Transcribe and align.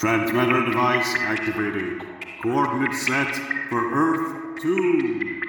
Transmitter 0.00 0.64
device 0.64 1.14
activated. 1.18 2.00
Coordinates 2.42 3.06
set 3.06 3.34
for 3.68 3.92
Earth 3.92 4.62
2. 4.62 5.42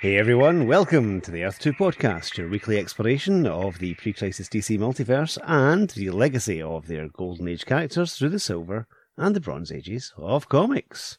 Hey 0.00 0.16
everyone, 0.16 0.68
welcome 0.68 1.20
to 1.22 1.32
the 1.32 1.42
Earth 1.42 1.58
2 1.58 1.72
podcast, 1.72 2.36
your 2.36 2.48
weekly 2.48 2.78
exploration 2.78 3.48
of 3.48 3.80
the 3.80 3.94
pre 3.94 4.12
crisis 4.12 4.48
DC 4.48 4.78
multiverse 4.78 5.38
and 5.42 5.90
the 5.90 6.10
legacy 6.10 6.62
of 6.62 6.86
their 6.86 7.08
Golden 7.08 7.48
Age 7.48 7.66
characters 7.66 8.14
through 8.14 8.28
the 8.28 8.38
Silver 8.38 8.86
and 9.16 9.34
the 9.34 9.40
Bronze 9.40 9.72
Ages 9.72 10.12
of 10.16 10.48
comics. 10.48 11.18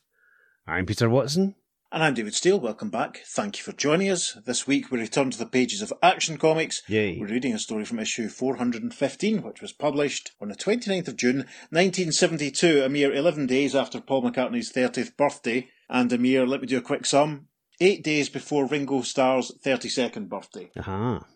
I'm 0.66 0.86
Peter 0.86 1.10
Watson. 1.10 1.56
And 1.94 2.04
I'm 2.04 2.16
David 2.16 2.34
Steele. 2.34 2.60
Welcome 2.60 2.90
back. 2.90 3.22
Thank 3.28 3.60
you 3.60 3.64
for 3.64 3.72
joining 3.72 4.10
us. 4.10 4.36
This 4.48 4.66
week 4.66 4.90
we 4.90 4.98
return 5.00 5.30
to 5.30 5.38
the 5.38 5.46
pages 5.46 5.80
of 5.84 5.94
Action 6.02 6.38
Comics. 6.38 6.82
Yay. 6.88 7.20
We're 7.20 7.28
reading 7.28 7.54
a 7.54 7.60
story 7.60 7.86
from 7.86 8.00
issue 8.00 8.30
415, 8.30 9.44
which 9.44 9.62
was 9.62 9.74
published 9.74 10.32
on 10.42 10.48
the 10.50 10.56
29th 10.56 11.08
of 11.08 11.18
June, 11.18 11.38
1972, 11.70 12.82
a 12.84 12.90
mere 12.90 13.14
11 13.14 13.46
days 13.46 13.76
after 13.76 14.02
Paul 14.02 14.24
McCartney's 14.24 14.74
30th 14.74 15.16
birthday, 15.16 15.70
and 15.88 16.12
a 16.12 16.18
mere, 16.18 16.48
let 16.48 16.62
me 16.62 16.68
do 16.68 16.80
a 16.80 16.82
quick 16.82 17.06
sum, 17.06 17.46
eight 17.80 18.04
days 18.04 18.28
before 18.28 18.66
Ringo 18.66 19.04
Starr's 19.04 19.52
32nd 19.64 20.30
birthday. 20.30 20.72
Aha. 20.76 21.28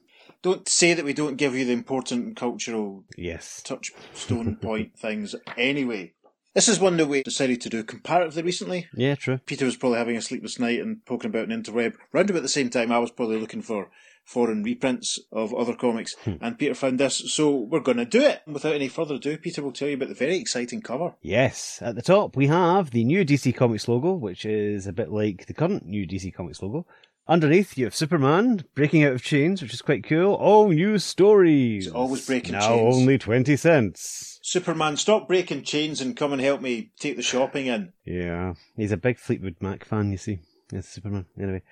Don't 0.41 0.67
say 0.67 0.93
that 0.93 1.05
we 1.05 1.13
don't 1.13 1.35
give 1.37 1.55
you 1.55 1.65
the 1.65 1.73
important 1.73 2.35
cultural 2.35 3.03
Yes. 3.15 3.61
touchstone 3.63 4.55
point 4.55 4.95
things 4.99 5.35
anyway. 5.55 6.13
This 6.57 6.69
is 6.69 6.79
one 6.79 6.97
that 6.97 7.05
we 7.05 7.21
decided 7.21 7.61
to 7.61 7.69
do 7.69 7.83
comparatively 7.83 8.41
recently. 8.41 8.87
Yeah, 8.95 9.13
true. 9.13 9.37
Peter 9.45 9.65
was 9.65 9.77
probably 9.77 9.99
having 9.99 10.17
a 10.17 10.23
sleepless 10.23 10.57
night 10.57 10.79
and 10.79 11.05
poking 11.05 11.29
about 11.29 11.47
an 11.47 11.61
interweb. 11.61 11.93
Round 12.11 12.31
about 12.31 12.41
the 12.41 12.49
same 12.49 12.71
time, 12.71 12.91
I 12.91 12.97
was 12.97 13.11
probably 13.11 13.39
looking 13.39 13.61
for 13.61 13.91
foreign 14.25 14.63
reprints 14.63 15.19
of 15.31 15.53
other 15.53 15.75
comics, 15.75 16.15
hmm. 16.23 16.33
and 16.41 16.57
Peter 16.57 16.73
found 16.73 16.99
this, 16.99 17.31
so 17.31 17.55
we're 17.55 17.79
going 17.79 17.97
to 17.97 18.05
do 18.05 18.21
it. 18.21 18.41
Without 18.47 18.73
any 18.73 18.87
further 18.87 19.15
ado, 19.15 19.37
Peter 19.37 19.61
will 19.61 19.71
tell 19.71 19.87
you 19.87 19.93
about 19.93 20.09
the 20.09 20.15
very 20.15 20.37
exciting 20.37 20.81
cover. 20.81 21.13
Yes, 21.21 21.79
at 21.79 21.93
the 21.93 22.01
top 22.01 22.35
we 22.35 22.47
have 22.47 22.89
the 22.89 23.03
new 23.03 23.23
DC 23.23 23.55
Comics 23.55 23.87
logo, 23.87 24.13
which 24.13 24.43
is 24.43 24.87
a 24.87 24.93
bit 24.93 25.11
like 25.11 25.45
the 25.45 25.53
current 25.53 25.85
new 25.85 26.07
DC 26.07 26.33
Comics 26.33 26.63
logo. 26.63 26.87
Underneath, 27.29 27.77
you 27.77 27.83
have 27.85 27.95
Superman 27.95 28.63
breaking 28.73 29.03
out 29.03 29.11
of 29.11 29.21
chains, 29.21 29.61
which 29.61 29.73
is 29.73 29.81
quite 29.81 30.05
cool. 30.05 30.33
All 30.35 30.69
new 30.69 30.97
stories. 30.97 31.85
He's 31.85 31.93
always 31.93 32.25
breaking 32.25 32.53
now 32.53 32.69
chains. 32.69 32.95
only 32.95 33.17
20 33.17 33.57
cents. 33.57 34.39
Superman, 34.41 34.95
stop 34.95 35.27
breaking 35.27 35.63
chains 35.63 35.99
and 35.99 36.15
come 36.15 36.31
and 36.31 36.41
help 36.41 36.61
me 36.61 36.91
take 36.97 37.17
the 37.17 37.21
shopping 37.21 37.65
in. 37.65 37.91
Yeah, 38.05 38.53
he's 38.77 38.93
a 38.93 38.97
big 38.97 39.17
Fleetwood 39.19 39.57
Mac 39.59 39.83
fan, 39.83 40.09
you 40.11 40.17
see. 40.17 40.39
It's 40.71 40.87
Superman. 40.87 41.25
Anyway. 41.37 41.63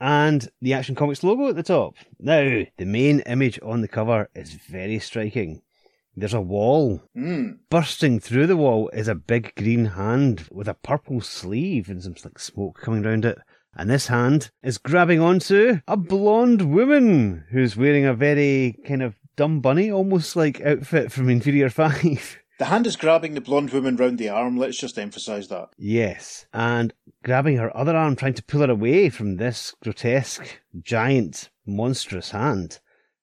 And 0.00 0.48
the 0.60 0.72
Action 0.74 0.96
Comics 0.96 1.22
logo 1.22 1.48
at 1.48 1.54
the 1.56 1.62
top. 1.62 1.94
Now, 2.18 2.62
the 2.76 2.84
main 2.84 3.20
image 3.20 3.60
on 3.62 3.82
the 3.82 3.88
cover 3.88 4.28
is 4.34 4.54
very 4.54 4.98
striking. 4.98 5.62
There's 6.16 6.34
a 6.34 6.40
wall. 6.40 7.02
Hmm. 7.14 7.50
Bursting 7.70 8.18
through 8.18 8.46
the 8.48 8.56
wall 8.56 8.88
is 8.92 9.06
a 9.06 9.14
big 9.14 9.54
green 9.54 9.84
hand 9.84 10.48
with 10.50 10.66
a 10.66 10.74
purple 10.74 11.20
sleeve 11.20 11.88
and 11.88 12.02
some 12.02 12.14
like 12.24 12.38
smoke 12.38 12.80
coming 12.80 13.02
round 13.02 13.24
it. 13.24 13.38
And 13.76 13.90
this 13.90 14.06
hand 14.06 14.50
is 14.62 14.78
grabbing 14.78 15.20
onto 15.20 15.80
a 15.86 15.96
blonde 15.96 16.62
woman 16.62 17.44
who's 17.50 17.76
wearing 17.76 18.06
a 18.06 18.14
very 18.14 18.78
kind 18.86 19.02
of 19.02 19.16
dumb 19.36 19.60
bunny, 19.60 19.90
almost 19.90 20.34
like 20.34 20.60
outfit 20.62 21.12
from 21.12 21.28
Inferior 21.28 21.68
5. 21.70 22.38
The 22.58 22.64
hand 22.64 22.86
is 22.86 22.96
grabbing 22.96 23.34
the 23.34 23.42
blonde 23.42 23.70
woman 23.70 23.96
round 23.96 24.18
the 24.18 24.30
arm. 24.30 24.56
Let's 24.56 24.78
just 24.78 24.98
emphasise 24.98 25.48
that. 25.48 25.68
Yes, 25.76 26.46
and 26.54 26.94
grabbing 27.22 27.58
her 27.58 27.76
other 27.76 27.94
arm, 27.94 28.16
trying 28.16 28.32
to 28.34 28.44
pull 28.44 28.62
her 28.62 28.70
away 28.70 29.10
from 29.10 29.36
this 29.36 29.74
grotesque, 29.82 30.62
giant, 30.80 31.50
monstrous 31.66 32.30
hand 32.30 32.80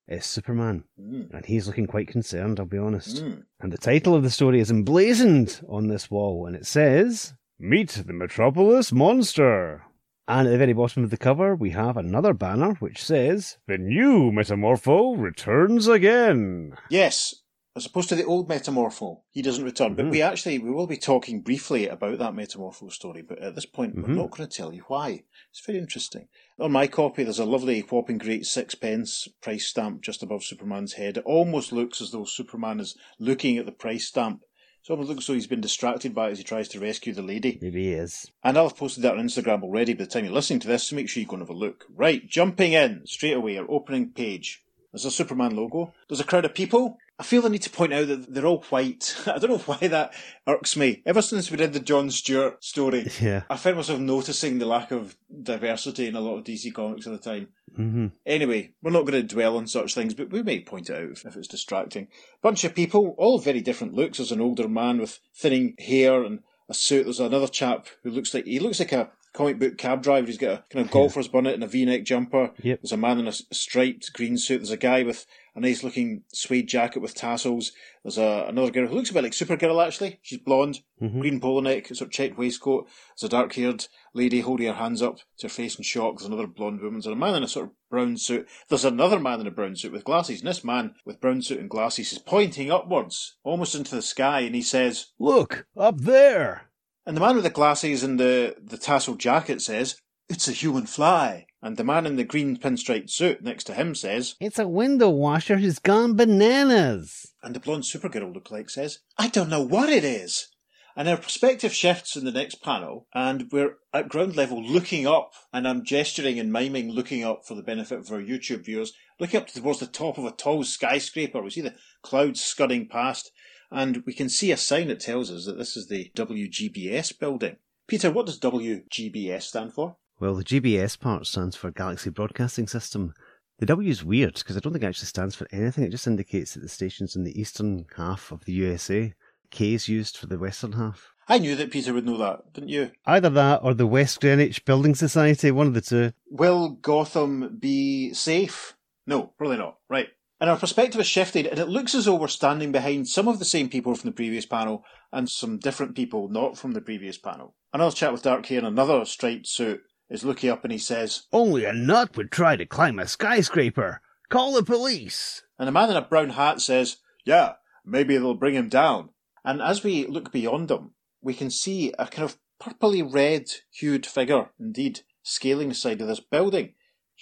is 0.08 0.26
Superman. 0.28 0.84
Mm. 1.02 1.34
And 1.34 1.46
he's 1.48 1.66
looking 1.66 1.88
quite 1.88 2.10
concerned, 2.10 2.60
I'll 2.60 2.68
be 2.68 2.78
honest. 2.78 3.24
Mm. 3.24 3.44
And 3.60 3.72
the 3.72 3.78
title 3.80 4.14
of 4.14 4.22
the 4.22 4.30
story 4.30 4.60
is 4.60 4.70
emblazoned 4.70 5.62
on 5.68 5.88
this 5.88 6.12
wall, 6.12 6.46
and 6.46 6.56
it 6.56 6.68
says, 6.68 7.34
Meet 7.58 8.04
the 8.06 8.14
Metropolis 8.14 8.92
Monster. 8.92 9.82
And 10.28 10.48
at 10.48 10.52
the 10.52 10.58
very 10.58 10.74
bottom 10.74 11.04
of 11.04 11.10
the 11.10 11.18
cover, 11.18 11.54
we 11.56 11.72
have 11.72 11.98
another 11.98 12.34
banner 12.34 12.76
which 12.76 13.04
says, 13.04 13.58
The 13.68 13.78
new 13.78 14.32
Metamorpho 14.32 15.20
returns 15.20 15.88
again. 15.90 16.76
Yes, 16.90 17.36
as 17.76 17.86
opposed 17.88 18.08
to 18.10 18.16
the 18.16 18.24
old 18.24 18.48
Metamorpho, 18.48 19.22
he 19.32 19.42
doesn't 19.42 19.66
return. 19.66 19.96
But 19.96 20.06
Mhm. 20.06 20.12
we 20.12 20.22
actually 20.22 20.60
we 20.60 20.72
will 20.72 20.88
be 20.88 20.96
talking 20.96 21.42
briefly 21.42 21.88
about 21.88 22.20
that 22.20 22.34
Metamorpho 22.34 22.90
story. 22.90 23.22
But 23.22 23.40
at 23.40 23.56
this 23.56 23.66
point, 23.66 23.98
Mhm. 23.98 24.04
we're 24.04 24.14
not 24.14 24.32
going 24.32 24.48
to 24.48 24.56
tell 24.58 24.74
you 24.74 24.84
why. 24.88 25.24
It's 25.52 25.66
very 25.66 25.78
interesting. 25.80 26.30
On 26.58 26.72
my 26.72 26.88
copy, 26.88 27.24
there's 27.24 27.40
a 27.40 27.46
lovely 27.46 27.82
whopping 27.82 28.18
great 28.20 28.46
sixpence 28.46 29.28
price 29.42 29.66
stamp 29.66 30.02
just 30.04 30.24
above 30.24 30.44
Superman's 30.46 30.94
head. 30.94 31.18
It 31.18 31.26
almost 31.26 31.74
looks 31.74 32.00
as 32.00 32.12
though 32.12 32.24
Superman 32.26 32.80
is 32.80 32.96
looking 33.20 33.58
at 33.58 33.66
the 33.66 33.72
price 33.74 34.06
stamp. 34.08 34.44
It 34.84 34.92
almost 34.92 35.08
looks 35.08 35.24
as 35.24 35.28
though 35.28 35.34
he's 35.36 35.48
been 35.48 35.62
distracted 35.62 36.14
by 36.14 36.28
it 36.28 36.32
as 36.32 36.40
he 36.40 36.44
tries 36.44 36.68
to 36.70 36.80
rescue 36.80 37.14
the 37.14 37.22
lady. 37.22 37.58
Maybe 37.62 37.84
he 37.84 37.94
is. 37.94 38.30
And 38.44 38.58
I'll 38.58 38.68
have 38.68 38.78
posted 38.78 39.04
that 39.04 39.18
on 39.18 39.26
Instagram 39.26 39.64
already 39.64 39.94
by 39.94 40.04
the 40.04 40.10
time 40.10 40.26
you're 40.26 40.34
listening 40.34 40.60
to 40.60 40.68
this, 40.68 40.84
so 40.84 40.98
make 40.98 41.08
sure 41.08 41.22
you 41.22 41.28
go 41.28 41.36
and 41.36 41.42
have 41.42 41.50
a 41.50 41.54
look. 41.54 41.86
Right, 41.96 42.28
jumping 42.28 42.74
in 42.74 43.04
straight 43.06 43.38
away, 43.38 43.58
our 43.58 43.66
opening 43.70 44.10
page. 44.10 44.62
There's 44.92 45.06
a 45.06 45.12
Superman 45.12 45.56
logo. 45.56 45.94
There's 46.10 46.20
a 46.20 46.26
crowd 46.26 46.44
of 46.44 46.54
people. 46.54 46.98
I 47.20 47.24
feel 47.24 47.46
I 47.46 47.50
need 47.50 47.62
to 47.62 47.70
point 47.70 47.94
out 47.94 48.08
that 48.08 48.34
they're 48.34 48.46
all 48.46 48.64
white. 48.70 49.16
I 49.28 49.38
don't 49.38 49.52
know 49.52 49.58
why 49.60 49.88
that 49.88 50.14
irks 50.48 50.76
me. 50.76 51.04
Ever 51.06 51.22
since 51.22 51.52
we 51.52 51.58
did 51.58 51.74
the 51.74 51.80
John 51.80 52.10
Stewart 52.10 52.64
story, 52.64 53.08
Yeah. 53.22 53.44
I 53.50 53.56
found 53.56 53.78
myself 53.78 54.00
noticing 54.00 54.58
the 54.58 54.66
lack 54.66 54.92
of 54.92 55.16
diversity 55.42 56.08
in 56.08 56.16
a 56.16 56.22
lot 56.22 56.38
of 56.38 56.44
DC 56.44 56.74
comics 56.74 57.06
at 57.06 57.14
the 57.14 57.20
time. 57.20 57.50
hmm 57.76 58.08
Anyway, 58.26 58.72
we're 58.82 58.92
not 58.92 59.06
going 59.06 59.22
to 59.28 59.36
dwell 59.36 59.58
on 59.58 59.68
such 59.68 59.94
things, 59.94 60.14
but 60.16 60.32
we 60.32 60.42
may 60.42 60.60
point 60.62 60.90
it 60.90 60.96
out 60.96 61.12
if, 61.12 61.26
if 61.26 61.36
it's 61.36 61.48
distracting. 61.48 62.08
Bunch 62.42 62.64
of 62.64 62.74
people, 62.76 63.14
all 63.18 63.38
very 63.40 63.62
different 63.62 63.94
looks. 63.94 64.18
There's 64.18 64.32
an 64.32 64.42
older 64.42 64.68
man 64.68 65.00
with 65.00 65.20
thinning 65.36 65.76
hair 65.80 66.24
and 66.24 66.40
a 66.68 66.74
suit. 66.74 67.04
There's 67.04 67.20
another 67.20 67.48
chap 67.48 67.88
who 68.04 68.10
looks 68.10 68.34
like 68.34 68.46
he 68.46 68.60
looks 68.60 68.80
like 68.80 68.92
a 68.92 69.12
comic 69.34 69.60
book 69.60 69.78
cab 69.78 70.02
driver. 70.04 70.28
He's 70.28 70.38
got 70.38 70.52
a 70.52 70.64
kind 70.70 70.86
of 70.86 70.92
golfer's 70.92 71.28
bonnet 71.28 71.56
and 71.56 71.64
a 71.64 71.68
V-neck 71.68 72.04
jumper. 72.04 72.52
Yep. 72.62 72.82
There's 72.82 72.92
a 72.92 72.98
man 72.98 73.20
in 73.20 73.28
a 73.28 73.32
striped 73.34 74.14
green 74.14 74.38
suit. 74.38 74.60
There's 74.60 74.70
a 74.72 74.78
guy 74.78 75.04
with 75.04 75.26
a 75.56 75.60
nice 75.60 75.84
looking 75.84 76.24
suede 76.34 76.68
jacket 76.68 77.00
with 77.02 77.14
tassels. 77.14 77.72
There's 78.04 78.18
a, 78.18 78.46
another 78.48 78.72
girl 78.72 78.88
who 78.88 78.96
looks 78.96 79.10
a 79.12 79.14
bit 79.14 79.24
like 79.24 79.34
Supergirl 79.34 79.86
actually. 79.86 80.20
She's 80.24 80.40
blonde, 80.40 80.80
Mhm. 81.02 81.20
green 81.22 81.40
polo 81.40 81.62
neck, 81.62 81.88
sort 81.88 82.02
of 82.02 82.12
checked 82.12 82.38
waistcoat. 82.38 82.88
There's 83.20 83.28
a 83.28 83.30
dark 83.30 83.54
haired 83.54 83.88
lady 84.14 84.40
holding 84.42 84.68
her 84.68 84.74
hands 84.74 85.02
up 85.02 85.18
to 85.40 85.46
her 85.46 85.50
face 85.50 85.76
in 85.76 85.84
shock. 85.84 86.18
There's 86.18 86.28
another 86.28 86.48
blonde 86.48 86.82
woman. 86.82 87.02
There's 87.02 87.14
a 87.14 87.16
man 87.16 87.36
in 87.36 87.44
a 87.44 87.48
sort 87.48 87.66
of 87.68 87.72
brown 87.90 88.18
suit. 88.18 88.48
There's 88.70 88.86
another 88.86 89.20
man 89.20 89.42
in 89.42 89.48
a 89.48 89.52
brown 89.52 89.76
suit 89.76 89.92
with 89.92 90.04
glasses. 90.06 90.40
And 90.40 90.48
this 90.50 90.64
man 90.64 90.96
with 91.06 91.22
brown 91.22 91.42
suit 91.44 91.60
and 91.60 91.70
glasses 91.70 92.12
is 92.14 92.20
pointing 92.20 92.72
upwards, 92.72 93.38
almost 93.44 93.76
into 93.76 93.96
the 93.96 94.02
sky, 94.02 94.42
and 94.42 94.56
he 94.56 94.62
says, 94.64 95.08
Look, 95.20 95.68
up 95.78 96.00
there. 96.00 96.70
And 97.06 97.16
the 97.18 97.22
man 97.22 97.36
with 97.36 97.44
the 97.44 97.50
glasses 97.50 98.04
and 98.04 98.20
the, 98.20 98.56
the 98.62 98.78
tasseled 98.78 99.20
jacket 99.20 99.62
says, 99.62 99.98
It's 100.30 100.48
a 100.48 100.52
human 100.54 100.86
fly. 100.86 101.48
And 101.62 101.78
the 101.78 101.84
man 101.84 102.06
in 102.06 102.18
the 102.18 102.24
green 102.26 102.58
pinstriped 102.58 103.10
suit 103.10 103.42
next 103.42 103.64
to 103.66 103.74
him 103.74 103.96
says, 103.96 104.36
It's 104.40 104.60
a 104.60 104.68
window 104.68 105.10
washer 105.10 105.58
who's 105.58 105.80
gone 105.80 106.16
bananas. 106.16 107.34
and 107.42 107.56
the 107.56 107.60
blonde 107.60 107.84
Supergirl 107.84 108.34
lookalike 108.36 108.70
says, 108.70 109.00
I 109.18 109.28
don't 109.30 109.50
know 109.50 109.62
what 109.62 109.90
it 109.90 110.04
is. 110.04 110.50
And 110.96 111.10
our 111.10 111.18
perspective 111.18 111.74
shifts 111.74 112.16
in 112.16 112.24
the 112.24 112.32
next 112.32 112.62
panel, 112.62 113.08
and 113.16 113.52
we're 113.52 113.78
at 113.94 114.10
ground 114.10 114.36
level 114.36 114.64
looking 114.64 115.08
up, 115.08 115.32
and 115.52 115.68
I'm 115.68 115.84
gesturing 115.84 116.38
and 116.40 116.54
miming 116.54 116.92
looking 116.92 117.24
up 117.24 117.48
for 117.48 117.56
the 117.56 117.64
benefit 117.64 117.98
of 117.98 118.12
our 118.12 118.22
YouTube 118.22 118.64
viewers, 118.66 118.94
looking 119.20 119.40
up 119.40 119.48
towards 119.48 119.80
the 119.80 119.88
top 119.88 120.20
of 120.20 120.26
a 120.26 120.32
tall 120.32 120.64
skyscraper. 120.64 121.42
We 121.42 121.50
see 121.50 121.62
the 121.62 121.74
clouds 122.04 122.44
scudding 122.44 122.88
past, 122.88 123.32
and 123.74 124.04
we 124.06 124.14
can 124.14 124.30
see 124.30 124.52
a 124.52 124.58
sign 124.58 124.88
that 124.88 125.00
tells 125.00 125.32
us 125.32 125.46
that 125.46 125.58
this 125.58 125.76
is 125.76 125.88
the 125.88 126.12
WGBS 126.16 127.20
building. 127.20 127.58
Peter, 127.88 128.12
what 128.12 128.28
does 128.28 128.40
WGBS 128.40 129.42
stand 129.42 129.74
for? 129.74 129.98
Well, 130.20 130.36
the 130.36 130.44
GBS 130.44 130.98
part 130.98 131.26
stands 131.26 131.56
for 131.56 131.72
Galaxy 131.72 132.12
Broadcasting 132.12 132.68
System. 132.68 133.14
The 133.60 133.66
W 133.66 133.90
is 133.90 134.04
weird 134.04 134.36
because 134.36 134.56
I 134.56 134.60
don't 134.60 134.74
think 134.74 134.84
it 134.84 134.88
actually 134.88 135.08
stands 135.08 135.36
for 135.36 135.48
anything. 135.52 135.84
It 135.84 135.90
just 135.90 136.08
indicates 136.08 136.54
that 136.54 136.62
the 136.62 136.70
station's 136.70 137.16
in 137.16 137.24
the 137.24 137.40
eastern 137.40 137.86
half 137.98 138.32
of 138.32 138.46
the 138.46 138.54
USA. 138.54 139.14
K 139.50 139.74
is 139.74 139.90
used 139.90 140.18
for 140.18 140.28
the 140.28 140.40
western 140.40 140.74
half. 140.74 141.14
I 141.28 141.40
knew 141.40 141.56
that 141.56 141.72
Peter 141.72 141.94
would 141.94 142.06
know 142.06 142.18
that, 142.18 142.54
didn't 142.54 142.70
you? 142.70 142.92
Either 143.06 143.30
that 143.32 143.62
or 143.64 143.74
the 143.74 143.88
West 143.88 144.22
Greenwich 144.22 144.66
Building 144.66 144.94
Society, 144.94 145.52
one 145.52 145.68
of 145.68 145.74
the 145.74 145.82
two. 145.82 146.12
Will 146.30 146.70
Gotham 146.70 147.58
be 147.60 148.14
safe? 148.14 148.76
No, 149.08 149.34
probably 149.38 149.58
not. 149.58 149.78
Right. 149.90 150.10
And 150.44 150.50
our 150.50 150.58
perspective 150.58 151.00
has 151.00 151.08
shifted, 151.08 151.48
and 151.48 151.58
it 151.58 151.70
looks 151.70 151.96
as 151.96 152.04
though 152.04 152.16
we're 152.16 152.28
standing 152.28 152.74
behind 152.74 153.08
some 153.08 153.30
of 153.30 153.40
the 153.40 153.46
same 153.46 153.70
people 153.70 153.96
from 153.96 154.10
the 154.10 154.14
previous 154.14 154.46
panel 154.46 154.84
and 155.10 155.30
some 155.30 155.58
different 155.58 155.96
people 155.96 156.28
not 156.28 156.58
from 156.58 156.74
the 156.74 156.82
previous 156.82 157.18
panel. 157.18 157.56
Another 157.72 157.96
chat 157.96 158.12
with 158.12 158.24
dark 158.24 158.46
hair 158.48 158.58
and 158.58 158.68
another 158.68 159.06
striped 159.06 159.48
suit 159.48 159.84
is 160.10 160.26
looking 160.26 160.50
up 160.50 160.66
and 160.66 160.74
he 160.74 160.78
says, 160.78 161.28
Only 161.32 161.64
a 161.64 161.72
nut 161.72 162.18
would 162.18 162.30
try 162.30 162.58
to 162.58 162.66
climb 162.66 163.00
a 163.00 163.08
skyscraper. 163.08 164.02
Call 164.28 164.56
the 164.56 164.64
police. 164.64 165.44
and 165.58 165.70
a 165.70 165.72
man 165.72 165.90
in 165.90 165.96
a 165.96 166.02
brown 166.02 166.32
hat 166.32 166.60
says, 166.60 166.98
Yeah, 167.24 167.54
maybe 167.86 168.18
they'll 168.18 168.34
bring 168.34 168.56
him 168.56 168.68
down. 168.68 169.12
And 169.46 169.62
as 169.62 169.82
we 169.82 170.06
look 170.08 170.34
beyond 170.34 170.68
them, 170.68 170.92
we 171.22 171.34
can 171.34 171.52
see 171.52 171.94
a 171.98 172.06
kind 172.06 172.26
of 172.26 172.38
purpley 172.62 173.02
red 173.02 173.50
hued 173.72 174.06
figure, 174.06 174.50
indeed, 174.60 175.04
scaling 175.22 175.70
the 175.70 175.76
side 175.76 176.02
of 176.02 176.10
this 176.10 176.20
building. 176.20 176.74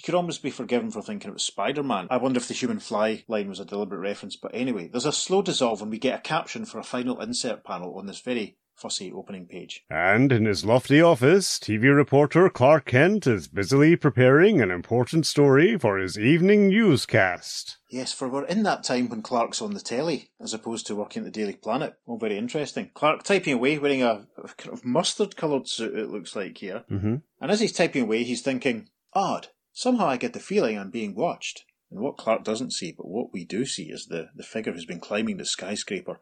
He 0.02 0.06
could 0.06 0.16
almost 0.16 0.42
be 0.42 0.50
forgiven 0.50 0.90
for 0.90 1.04
thinking 1.04 1.30
it 1.30 1.34
was 1.34 1.44
Spider 1.44 1.84
Man. 1.84 2.08
I 2.10 2.18
wonder 2.18 2.40
if 2.40 2.48
the 2.48 2.56
human 2.56 2.80
fly 2.80 3.24
line 3.28 3.48
was 3.50 3.60
a 3.60 3.66
deliberate 3.66 4.00
reference, 4.00 4.36
but 4.36 4.50
anyway, 4.52 4.88
there's 4.88 5.06
a 5.06 5.12
slow 5.12 5.44
dissolve 5.44 5.80
and 5.80 5.92
we 5.92 6.00
get 6.00 6.18
a 6.18 6.22
caption 6.22 6.66
for 6.66 6.80
a 6.80 6.84
final 6.84 7.22
insert 7.22 7.64
panel 7.64 7.96
on 8.00 8.08
this 8.08 8.20
very 8.20 8.58
fussy 8.74 9.12
opening 9.12 9.46
page. 9.46 9.86
And 9.92 10.32
in 10.32 10.46
his 10.46 10.66
lofty 10.66 11.04
office, 11.04 11.60
TV 11.60 11.96
reporter 11.96 12.50
Clark 12.50 12.86
Kent 12.86 13.28
is 13.28 13.48
busily 13.48 13.96
preparing 13.96 14.60
an 14.60 14.72
important 14.72 15.28
story 15.28 15.78
for 15.78 16.00
his 16.00 16.18
evening 16.18 16.70
newscast. 16.70 17.78
Yes, 17.92 18.12
for 18.12 18.28
we're 18.28 18.46
in 18.46 18.64
that 18.64 18.84
time 18.84 19.08
when 19.08 19.22
Clark's 19.22 19.62
on 19.62 19.76
the 19.76 19.82
telly, 19.82 20.32
as 20.42 20.56
opposed 20.56 20.88
to 20.88 20.96
working 20.96 21.20
at 21.22 21.26
the 21.26 21.40
Daily 21.40 21.54
Planet. 21.54 21.94
All 22.08 22.18
very 22.18 22.40
interesting. 22.40 22.90
Clark 22.96 23.22
typing 23.22 23.54
away, 23.54 23.78
wearing 23.78 24.02
a, 24.02 24.26
a 24.44 24.48
kind 24.58 24.74
of 24.74 24.84
mustard 24.84 25.36
coloured 25.36 25.68
suit, 25.68 25.96
it 25.96 26.10
looks 26.10 26.36
like 26.36 26.58
here. 26.58 26.86
Mm-hmm. 26.90 27.18
And 27.40 27.52
as 27.52 27.60
he's 27.60 27.74
typing 27.74 28.02
away, 28.02 28.24
he's 28.24 28.42
thinking, 28.42 28.90
odd, 29.14 29.50
somehow 29.74 30.08
I 30.08 30.18
get 30.18 30.34
the 30.34 30.40
feeling 30.40 30.78
I'm 30.78 30.90
being 30.90 31.16
watched. 31.16 31.66
And 31.90 32.00
what 32.00 32.18
Clark 32.18 32.44
doesn't 32.44 32.72
see, 32.72 32.94
but 32.94 33.08
what 33.08 33.34
we 33.34 33.44
do 33.44 33.66
see, 33.66 33.92
is 33.92 34.06
the, 34.06 34.30
the 34.36 34.44
figure 34.44 34.72
who's 34.72 34.86
been 34.86 35.02
climbing 35.02 35.38
the 35.38 35.46
skyscraper 35.46 36.20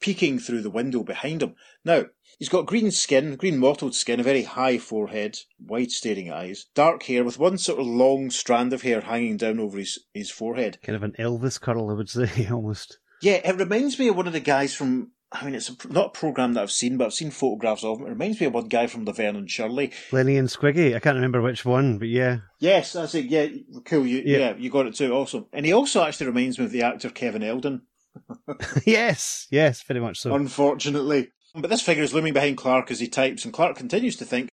peeking 0.00 0.38
through 0.38 0.62
the 0.62 0.70
window 0.70 1.02
behind 1.02 1.42
him. 1.42 1.54
Now, 1.84 2.06
he's 2.38 2.48
got 2.48 2.66
green 2.66 2.90
skin, 2.90 3.36
green 3.36 3.58
mottled 3.58 3.94
skin, 3.94 4.20
a 4.20 4.22
very 4.22 4.42
high 4.42 4.78
forehead, 4.78 5.38
wide 5.58 5.90
staring 5.90 6.30
eyes, 6.30 6.66
dark 6.74 7.04
hair 7.04 7.24
with 7.24 7.38
one 7.38 7.58
sort 7.58 7.80
of 7.80 7.86
long 7.86 8.30
strand 8.30 8.72
of 8.72 8.82
hair 8.82 9.00
hanging 9.00 9.36
down 9.36 9.58
over 9.58 9.78
his, 9.78 10.00
his 10.12 10.30
forehead. 10.30 10.78
Kind 10.82 10.96
of 10.96 11.02
an 11.02 11.14
Elvis 11.18 11.60
curl, 11.60 11.90
I 11.90 11.94
would 11.94 12.10
say, 12.10 12.48
almost. 12.50 12.98
Yeah, 13.22 13.40
it 13.44 13.56
reminds 13.56 13.98
me 13.98 14.08
of 14.08 14.16
one 14.16 14.26
of 14.26 14.32
the 14.32 14.40
guys 14.40 14.74
from. 14.74 15.12
I 15.40 15.44
mean, 15.44 15.54
it's 15.54 15.68
a, 15.70 15.76
not 15.92 16.06
a 16.06 16.10
program 16.10 16.54
that 16.54 16.62
I've 16.62 16.70
seen, 16.72 16.96
but 16.96 17.06
I've 17.06 17.12
seen 17.14 17.30
photographs 17.30 17.84
of 17.84 17.98
him. 17.98 18.06
It 18.06 18.10
reminds 18.10 18.40
me 18.40 18.46
of 18.46 18.54
one 18.54 18.68
guy 18.68 18.86
from 18.86 19.04
Laverne 19.04 19.36
and 19.36 19.50
Shirley. 19.50 19.92
Lenny 20.12 20.36
and 20.36 20.48
Squiggy. 20.48 20.94
I 20.94 21.00
can't 21.00 21.16
remember 21.16 21.42
which 21.42 21.64
one, 21.64 21.98
but 21.98 22.08
yeah. 22.08 22.38
Yes, 22.58 22.92
that's 22.94 23.14
it. 23.14 23.26
Yeah, 23.26 23.46
cool. 23.84 24.06
You, 24.06 24.22
Yeah. 24.24 24.38
yeah. 24.38 24.54
you 24.56 24.70
got 24.70 24.86
it 24.86 24.94
too. 24.94 25.12
Awesome. 25.12 25.46
And 25.52 25.66
he 25.66 25.72
also 25.72 26.02
actually 26.02 26.26
reminds 26.28 26.58
me 26.58 26.64
of 26.64 26.70
the 26.70 26.82
actor 26.82 27.10
Kevin 27.10 27.42
Eldon. 27.42 27.82
yes, 28.86 29.46
yes, 29.50 29.82
very 29.82 30.00
much 30.00 30.18
so. 30.18 30.34
unfortunately. 30.34 31.28
But 31.54 31.70
this 31.70 31.82
figure 31.82 32.02
is 32.04 32.12
looming 32.14 32.32
behind 32.34 32.56
Clark 32.58 32.90
as 32.90 33.00
he 33.00 33.08
types, 33.08 33.44
and 33.44 33.52
Clark 33.52 33.76
continues 33.76 34.16
to 34.16 34.24
think, 34.24 34.48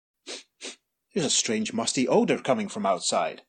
there's 1.15 1.27
a 1.27 1.31
strange 1.31 1.73
musty 1.73 2.07
odour 2.09 2.39
coming 2.39 2.69
from 2.69 2.87
outside. 2.87 3.43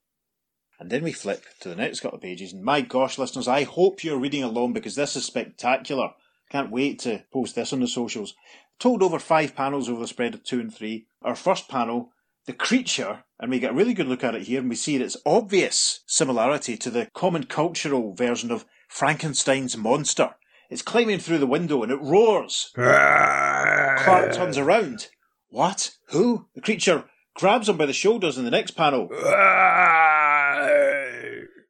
And 0.80 0.90
then 0.90 1.04
we 1.04 1.12
flip 1.12 1.44
to 1.62 1.70
the 1.70 1.76
next 1.76 2.00
couple 2.00 2.18
of 2.18 2.22
pages, 2.22 2.54
and 2.54 2.64
my 2.64 2.82
gosh, 2.82 3.18
listeners, 3.18 3.48
I 3.48 3.64
hope 3.64 4.04
you're 4.04 4.20
reading 4.20 4.44
along 4.44 4.74
because 4.74 4.96
this 4.96 5.16
is 5.16 5.26
spectacular. 5.26 6.12
Can't 6.50 6.72
wait 6.72 7.00
to 7.00 7.24
post 7.32 7.56
this 7.56 7.74
on 7.74 7.80
the 7.80 7.88
socials. 7.88 8.34
Told 8.80 9.04
over 9.04 9.20
five 9.20 9.56
panels 9.56 9.90
over 9.90 10.00
the 10.00 10.08
spread 10.08 10.34
of 10.34 10.44
two 10.44 10.60
and 10.60 10.74
three. 10.74 11.06
Our 11.22 11.36
first 11.36 11.70
panel, 11.70 12.12
the 12.46 12.54
creature, 12.54 13.24
and 13.40 13.52
we 13.52 13.60
get 13.60 13.72
a 13.72 13.76
really 13.76 13.94
good 13.94 14.08
look 14.08 14.24
at 14.24 14.36
it 14.36 14.44
here, 14.44 14.60
and 14.60 14.70
we 14.70 14.76
see 14.76 14.96
its 14.96 15.18
obvious 15.26 16.02
similarity 16.08 16.78
to 16.78 16.90
the 16.90 17.10
common 17.14 17.46
cultural 17.46 18.14
version 18.14 18.52
of 18.52 18.66
Frankenstein's 18.88 19.78
monster. 19.78 20.36
It's 20.70 20.82
climbing 20.82 21.20
through 21.20 21.40
the 21.40 21.48
window 21.48 21.84
and 21.84 21.92
it 21.92 22.02
roars. 22.02 22.72
Clark 22.76 24.34
turns 24.34 24.58
around. 24.58 25.08
What? 25.50 25.92
Who? 26.10 26.48
The 26.54 26.62
creature 26.62 27.06
grabs 27.36 27.70
him 27.70 27.78
by 27.78 27.88
the 27.88 27.94
shoulders 27.94 28.38
in 28.38 28.46
the 28.46 28.52
next 28.52 28.72
panel. 28.72 29.08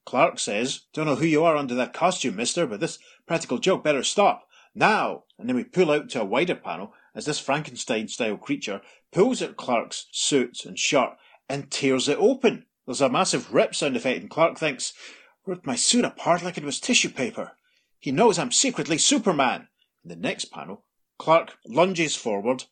Clark 0.05 0.39
says, 0.39 0.81
Don't 0.93 1.05
know 1.05 1.15
who 1.15 1.25
you 1.25 1.45
are 1.45 1.55
under 1.55 1.75
that 1.75 1.93
costume, 1.93 2.35
mister, 2.35 2.65
but 2.65 2.79
this 2.79 2.99
practical 3.27 3.57
joke 3.57 3.83
better 3.83 4.03
stop. 4.03 4.48
Now! 4.79 5.25
And 5.37 5.49
then 5.49 5.57
we 5.57 5.65
pull 5.65 5.91
out 5.91 6.09
to 6.11 6.21
a 6.21 6.25
wider 6.25 6.55
panel 6.55 6.93
as 7.13 7.25
this 7.25 7.37
Frankenstein 7.37 8.07
style 8.07 8.37
creature 8.37 8.79
pulls 9.11 9.41
at 9.41 9.57
Clark's 9.57 10.07
suit 10.13 10.63
and 10.65 10.79
shirt 10.79 11.17
and 11.49 11.69
tears 11.69 12.07
it 12.07 12.17
open. 12.17 12.65
There's 12.85 13.01
a 13.01 13.09
massive 13.09 13.53
rip 13.53 13.75
sound 13.75 13.97
effect, 13.97 14.21
and 14.21 14.29
Clark 14.29 14.57
thinks, 14.57 14.93
Ripped 15.45 15.65
my 15.65 15.75
suit 15.75 16.05
apart 16.05 16.43
like 16.43 16.57
it 16.57 16.63
was 16.63 16.79
tissue 16.79 17.09
paper. 17.09 17.57
He 17.99 18.11
knows 18.11 18.39
I'm 18.39 18.53
secretly 18.53 18.97
Superman. 18.97 19.67
In 20.05 20.09
the 20.09 20.15
next 20.15 20.45
panel, 20.45 20.85
Clark 21.17 21.57
lunges 21.65 22.15
forward, 22.15 22.63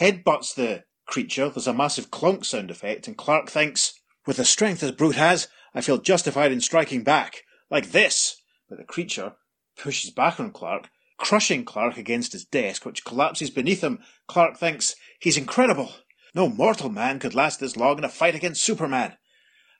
headbutts 0.00 0.54
the 0.54 0.84
creature. 1.06 1.48
There's 1.48 1.68
a 1.68 1.72
massive 1.72 2.10
clunk 2.10 2.44
sound 2.44 2.72
effect, 2.72 3.06
and 3.06 3.16
Clark 3.16 3.48
thinks, 3.48 4.00
With 4.26 4.38
the 4.38 4.44
strength 4.44 4.80
this 4.80 4.90
brute 4.90 5.14
has, 5.14 5.46
I 5.72 5.82
feel 5.82 5.98
justified 5.98 6.50
in 6.50 6.60
striking 6.60 7.04
back. 7.04 7.42
Like 7.70 7.92
this. 7.92 8.42
But 8.68 8.78
the 8.78 8.84
creature 8.84 9.34
pushes 9.76 10.10
back 10.10 10.40
on 10.40 10.50
Clark, 10.50 10.88
crushing 11.16 11.64
Clark 11.64 11.96
against 11.96 12.32
his 12.32 12.44
desk, 12.44 12.84
which 12.84 13.04
collapses 13.04 13.50
beneath 13.50 13.82
him. 13.82 14.00
Clark 14.26 14.56
thinks, 14.56 14.94
He's 15.18 15.36
incredible. 15.36 15.92
No 16.34 16.48
mortal 16.48 16.90
man 16.90 17.18
could 17.18 17.34
last 17.34 17.60
this 17.60 17.76
long 17.76 17.98
in 17.98 18.04
a 18.04 18.08
fight 18.08 18.34
against 18.34 18.62
Superman. 18.62 19.16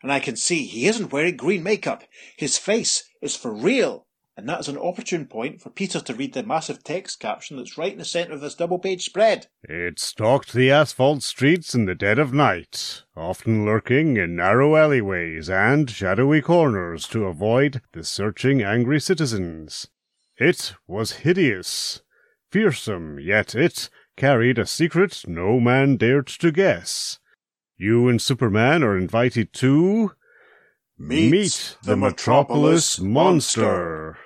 And 0.02 0.12
I 0.12 0.20
can 0.20 0.36
see 0.36 0.66
he 0.66 0.86
isn't 0.86 1.12
wearing 1.12 1.36
green 1.36 1.62
makeup. 1.62 2.04
His 2.36 2.58
face 2.58 3.04
is 3.20 3.34
for 3.34 3.52
real. 3.52 4.06
And 4.36 4.48
that 4.48 4.60
is 4.60 4.68
an 4.68 4.78
opportune 4.78 5.26
point 5.26 5.60
for 5.60 5.70
Peter 5.70 6.00
to 6.00 6.14
read 6.14 6.34
the 6.34 6.42
massive 6.42 6.82
text 6.82 7.20
caption 7.20 7.56
that's 7.56 7.78
right 7.78 7.92
in 7.92 7.98
the 7.98 8.04
centre 8.04 8.34
of 8.34 8.40
this 8.40 8.56
double 8.56 8.80
page 8.80 9.04
spread. 9.04 9.46
It 9.62 10.00
stalked 10.00 10.52
the 10.52 10.72
asphalt 10.72 11.22
streets 11.22 11.74
in 11.74 11.86
the 11.86 11.94
dead 11.94 12.18
of 12.18 12.32
night, 12.32 13.04
often 13.16 13.64
lurking 13.64 14.16
in 14.16 14.34
narrow 14.34 14.74
alleyways 14.76 15.48
and 15.48 15.88
shadowy 15.88 16.42
corners 16.42 17.06
to 17.08 17.26
avoid 17.26 17.80
the 17.92 18.02
searching 18.02 18.60
angry 18.60 19.00
citizens. 19.00 19.88
It 20.36 20.74
was 20.88 21.22
hideous, 21.22 22.02
fearsome, 22.50 23.20
yet 23.20 23.54
it 23.54 23.88
carried 24.16 24.58
a 24.58 24.66
secret 24.66 25.22
no 25.28 25.60
man 25.60 25.96
dared 25.96 26.26
to 26.26 26.50
guess. 26.50 27.18
You 27.76 28.08
and 28.08 28.20
Superman 28.20 28.82
are 28.82 28.98
invited 28.98 29.52
to 29.54 30.12
Meet 30.98 31.76
the 31.82 31.96
Metropolis 31.96 32.98
Monster. 32.98 34.16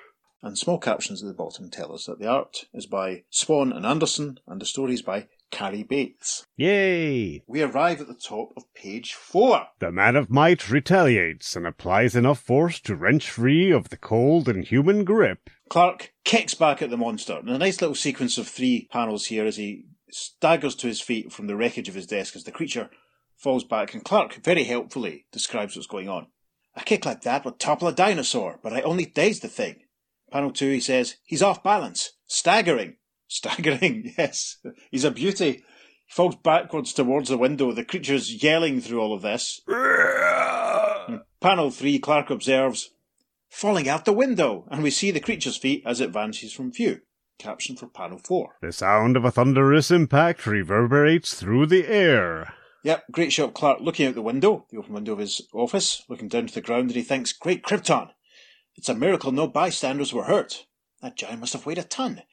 And 0.41 0.57
small 0.57 0.77
captions 0.77 1.21
at 1.21 1.27
the 1.27 1.33
bottom 1.33 1.69
tell 1.69 1.93
us 1.93 2.05
that 2.05 2.19
the 2.19 2.27
art 2.27 2.65
is 2.73 2.85
by 2.85 3.23
Swan 3.29 3.71
and 3.71 3.85
Anderson 3.85 4.39
and 4.47 4.61
the 4.61 4.65
stories 4.65 5.01
by 5.01 5.27
Cary 5.51 5.83
Bates. 5.83 6.45
Yay! 6.57 7.43
We 7.47 7.61
arrive 7.61 8.01
at 8.01 8.07
the 8.07 8.13
top 8.13 8.53
of 8.55 8.73
page 8.73 9.13
four. 9.13 9.67
The 9.79 9.91
man 9.91 10.15
of 10.15 10.29
might 10.29 10.69
retaliates 10.69 11.55
and 11.55 11.65
applies 11.65 12.15
enough 12.15 12.39
force 12.39 12.79
to 12.81 12.95
wrench 12.95 13.29
free 13.29 13.71
of 13.71 13.89
the 13.89 13.97
cold 13.97 14.47
and 14.47 14.63
human 14.63 15.03
grip. 15.03 15.49
Clark 15.69 16.13
kicks 16.23 16.53
back 16.53 16.81
at 16.81 16.89
the 16.89 16.97
monster. 16.97 17.37
And 17.37 17.49
a 17.49 17.57
nice 17.57 17.81
little 17.81 17.95
sequence 17.95 18.37
of 18.37 18.47
three 18.47 18.87
panels 18.91 19.27
here 19.27 19.45
as 19.45 19.57
he 19.57 19.85
staggers 20.09 20.75
to 20.75 20.87
his 20.87 21.01
feet 21.01 21.31
from 21.31 21.47
the 21.47 21.55
wreckage 21.55 21.89
of 21.89 21.95
his 21.95 22.07
desk 22.07 22.35
as 22.35 22.43
the 22.43 22.51
creature 22.51 22.89
falls 23.37 23.63
back. 23.63 23.93
And 23.93 24.03
Clark 24.03 24.43
very 24.43 24.63
helpfully 24.63 25.25
describes 25.31 25.75
what's 25.75 25.87
going 25.87 26.09
on. 26.09 26.27
A 26.75 26.81
kick 26.81 27.05
like 27.05 27.21
that 27.21 27.45
would 27.45 27.59
topple 27.59 27.87
a 27.87 27.93
dinosaur, 27.93 28.59
but 28.61 28.73
I 28.73 28.81
only 28.81 29.05
dazed 29.05 29.41
the 29.41 29.47
thing. 29.47 29.81
Panel 30.31 30.51
two, 30.51 30.71
he 30.71 30.79
says, 30.79 31.17
he's 31.23 31.41
off 31.41 31.63
balance, 31.63 32.11
staggering. 32.27 32.97
Staggering, 33.29 34.13
yes. 34.17 34.57
He's 34.91 35.05
a 35.05 35.11
beauty. 35.11 35.51
He 35.51 35.63
falls 36.09 36.35
backwards 36.35 36.91
towards 36.91 37.29
the 37.29 37.37
window. 37.37 37.71
The 37.71 37.85
creature's 37.85 38.43
yelling 38.43 38.81
through 38.81 38.99
all 38.99 39.13
of 39.13 39.21
this. 39.21 39.61
In 39.67 39.75
hmm. 39.77 41.15
panel 41.39 41.69
three, 41.69 41.99
Clark 41.99 42.31
observes, 42.31 42.89
falling 43.47 43.87
out 43.87 44.05
the 44.05 44.13
window, 44.13 44.67
and 44.71 44.81
we 44.81 44.89
see 44.89 45.11
the 45.11 45.19
creature's 45.19 45.57
feet 45.57 45.83
as 45.85 46.01
it 46.01 46.09
vanishes 46.09 46.51
from 46.51 46.73
view. 46.73 47.01
Caption 47.37 47.77
for 47.77 47.87
panel 47.87 48.17
four. 48.17 48.55
The 48.61 48.71
sound 48.71 49.15
of 49.15 49.23
a 49.23 49.31
thunderous 49.31 49.91
impact 49.91 50.45
reverberates 50.47 51.35
through 51.35 51.67
the 51.67 51.87
air. 51.87 52.53
Yep, 52.83 53.03
great 53.11 53.31
shot 53.31 53.49
of 53.49 53.53
Clark 53.53 53.79
looking 53.81 54.07
out 54.07 54.15
the 54.15 54.21
window, 54.23 54.65
the 54.71 54.77
open 54.77 54.93
window 54.93 55.13
of 55.13 55.19
his 55.19 55.47
office, 55.53 56.03
looking 56.09 56.29
down 56.29 56.47
to 56.47 56.53
the 56.53 56.61
ground, 56.61 56.89
and 56.89 56.95
he 56.95 57.03
thinks, 57.03 57.31
Great 57.31 57.61
Krypton! 57.61 58.09
It's 58.75 58.89
a 58.89 58.95
miracle 58.95 59.31
no 59.31 59.47
bystanders 59.47 60.13
were 60.13 60.23
hurt. 60.23 60.65
That 61.01 61.15
giant 61.15 61.41
must 61.41 61.53
have 61.53 61.65
weighed 61.65 61.77
a 61.77 61.83
ton. 61.83 62.23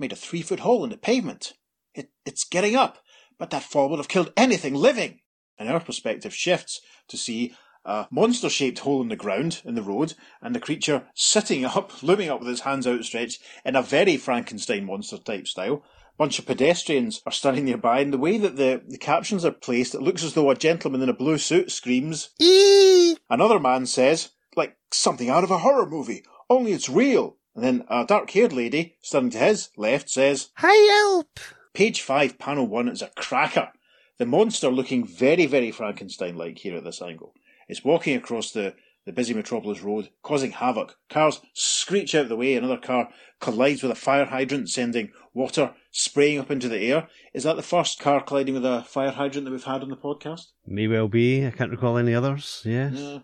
Made 0.00 0.12
a 0.12 0.16
three 0.16 0.40
foot 0.40 0.60
hole 0.60 0.82
in 0.82 0.88
the 0.88 0.96
pavement. 0.96 1.52
It, 1.94 2.08
it's 2.24 2.44
getting 2.44 2.74
up, 2.74 2.98
but 3.38 3.50
that 3.50 3.62
fall 3.62 3.90
would 3.90 3.98
have 3.98 4.08
killed 4.08 4.32
anything 4.34 4.74
living. 4.74 5.20
And 5.58 5.68
our 5.68 5.78
perspective 5.78 6.34
shifts 6.34 6.80
to 7.08 7.18
see 7.18 7.54
a 7.84 8.06
monster 8.10 8.48
shaped 8.48 8.78
hole 8.78 9.02
in 9.02 9.08
the 9.08 9.16
ground, 9.16 9.60
in 9.62 9.74
the 9.74 9.82
road, 9.82 10.14
and 10.40 10.54
the 10.54 10.60
creature 10.60 11.06
sitting 11.14 11.66
up, 11.66 12.02
looming 12.02 12.30
up 12.30 12.40
with 12.40 12.48
his 12.48 12.60
hands 12.60 12.86
outstretched 12.86 13.42
in 13.62 13.76
a 13.76 13.82
very 13.82 14.16
Frankenstein 14.16 14.86
monster 14.86 15.18
type 15.18 15.46
style. 15.46 15.84
A 16.14 16.16
bunch 16.16 16.38
of 16.38 16.46
pedestrians 16.46 17.20
are 17.26 17.32
standing 17.32 17.66
nearby, 17.66 18.00
and 18.00 18.10
the 18.10 18.18
way 18.18 18.38
that 18.38 18.56
the, 18.56 18.82
the 18.88 18.96
captions 18.96 19.44
are 19.44 19.50
placed, 19.50 19.94
it 19.94 20.00
looks 20.00 20.24
as 20.24 20.32
though 20.32 20.50
a 20.50 20.54
gentleman 20.54 21.02
in 21.02 21.10
a 21.10 21.14
blue 21.14 21.36
suit 21.36 21.70
screams, 21.70 22.30
Eee! 22.40 23.18
Another 23.28 23.60
man 23.60 23.84
says, 23.84 24.30
like 24.56 24.78
something 24.90 25.28
out 25.28 25.44
of 25.44 25.50
a 25.50 25.58
horror 25.58 25.86
movie, 25.86 26.24
only 26.48 26.72
it's 26.72 26.88
real. 26.88 27.36
And 27.54 27.64
then 27.64 27.84
a 27.88 28.04
dark 28.06 28.30
haired 28.30 28.52
lady, 28.52 28.96
standing 29.02 29.30
to 29.32 29.38
his 29.38 29.70
left, 29.76 30.08
says, 30.08 30.50
Help! 30.54 31.40
Page 31.74 32.00
5, 32.00 32.38
panel 32.38 32.66
1 32.66 32.88
is 32.88 33.02
a 33.02 33.10
cracker. 33.16 33.70
The 34.18 34.26
monster 34.26 34.68
looking 34.68 35.06
very, 35.06 35.46
very 35.46 35.70
Frankenstein 35.70 36.36
like 36.36 36.58
here 36.58 36.76
at 36.76 36.84
this 36.84 37.00
angle. 37.00 37.32
It's 37.68 37.84
walking 37.84 38.16
across 38.16 38.50
the, 38.50 38.74
the 39.06 39.12
busy 39.12 39.32
metropolis 39.34 39.80
road, 39.80 40.10
causing 40.22 40.50
havoc. 40.52 40.96
Cars 41.08 41.40
screech 41.54 42.14
out 42.14 42.24
of 42.24 42.28
the 42.28 42.36
way, 42.36 42.54
another 42.54 42.76
car 42.76 43.08
collides 43.40 43.82
with 43.82 43.92
a 43.92 43.96
fire 43.96 44.26
hydrant, 44.26 44.68
sending 44.68 45.10
water 45.32 45.72
spraying 45.90 46.38
up 46.38 46.50
into 46.50 46.68
the 46.68 46.78
air. 46.78 47.08
Is 47.32 47.44
that 47.44 47.56
the 47.56 47.62
first 47.62 47.98
car 47.98 48.22
colliding 48.22 48.54
with 48.54 48.66
a 48.66 48.82
fire 48.82 49.10
hydrant 49.10 49.46
that 49.46 49.52
we've 49.52 49.64
had 49.64 49.82
on 49.82 49.88
the 49.88 49.96
podcast? 49.96 50.48
May 50.66 50.86
well 50.86 51.08
be. 51.08 51.46
I 51.46 51.50
can't 51.50 51.70
recall 51.70 51.96
any 51.96 52.14
others. 52.14 52.62
Yes. 52.64 52.92
Yeah. 52.94 53.18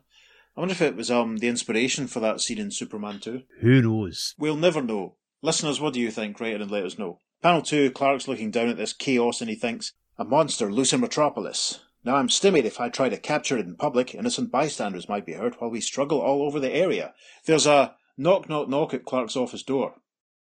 I 0.56 0.60
wonder 0.60 0.72
if 0.72 0.80
it 0.82 0.96
was 0.96 1.10
um 1.10 1.36
the 1.38 1.48
inspiration 1.48 2.06
for 2.06 2.20
that 2.20 2.40
scene 2.40 2.58
in 2.58 2.70
Superman 2.70 3.20
2. 3.20 3.42
Who 3.60 3.82
knows? 3.82 4.34
We'll 4.38 4.56
never 4.56 4.80
know. 4.80 5.16
Listeners, 5.42 5.80
what 5.80 5.92
do 5.92 6.00
you 6.00 6.10
think? 6.10 6.40
Write 6.40 6.54
it 6.54 6.62
and 6.62 6.70
let 6.70 6.84
us 6.84 6.98
know. 6.98 7.20
Panel 7.42 7.62
2, 7.62 7.90
Clark's 7.90 8.26
looking 8.26 8.50
down 8.50 8.68
at 8.68 8.76
this 8.78 8.92
chaos 8.94 9.40
and 9.40 9.50
he 9.50 9.56
thinks, 9.56 9.92
A 10.18 10.24
monster 10.24 10.72
loose 10.72 10.92
in 10.92 11.00
Metropolis. 11.00 11.80
Now 12.04 12.16
I'm 12.16 12.28
stimmied 12.28 12.64
if 12.64 12.80
I 12.80 12.88
try 12.88 13.08
to 13.08 13.18
capture 13.18 13.58
it 13.58 13.66
in 13.66 13.76
public, 13.76 14.14
innocent 14.14 14.50
bystanders 14.50 15.08
might 15.08 15.26
be 15.26 15.34
hurt 15.34 15.60
while 15.60 15.70
we 15.70 15.80
struggle 15.80 16.20
all 16.20 16.42
over 16.42 16.58
the 16.58 16.72
area. 16.72 17.12
There's 17.44 17.66
a 17.66 17.94
knock, 18.16 18.48
knock, 18.48 18.68
knock 18.68 18.94
at 18.94 19.04
Clark's 19.04 19.36
office 19.36 19.62
door. 19.62 19.96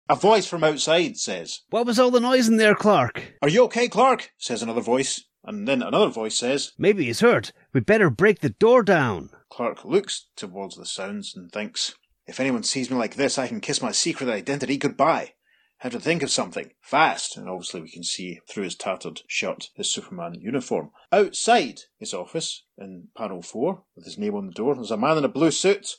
A 0.08 0.14
voice 0.14 0.46
from 0.46 0.62
outside 0.62 1.16
says, 1.16 1.60
What 1.70 1.86
was 1.86 1.98
all 1.98 2.10
the 2.10 2.20
noise 2.20 2.46
in 2.48 2.58
there, 2.58 2.74
Clark? 2.74 3.34
Are 3.42 3.48
you 3.48 3.64
okay, 3.64 3.88
Clark? 3.88 4.30
says 4.38 4.62
another 4.62 4.82
voice. 4.82 5.24
And 5.44 5.68
then 5.68 5.82
another 5.82 6.08
voice 6.08 6.38
says, 6.38 6.72
Maybe 6.78 7.04
he's 7.04 7.20
hurt. 7.20 7.52
We'd 7.72 7.86
better 7.86 8.10
break 8.10 8.40
the 8.40 8.50
door 8.50 8.82
down. 8.82 9.30
Clark 9.50 9.84
looks 9.84 10.26
towards 10.36 10.76
the 10.76 10.86
sounds 10.86 11.34
and 11.36 11.52
thinks, 11.52 11.94
If 12.26 12.40
anyone 12.40 12.62
sees 12.62 12.90
me 12.90 12.96
like 12.96 13.16
this, 13.16 13.38
I 13.38 13.48
can 13.48 13.60
kiss 13.60 13.82
my 13.82 13.92
secret 13.92 14.30
identity 14.30 14.76
goodbye. 14.78 15.34
Have 15.78 15.92
to 15.92 16.00
think 16.00 16.22
of 16.22 16.30
something 16.30 16.70
fast, 16.80 17.36
and 17.36 17.46
obviously 17.48 17.82
we 17.82 17.90
can 17.90 18.04
see 18.04 18.40
through 18.48 18.64
his 18.64 18.74
tattered 18.74 19.20
shirt 19.26 19.68
his 19.74 19.92
Superman 19.92 20.34
uniform. 20.40 20.92
Outside 21.12 21.80
his 21.98 22.14
office, 22.14 22.64
in 22.78 23.08
panel 23.14 23.42
four, 23.42 23.82
with 23.94 24.06
his 24.06 24.16
name 24.16 24.34
on 24.34 24.46
the 24.46 24.52
door, 24.52 24.74
there's 24.74 24.90
a 24.90 24.96
man 24.96 25.18
in 25.18 25.24
a 25.24 25.28
blue 25.28 25.50
suit 25.50 25.96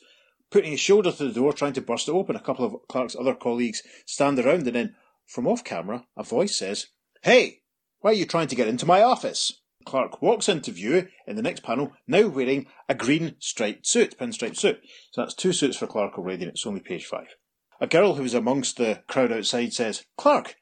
putting 0.50 0.72
his 0.72 0.80
shoulder 0.80 1.12
to 1.12 1.28
the 1.28 1.32
door, 1.32 1.52
trying 1.52 1.74
to 1.74 1.80
burst 1.80 2.08
it 2.08 2.12
open. 2.12 2.34
A 2.34 2.40
couple 2.40 2.64
of 2.64 2.74
Clark's 2.88 3.14
other 3.14 3.34
colleagues 3.34 3.82
stand 4.06 4.38
around, 4.38 4.66
and 4.66 4.74
then, 4.74 4.96
from 5.24 5.46
off 5.46 5.62
camera, 5.62 6.06
a 6.16 6.24
voice 6.24 6.56
says, 6.58 6.88
Hey, 7.22 7.60
why 8.06 8.12
are 8.12 8.14
you 8.14 8.24
trying 8.24 8.46
to 8.46 8.54
get 8.54 8.68
into 8.68 8.86
my 8.86 9.02
office? 9.02 9.62
Clark 9.84 10.22
walks 10.22 10.48
into 10.48 10.70
view 10.70 11.08
in 11.26 11.34
the 11.34 11.42
next 11.42 11.64
panel, 11.64 11.90
now 12.06 12.28
wearing 12.28 12.66
a 12.88 12.94
green 12.94 13.34
striped 13.40 13.84
suit, 13.84 14.16
pinstripe 14.16 14.56
suit. 14.56 14.78
So 15.10 15.22
that's 15.22 15.34
two 15.34 15.52
suits 15.52 15.76
for 15.76 15.88
Clark 15.88 16.16
already, 16.16 16.44
and 16.44 16.52
it's 16.52 16.64
only 16.64 16.78
page 16.78 17.04
five. 17.04 17.34
A 17.80 17.88
girl 17.88 18.14
who 18.14 18.22
was 18.22 18.32
amongst 18.32 18.76
the 18.76 19.02
crowd 19.08 19.32
outside 19.32 19.72
says, 19.72 20.04
Clark, 20.16 20.54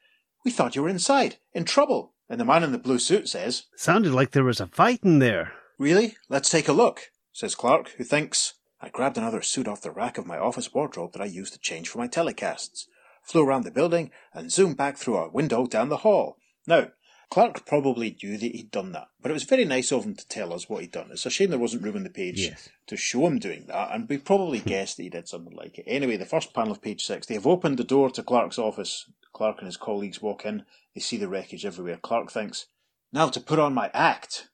we 0.43 0.49
thought 0.49 0.75
you 0.75 0.81
were 0.81 0.89
inside, 0.89 1.35
in 1.53 1.65
trouble. 1.65 2.15
And 2.27 2.39
the 2.39 2.45
man 2.45 2.63
in 2.63 2.71
the 2.71 2.79
blue 2.79 2.97
suit 2.97 3.29
says, 3.29 3.65
Sounded 3.75 4.11
like 4.11 4.31
there 4.31 4.43
was 4.43 4.59
a 4.59 4.65
fight 4.65 5.01
in 5.03 5.19
there. 5.19 5.51
Really? 5.77 6.15
Let's 6.27 6.49
take 6.49 6.67
a 6.67 6.73
look, 6.73 7.11
says 7.31 7.53
Clark, 7.53 7.89
who 7.97 8.03
thinks, 8.03 8.55
I 8.81 8.89
grabbed 8.89 9.19
another 9.19 9.43
suit 9.43 9.67
off 9.67 9.83
the 9.83 9.91
rack 9.91 10.17
of 10.17 10.25
my 10.25 10.39
office 10.39 10.73
wardrobe 10.73 11.13
that 11.13 11.21
I 11.21 11.25
used 11.25 11.53
to 11.53 11.59
change 11.59 11.89
for 11.89 11.99
my 11.99 12.07
telecasts, 12.07 12.85
flew 13.21 13.45
around 13.45 13.65
the 13.65 13.69
building, 13.71 14.09
and 14.33 14.51
zoomed 14.51 14.77
back 14.77 14.97
through 14.97 15.17
a 15.17 15.29
window 15.29 15.67
down 15.67 15.89
the 15.89 15.97
hall. 15.97 16.37
Now, 16.65 16.87
Clark 17.35 17.65
probably 17.65 18.15
knew 18.23 18.37
that 18.37 18.53
he'd 18.53 18.71
done 18.71 18.93
that, 18.93 19.09
but 19.21 19.29
it 19.29 19.33
was 19.33 19.43
very 19.43 19.65
nice 19.65 19.91
of 19.91 20.05
him 20.05 20.15
to 20.15 20.25
tell 20.29 20.53
us 20.53 20.69
what 20.69 20.79
he'd 20.79 20.93
done. 20.93 21.09
It's 21.11 21.25
a 21.25 21.29
shame 21.29 21.49
there 21.49 21.59
wasn't 21.59 21.83
room 21.83 21.97
on 21.97 22.03
the 22.03 22.09
page 22.09 22.39
Yes. 22.39 22.69
to 22.87 22.95
show 22.95 23.27
him 23.27 23.39
doing 23.39 23.65
that, 23.67 23.93
and 23.93 24.07
we 24.07 24.19
probably 24.19 24.59
guessed 24.65 24.95
that 24.95 25.03
he 25.03 25.09
did 25.09 25.27
something 25.27 25.53
like 25.53 25.77
it. 25.77 25.83
Anyway, 25.85 26.15
the 26.15 26.25
first 26.25 26.53
panel 26.53 26.71
of 26.71 26.81
page 26.81 27.03
six, 27.03 27.27
they 27.27 27.33
have 27.33 27.45
opened 27.45 27.75
the 27.77 27.83
door 27.83 28.09
to 28.11 28.23
Clark's 28.23 28.57
office. 28.57 29.09
Clark 29.33 29.57
and 29.57 29.65
his 29.65 29.75
colleagues 29.75 30.21
walk 30.21 30.45
in. 30.45 30.63
They 30.93 31.01
see 31.01 31.17
the 31.17 31.27
wreckage 31.27 31.65
everywhere. 31.65 31.99
Clark 32.01 32.31
thinks, 32.31 32.67
now 33.11 33.27
to 33.27 33.41
put 33.41 33.59
on 33.59 33.73
my 33.73 33.91
act. 33.93 34.47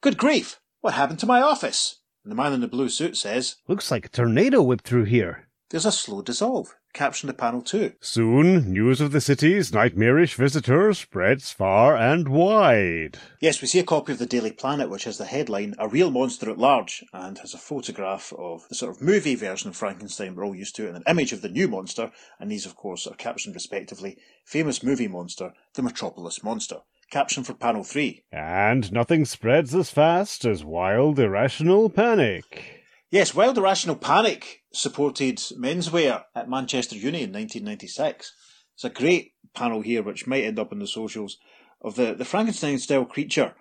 Good 0.00 0.18
grief! 0.18 0.58
What 0.80 0.94
happened 0.94 1.20
to 1.20 1.26
my 1.26 1.40
office? 1.40 2.00
And 2.24 2.32
the 2.32 2.36
man 2.36 2.52
in 2.52 2.60
the 2.62 2.66
blue 2.66 2.88
suit 2.88 3.16
says, 3.16 3.58
Looks 3.68 3.92
like 3.92 4.06
a 4.06 4.08
tornado 4.08 4.60
whipped 4.60 4.84
through 4.84 5.04
here. 5.04 5.46
There's 5.70 5.86
a 5.86 5.92
slow 5.92 6.22
dissolve. 6.22 6.74
Caption 6.94 7.26
the 7.26 7.34
panel 7.34 7.62
too. 7.62 7.92
Soon, 8.00 8.72
news 8.72 9.00
of 9.00 9.12
the 9.12 9.20
city's 9.20 9.72
nightmarish 9.72 10.34
visitor 10.34 10.92
spreads 10.94 11.52
far 11.52 11.96
and 11.96 12.28
wide. 12.28 13.18
Yes, 13.40 13.60
we 13.60 13.68
see 13.68 13.78
a 13.78 13.84
copy 13.84 14.12
of 14.12 14.18
the 14.18 14.26
Daily 14.26 14.50
Planet, 14.50 14.90
which 14.90 15.04
has 15.04 15.18
the 15.18 15.24
headline 15.24 15.74
"A 15.78 15.86
Real 15.86 16.10
Monster 16.10 16.50
at 16.50 16.58
Large" 16.58 17.04
and 17.12 17.38
has 17.38 17.54
a 17.54 17.58
photograph 17.58 18.32
of 18.36 18.66
the 18.68 18.74
sort 18.74 18.96
of 18.96 19.02
movie 19.02 19.36
version 19.36 19.70
of 19.70 19.76
Frankenstein 19.76 20.34
we're 20.34 20.44
all 20.44 20.56
used 20.56 20.74
to, 20.76 20.88
and 20.88 20.96
an 20.96 21.04
image 21.06 21.32
of 21.32 21.42
the 21.42 21.48
new 21.48 21.68
monster. 21.68 22.10
And 22.40 22.50
these, 22.50 22.66
of 22.66 22.74
course, 22.74 23.06
are 23.06 23.14
captioned 23.14 23.54
respectively: 23.54 24.16
"Famous 24.44 24.82
movie 24.82 25.08
monster, 25.08 25.52
the 25.74 25.82
Metropolis 25.82 26.42
Monster." 26.42 26.78
Caption 27.10 27.44
for 27.44 27.54
panel 27.54 27.84
three. 27.84 28.24
And 28.32 28.92
nothing 28.92 29.24
spreads 29.24 29.74
as 29.74 29.90
fast 29.90 30.44
as 30.44 30.64
wild, 30.64 31.18
irrational 31.18 31.88
panic. 31.88 32.77
Yes, 33.10 33.34
while 33.34 33.54
the 33.54 33.62
Rational 33.62 33.96
Panic 33.96 34.64
supported 34.70 35.38
menswear 35.58 36.24
at 36.34 36.50
Manchester 36.50 36.94
Uni 36.94 37.22
in 37.22 37.32
1996. 37.32 38.34
It's 38.74 38.84
a 38.84 38.90
great 38.90 39.32
panel 39.54 39.80
here, 39.80 40.02
which 40.02 40.26
might 40.26 40.44
end 40.44 40.58
up 40.58 40.72
in 40.72 40.78
the 40.78 40.86
socials, 40.86 41.38
of 41.80 41.94
the, 41.94 42.12
the 42.12 42.26
Frankenstein 42.26 42.78
style 42.78 43.06
creature 43.06 43.54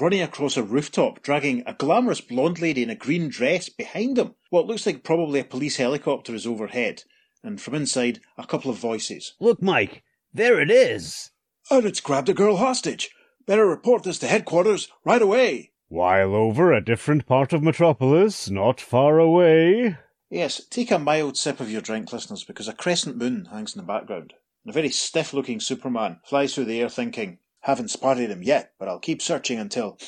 running 0.00 0.22
across 0.22 0.56
a 0.56 0.62
rooftop, 0.62 1.22
dragging 1.22 1.62
a 1.66 1.74
glamorous 1.74 2.22
blonde 2.22 2.60
lady 2.60 2.82
in 2.82 2.88
a 2.88 2.94
green 2.94 3.28
dress 3.28 3.68
behind 3.68 4.18
him. 4.18 4.34
What 4.48 4.66
looks 4.66 4.86
like 4.86 5.04
probably 5.04 5.40
a 5.40 5.44
police 5.44 5.76
helicopter 5.76 6.34
is 6.34 6.46
overhead, 6.46 7.02
and 7.42 7.60
from 7.60 7.74
inside, 7.74 8.20
a 8.38 8.46
couple 8.46 8.70
of 8.70 8.78
voices. 8.78 9.34
Look, 9.38 9.60
Mike, 9.60 10.02
there 10.32 10.58
it 10.58 10.70
is. 10.70 11.30
And 11.70 11.84
it's 11.84 12.00
grabbed 12.00 12.30
a 12.30 12.34
girl 12.34 12.56
hostage. 12.56 13.10
Better 13.46 13.66
report 13.66 14.02
this 14.02 14.18
to 14.20 14.26
headquarters 14.26 14.88
right 15.04 15.22
away. 15.22 15.72
While 15.88 16.34
over 16.34 16.72
a 16.72 16.84
different 16.84 17.26
part 17.26 17.52
of 17.52 17.62
Metropolis, 17.62 18.50
not 18.50 18.80
far 18.80 19.18
away. 19.18 19.98
Yes, 20.30 20.64
take 20.68 20.90
a 20.90 20.98
mild 20.98 21.36
sip 21.36 21.60
of 21.60 21.70
your 21.70 21.80
drink, 21.80 22.12
listeners, 22.12 22.42
because 22.42 22.68
a 22.68 22.72
crescent 22.72 23.16
moon 23.16 23.46
hangs 23.52 23.74
in 23.74 23.80
the 23.80 23.86
background. 23.86 24.32
And 24.64 24.70
a 24.70 24.72
very 24.72 24.88
stiff 24.88 25.32
looking 25.32 25.60
Superman 25.60 26.20
flies 26.24 26.54
through 26.54 26.64
the 26.64 26.80
air 26.80 26.88
thinking, 26.88 27.38
haven't 27.60 27.90
spotted 27.90 28.30
him 28.30 28.42
yet, 28.42 28.72
but 28.78 28.88
I'll 28.88 28.98
keep 28.98 29.22
searching 29.22 29.58
until. 29.58 29.98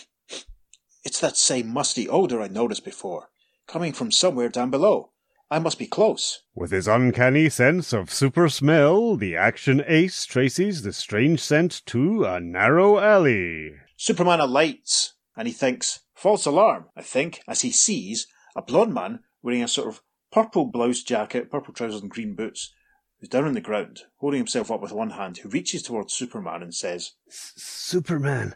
It's 1.04 1.20
that 1.20 1.36
same 1.36 1.68
musty 1.68 2.08
odour 2.08 2.42
I 2.42 2.48
noticed 2.48 2.84
before, 2.84 3.28
coming 3.66 3.92
from 3.92 4.10
somewhere 4.10 4.48
down 4.48 4.70
below. 4.70 5.10
I 5.50 5.60
must 5.60 5.78
be 5.78 5.86
close. 5.86 6.42
With 6.54 6.72
his 6.72 6.88
uncanny 6.88 7.48
sense 7.48 7.92
of 7.92 8.12
super 8.12 8.48
smell, 8.48 9.16
the 9.16 9.36
action 9.36 9.84
ace 9.86 10.24
traces 10.24 10.82
the 10.82 10.92
strange 10.92 11.40
scent 11.40 11.82
to 11.86 12.24
a 12.24 12.40
narrow 12.40 12.98
alley. 12.98 13.74
Superman 13.96 14.40
alights, 14.40 15.14
and 15.36 15.46
he 15.46 15.54
thinks, 15.54 16.00
false 16.14 16.46
alarm, 16.46 16.86
I 16.96 17.02
think, 17.02 17.40
as 17.46 17.62
he 17.62 17.70
sees 17.70 18.26
a 18.56 18.62
blonde 18.62 18.94
man 18.94 19.20
wearing 19.42 19.62
a 19.62 19.68
sort 19.68 19.88
of 19.88 20.02
purple 20.32 20.66
blouse 20.66 21.02
jacket, 21.02 21.50
purple 21.50 21.74
trousers, 21.74 22.00
and 22.00 22.10
green 22.10 22.34
boots, 22.34 22.72
who's 23.20 23.28
down 23.28 23.44
on 23.44 23.52
the 23.52 23.60
ground, 23.60 24.02
holding 24.16 24.38
himself 24.38 24.70
up 24.70 24.80
with 24.80 24.92
one 24.92 25.10
hand, 25.10 25.38
who 25.38 25.48
reaches 25.48 25.82
towards 25.82 26.14
Superman 26.14 26.62
and 26.62 26.74
says, 26.74 27.12
Superman, 27.28 28.54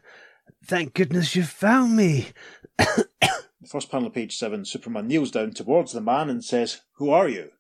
thank 0.65 0.95
goodness 0.95 1.37
you 1.37 1.43
found 1.43 1.97
me. 1.97 2.29
The 3.63 3.69
first 3.69 3.91
panel 3.91 4.07
of 4.07 4.15
page 4.15 4.39
seven, 4.39 4.65
Superman 4.65 5.07
kneels 5.07 5.31
down 5.31 5.53
towards 5.53 5.93
the 5.93 6.01
man 6.01 6.31
and 6.31 6.43
says, 6.43 6.81
Who 6.95 7.11
are 7.11 7.29
you? 7.29 7.51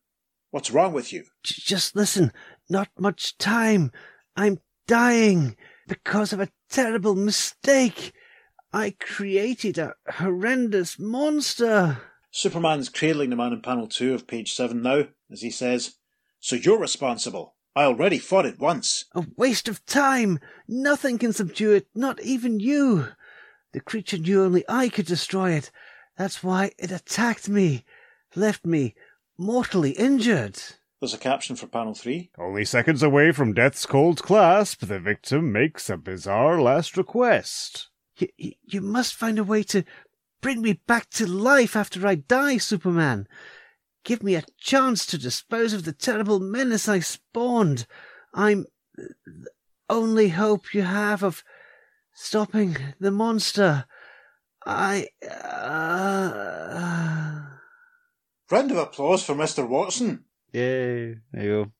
What's 0.50 0.70
wrong 0.70 0.94
with 0.94 1.12
you? 1.12 1.24
J- 1.42 1.56
just 1.58 1.94
listen, 1.94 2.32
not 2.70 2.88
much 2.98 3.36
time. 3.36 3.92
I'm 4.34 4.60
dying 4.86 5.58
because 5.86 6.32
of 6.32 6.40
a 6.40 6.48
terrible 6.70 7.14
mistake. 7.14 8.14
I 8.72 8.94
created 9.00 9.78
a 9.78 9.94
horrendous 10.08 10.98
monster. 10.98 11.98
Superman's 12.30 12.88
cradling 12.88 13.30
the 13.30 13.36
man 13.36 13.52
in 13.52 13.62
panel 13.62 13.88
two 13.88 14.14
of 14.14 14.28
page 14.28 14.52
seven 14.52 14.80
now, 14.82 15.08
as 15.30 15.42
he 15.42 15.50
says, 15.50 15.96
So 16.38 16.54
you're 16.54 16.78
responsible. 16.78 17.56
I 17.74 17.84
already 17.84 18.18
fought 18.18 18.46
it 18.46 18.60
once. 18.60 19.06
A 19.14 19.26
waste 19.36 19.68
of 19.68 19.84
time. 19.86 20.38
Nothing 20.68 21.18
can 21.18 21.32
subdue 21.32 21.72
it, 21.72 21.88
not 21.94 22.20
even 22.22 22.60
you. 22.60 23.08
The 23.72 23.80
creature 23.80 24.18
knew 24.18 24.44
only 24.44 24.64
I 24.68 24.88
could 24.88 25.06
destroy 25.06 25.52
it. 25.52 25.70
That's 26.16 26.42
why 26.42 26.72
it 26.78 26.90
attacked 26.90 27.48
me, 27.48 27.84
left 28.34 28.64
me 28.64 28.94
mortally 29.38 29.92
injured. 29.92 30.60
There's 31.00 31.14
a 31.14 31.18
caption 31.18 31.56
for 31.56 31.66
panel 31.66 31.94
three. 31.94 32.30
Only 32.38 32.64
seconds 32.64 33.02
away 33.02 33.32
from 33.32 33.54
death's 33.54 33.86
cold 33.86 34.22
clasp, 34.22 34.86
the 34.86 35.00
victim 35.00 35.50
makes 35.50 35.88
a 35.88 35.96
bizarre 35.96 36.60
last 36.60 36.96
request. 36.96 37.89
You, 38.20 38.28
you, 38.36 38.52
you 38.64 38.80
must 38.80 39.14
find 39.14 39.38
a 39.38 39.44
way 39.44 39.62
to 39.64 39.84
bring 40.40 40.62
me 40.62 40.80
back 40.86 41.10
to 41.10 41.26
life 41.26 41.76
after 41.76 42.06
I 42.06 42.14
die, 42.16 42.58
Superman. 42.58 43.26
Give 44.04 44.22
me 44.22 44.34
a 44.34 44.44
chance 44.58 45.04
to 45.06 45.18
dispose 45.18 45.72
of 45.72 45.84
the 45.84 45.92
terrible 45.92 46.40
menace 46.40 46.88
I 46.88 47.00
spawned. 47.00 47.86
I'm 48.32 48.66
the 48.96 49.50
only 49.88 50.30
hope 50.30 50.72
you 50.72 50.82
have 50.82 51.22
of 51.22 51.42
stopping 52.14 52.76
the 52.98 53.10
monster. 53.10 53.86
I. 54.64 55.08
Uh... 55.22 55.80
Round 58.50 58.70
of 58.70 58.76
applause 58.78 59.22
for 59.22 59.34
Mr. 59.34 59.68
Watson. 59.68 60.24
Yay. 60.52 61.16
There 61.32 61.44
you 61.44 61.72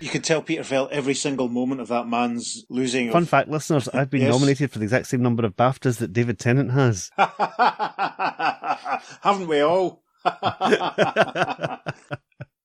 You 0.00 0.08
could 0.08 0.24
tell 0.24 0.42
Peter 0.42 0.64
felt 0.64 0.90
every 0.90 1.14
single 1.14 1.48
moment 1.48 1.80
of 1.80 1.88
that 1.88 2.08
man's 2.08 2.64
losing. 2.68 3.12
Fun 3.12 3.22
of... 3.22 3.28
fact, 3.28 3.48
listeners, 3.48 3.88
I've 3.88 4.10
been 4.10 4.22
Yes. 4.22 4.32
nominated 4.32 4.72
for 4.72 4.78
the 4.78 4.84
exact 4.84 5.06
same 5.06 5.22
number 5.22 5.44
of 5.46 5.56
BAFTAs 5.56 5.98
that 5.98 6.12
David 6.12 6.38
Tennant 6.38 6.72
has. 6.72 7.10
Haven't 9.22 9.48
we 9.48 9.60
all? 9.60 10.02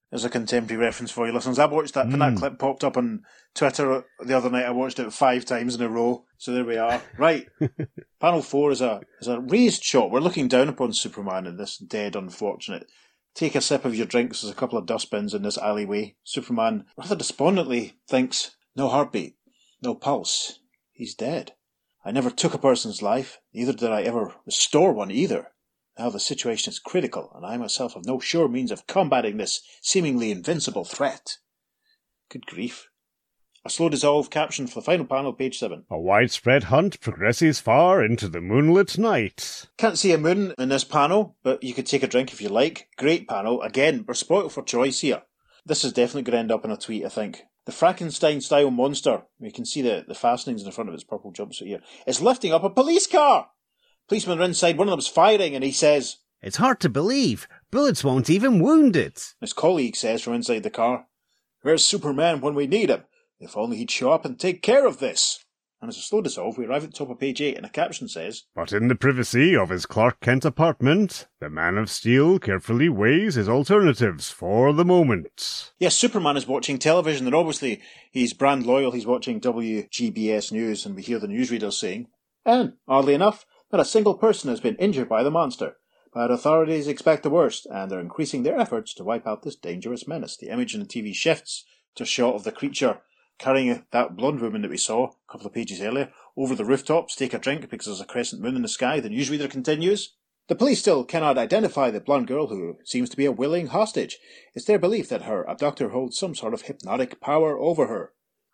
There's 0.10 0.26
a 0.26 0.30
contemporary 0.30 0.84
reference 0.84 1.12
for 1.12 1.28
you 1.28 1.34
listeners. 1.34 1.60
I 1.60 1.66
watched 1.66 1.94
that 1.94 2.08
when 2.08 2.18
that 2.20 2.32
hmm. 2.34 2.40
clip 2.40 2.58
popped 2.58 2.84
up 2.84 2.98
on 2.98 3.22
Twitter 3.54 4.06
the 4.26 4.36
other 4.36 4.50
night. 4.50 4.66
I 4.66 4.72
watched 4.72 4.98
it 4.98 5.14
five 5.14 5.46
times 5.46 5.76
in 5.76 5.82
a 5.84 5.90
row. 5.90 6.26
So 6.38 6.52
there 6.52 6.66
we 6.66 6.78
are. 6.78 7.00
Right. 7.18 7.48
Panel 8.20 8.42
four 8.42 8.72
is 8.72 8.82
a 8.82 9.02
is 9.22 9.28
a 9.28 9.40
raised 9.40 9.84
shot. 9.84 10.10
We're 10.10 10.20
looking 10.20 10.48
down 10.48 10.68
upon 10.68 10.94
Superman 10.94 11.46
in 11.46 11.58
this 11.58 11.78
dead 11.78 12.16
unfortunate. 12.16 12.90
Take 13.36 13.56
a 13.56 13.62
sip 13.62 13.86
of 13.86 13.96
your 13.96 14.06
drinks. 14.06 14.42
There's 14.42 14.52
a 14.52 14.56
couple 14.56 14.78
of 14.78 14.86
dustbins 14.86 15.34
in 15.34 15.44
this 15.44 15.58
alleyway. 15.58 16.16
Superman 16.24 16.86
rather 16.98 17.16
despondently 17.16 17.94
thinks, 18.08 18.56
No 18.76 18.90
heartbeat, 18.90 19.38
no 19.82 19.96
pulse. 19.96 20.60
He's 20.92 21.16
dead. 21.16 21.54
I 22.04 22.12
never 22.12 22.30
took 22.30 22.54
a 22.54 22.58
person's 22.58 23.02
life, 23.02 23.40
neither 23.54 23.74
did 23.74 23.92
I 23.92 24.04
ever 24.04 24.36
restore 24.46 24.94
one 24.94 25.12
either. 25.12 25.52
Now 25.98 26.10
the 26.10 26.20
situation 26.20 26.72
is 26.72 26.80
critical, 26.80 27.32
and 27.36 27.46
I 27.46 27.58
myself 27.58 27.94
have 27.94 28.06
no 28.06 28.20
sure 28.20 28.48
means 28.48 28.72
of 28.72 28.88
combating 28.88 29.38
this 29.38 29.62
seemingly 29.82 30.32
invincible 30.32 30.86
threat. 30.86 31.38
Good 32.30 32.46
grief. 32.46 32.89
A 33.66 33.70
slow 33.70 33.90
dissolve 33.90 34.30
caption 34.30 34.68
for 34.68 34.80
the 34.80 34.86
final 34.86 35.06
panel, 35.06 35.34
page 35.34 35.60
7. 35.60 35.84
A 35.90 36.00
widespread 36.00 36.66
hunt 36.66 37.02
progresses 37.02 37.60
far 37.60 38.04
into 38.04 38.30
the 38.30 38.40
moonlit 38.40 38.98
night. 38.98 39.68
Can't 39.78 39.98
see 39.98 40.14
a 40.14 40.18
moon 40.18 40.54
in 40.58 40.70
this 40.70 40.86
panel, 40.86 41.36
but 41.44 41.62
you 41.62 41.74
could 41.74 41.86
take 41.86 42.02
a 42.02 42.08
drink 42.08 42.32
if 42.32 42.42
you 42.42 42.48
like. 42.48 42.88
Great 42.98 43.28
panel. 43.28 43.62
Again, 43.62 44.06
we're 44.08 44.14
spoiled 44.14 44.54
for 44.54 44.64
choice 44.64 45.02
here. 45.02 45.24
This 45.66 45.84
is 45.84 45.92
definitely 45.92 46.22
going 46.22 46.34
to 46.34 46.40
end 46.40 46.52
up 46.54 46.64
in 46.64 46.72
a 46.72 46.78
tweet, 46.78 47.06
I 47.06 47.10
think. 47.10 47.44
The 47.66 47.74
Frankenstein 47.74 48.40
style 48.40 48.72
monster, 48.72 49.24
we 49.40 49.52
can 49.52 49.66
see 49.66 49.82
the, 49.82 50.06
the 50.08 50.16
fastenings 50.16 50.62
in 50.62 50.66
the 50.66 50.72
front 50.72 50.90
of 50.90 50.94
its 50.96 51.04
purple 51.04 51.34
jumpsuit 51.34 51.68
here, 51.68 51.82
is 52.08 52.22
lifting 52.22 52.54
up 52.54 52.64
a 52.64 52.70
police 52.70 53.08
car. 53.08 53.50
Policemen 54.08 54.40
are 54.40 54.46
inside, 54.46 54.78
one 54.78 54.88
of 54.88 54.92
them's 54.92 55.08
firing, 55.10 55.54
and 55.54 55.64
he 55.64 55.72
says, 55.74 56.18
It's 56.42 56.58
hard 56.58 56.80
to 56.80 56.90
believe. 56.90 57.48
Bullets 57.72 58.06
won't 58.06 58.30
even 58.30 58.62
wound 58.62 58.96
it. 58.96 59.34
His 59.42 59.54
colleague 59.54 59.98
says 59.98 60.22
from 60.22 60.34
inside 60.34 60.64
the 60.64 60.70
car, 60.70 61.08
Where's 61.62 61.84
Superman 61.84 62.40
when 62.40 62.56
we 62.56 62.66
need 62.66 62.90
him? 62.90 63.04
If 63.42 63.56
only 63.56 63.78
he'd 63.78 63.90
show 63.90 64.12
up 64.12 64.26
and 64.26 64.38
take 64.38 64.62
care 64.62 64.86
of 64.86 65.00
this. 65.00 65.46
And 65.82 65.88
as 65.88 65.96
a 65.96 66.02
slow 66.02 66.22
dissolve, 66.22 66.58
we 66.58 66.66
arrive 66.66 66.84
at 66.84 66.92
the 66.92 66.98
top 66.98 67.10
of 67.10 67.20
page 67.20 67.40
8, 67.40 67.56
and 67.56 67.66
a 67.66 67.70
caption 67.70 68.10
says, 68.10 68.44
But 68.54 68.74
in 68.74 68.90
the 68.90 68.96
privacy 68.96 69.56
of 69.56 69.70
his 69.70 69.86
Clark 69.86 70.20
Kent 70.20 70.44
apartment, 70.44 71.28
the 71.40 71.50
Man 71.50 71.78
of 71.78 71.90
Steel 71.90 72.38
carefully 72.38 72.90
weighs 72.90 73.36
his 73.36 73.48
alternatives 73.48 74.30
for 74.30 74.74
the 74.74 74.84
moment. 74.84 75.72
Yes, 75.80 75.96
Superman 75.96 76.36
is 76.36 76.48
watching 76.48 76.80
television, 76.80 77.28
and 77.28 77.36
obviously 77.36 77.82
he's 78.12 78.34
brand 78.34 78.66
loyal. 78.66 78.92
He's 78.92 79.06
watching 79.06 79.40
WGBS 79.40 80.52
News, 80.52 80.86
and 80.86 80.98
we 80.98 81.02
hear 81.02 81.18
the 81.18 81.28
newsreader 81.28 81.72
saying, 81.72 82.08
And, 82.46 82.74
oddly 82.90 83.14
enough, 83.14 83.46
not 83.72 83.80
a 83.80 83.86
single 83.86 84.16
person 84.16 84.50
has 84.50 84.60
been 84.60 84.76
injured 84.76 85.08
by 85.08 85.24
the 85.24 85.32
monster. 85.32 85.78
But 86.14 86.30
authorities 86.30 86.90
expect 86.90 87.24
the 87.24 87.30
worst, 87.30 87.66
and 87.68 87.90
are 87.94 88.02
increasing 88.02 88.44
their 88.44 88.60
efforts 88.60 88.94
to 88.96 89.06
wipe 89.06 89.26
out 89.26 89.44
this 89.44 89.56
dangerous 89.56 90.10
menace. 90.10 90.36
The 90.36 90.50
image 90.50 90.74
in 90.74 90.82
the 90.82 90.86
TV 90.86 91.16
shifts 91.16 91.64
to 91.96 92.04
a 92.04 92.06
shot 92.06 92.36
of 92.36 92.44
the 92.44 92.52
creature 92.52 93.00
carrying 93.40 93.86
that 93.92 94.16
blonde 94.16 94.42
woman 94.42 94.62
that 94.62 94.70
we 94.70 94.78
saw 94.78 95.08
a 95.08 95.32
couple 95.32 95.48
of 95.48 95.54
pages 95.54 95.82
earlier 95.82 96.12
over 96.38 96.56
the 96.56 96.66
rooftops, 96.66 97.16
take 97.16 97.34
a 97.34 97.40
drink 97.40 97.70
because 97.70 97.88
there's 97.88 98.02
a 98.02 98.06
crescent 98.06 98.42
moon 98.42 98.56
in 98.56 98.62
the 98.62 98.68
sky. 98.68 99.00
The 99.00 99.10
newsreader 99.10 99.50
continues. 99.50 100.16
The 100.48 100.56
police 100.56 100.80
still 100.80 101.04
cannot 101.04 101.38
identify 101.38 101.92
the 101.92 102.00
blonde 102.00 102.28
girl 102.28 102.48
who 102.48 102.78
seems 102.84 103.10
to 103.10 103.18
be 103.18 103.26
a 103.26 103.32
willing 103.32 103.68
hostage. 103.68 104.18
It's 104.56 104.66
their 104.66 104.80
belief 104.80 105.10
that 105.10 105.24
her 105.24 105.48
abductor 105.48 105.90
holds 105.90 106.18
some 106.18 106.36
sort 106.36 106.54
of 106.54 106.64
hypnotic 106.64 107.22
power 107.22 107.58
over 107.58 107.88
her. 107.88 108.14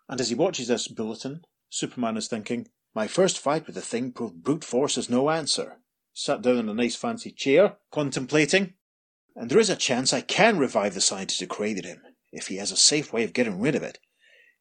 And 0.10 0.20
as 0.20 0.30
he 0.30 0.36
watches 0.36 0.68
this 0.68 0.88
bulletin, 0.88 1.46
Superman 1.70 2.18
is 2.18 2.28
thinking, 2.28 2.68
My 2.94 3.08
first 3.08 3.40
fight 3.40 3.66
with 3.66 3.76
the 3.76 3.82
thing 3.82 4.12
proved 4.12 4.44
brute 4.44 4.64
force 4.64 4.98
is 4.98 5.10
no 5.10 5.30
answer. 5.30 5.80
Sat 6.14 6.42
down 6.42 6.58
in 6.58 6.70
a 6.70 6.74
nice 6.74 6.96
fancy 6.96 7.32
chair, 7.32 7.78
contemplating. 7.92 8.74
And 9.36 9.50
there 9.50 9.60
is 9.60 9.70
a 9.70 9.76
chance 9.76 10.14
I 10.14 10.22
can 10.22 10.58
revive 10.58 10.94
the 10.94 11.02
scientist 11.02 11.40
who 11.40 11.48
created 11.48 11.86
him, 11.86 12.02
if 12.32 12.48
he 12.48 12.58
has 12.58 12.72
a 12.72 12.78
safe 12.78 13.12
way 13.12 13.24
of 13.24 13.34
getting 13.34 13.60
rid 13.60 13.76
of 13.76 13.84
it. 13.84 14.00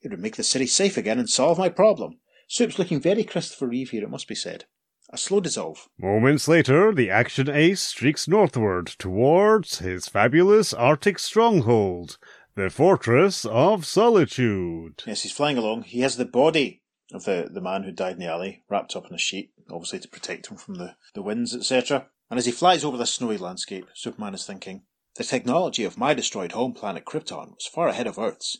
It 0.04 0.10
would 0.10 0.20
make 0.20 0.36
the 0.36 0.42
city 0.42 0.66
safe 0.66 0.98
again 0.98 1.18
and 1.18 1.30
solve 1.30 1.58
my 1.58 1.70
problem. 1.70 2.18
Soup's 2.46 2.78
looking 2.78 3.00
very 3.00 3.24
Christopher 3.24 3.66
Reeve 3.66 3.90
here, 3.90 4.04
it 4.04 4.10
must 4.10 4.28
be 4.28 4.34
said. 4.34 4.66
A 5.08 5.16
slow 5.16 5.40
dissolve. 5.40 5.88
Moments 5.98 6.46
later, 6.46 6.92
the 6.92 7.08
action 7.08 7.48
ace 7.48 7.80
streaks 7.80 8.28
northward 8.28 8.86
towards 8.86 9.78
his 9.78 10.06
fabulous 10.06 10.74
Arctic 10.74 11.18
stronghold, 11.18 12.18
the 12.54 12.68
Fortress 12.68 13.46
of 13.46 13.86
Solitude. 13.86 15.02
Yes, 15.06 15.22
he's 15.22 15.32
flying 15.32 15.56
along. 15.56 15.84
He 15.84 16.00
has 16.00 16.16
the 16.18 16.26
body 16.26 16.82
of 17.12 17.24
the, 17.24 17.48
the 17.50 17.62
man 17.62 17.84
who 17.84 17.90
died 17.90 18.14
in 18.14 18.18
the 18.18 18.30
alley 18.30 18.62
wrapped 18.68 18.94
up 18.94 19.06
in 19.08 19.14
a 19.14 19.18
sheet, 19.18 19.52
obviously 19.70 20.00
to 20.00 20.08
protect 20.08 20.48
him 20.48 20.58
from 20.58 20.74
the, 20.74 20.96
the 21.14 21.22
winds, 21.22 21.56
etc. 21.56 22.08
And 22.28 22.38
as 22.38 22.44
he 22.44 22.52
flies 22.52 22.84
over 22.84 22.98
the 22.98 23.06
snowy 23.06 23.38
landscape, 23.38 23.86
Superman 23.94 24.34
is 24.34 24.44
thinking, 24.44 24.82
The 25.16 25.24
technology 25.24 25.84
of 25.84 25.96
my 25.96 26.12
destroyed 26.12 26.52
home 26.52 26.74
planet 26.74 27.06
Krypton 27.06 27.54
was 27.54 27.66
far 27.72 27.88
ahead 27.88 28.06
of 28.06 28.18
Earth's. 28.18 28.58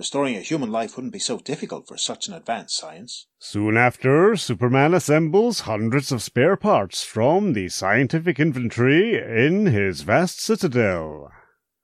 Restoring 0.00 0.34
a 0.34 0.40
human 0.40 0.72
life 0.72 0.96
wouldn't 0.96 1.12
be 1.12 1.18
so 1.18 1.36
difficult 1.36 1.86
for 1.86 1.98
such 1.98 2.26
an 2.26 2.32
advanced 2.32 2.78
science. 2.78 3.26
Soon 3.38 3.76
after, 3.76 4.34
Superman 4.34 4.94
assembles 4.94 5.60
hundreds 5.60 6.10
of 6.10 6.22
spare 6.22 6.56
parts 6.56 7.04
from 7.04 7.52
the 7.52 7.68
scientific 7.68 8.40
inventory 8.40 9.18
in 9.18 9.66
his 9.66 10.00
vast 10.00 10.40
citadel. 10.40 11.30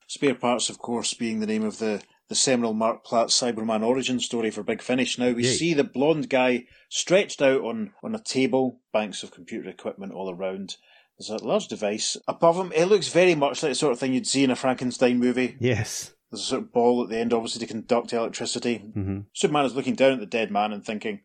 Spare 0.06 0.34
parts, 0.34 0.70
of 0.70 0.78
course, 0.78 1.12
being 1.12 1.40
the 1.40 1.46
name 1.46 1.62
of 1.62 1.78
the, 1.78 2.00
the 2.30 2.34
seminal 2.34 2.72
Marc 2.72 3.04
Platt 3.04 3.26
Cyberman 3.28 3.84
origin 3.84 4.18
story 4.18 4.50
for 4.50 4.62
Big 4.62 4.80
Finish. 4.80 5.18
Now 5.18 5.32
we 5.32 5.44
Yay. 5.44 5.52
see 5.52 5.74
the 5.74 5.84
blonde 5.84 6.30
guy 6.30 6.64
stretched 6.88 7.42
out 7.42 7.60
on, 7.60 7.92
on 8.02 8.14
a 8.14 8.22
table, 8.22 8.80
banks 8.94 9.22
of 9.22 9.30
computer 9.30 9.68
equipment 9.68 10.14
all 10.14 10.30
around. 10.30 10.76
There's 11.18 11.28
a 11.28 11.44
large 11.44 11.68
device 11.68 12.16
above 12.26 12.56
him. 12.56 12.72
It 12.74 12.86
looks 12.86 13.08
very 13.08 13.34
much 13.34 13.62
like 13.62 13.72
the 13.72 13.74
sort 13.74 13.92
of 13.92 13.98
thing 13.98 14.14
you'd 14.14 14.26
see 14.26 14.42
in 14.42 14.50
a 14.50 14.56
Frankenstein 14.56 15.18
movie. 15.18 15.58
Yes. 15.60 16.14
There's 16.30 16.42
a 16.42 16.44
sort 16.44 16.62
of 16.62 16.72
ball 16.72 17.02
at 17.02 17.08
the 17.08 17.18
end, 17.18 17.32
obviously, 17.32 17.60
to 17.60 17.72
conduct 17.72 18.12
electricity. 18.12 18.78
hmm 18.78 19.20
Superman 19.32 19.64
is 19.64 19.74
looking 19.74 19.94
down 19.94 20.12
at 20.14 20.20
the 20.20 20.26
dead 20.26 20.50
man 20.50 20.72
and 20.72 20.84
thinking, 20.84 21.20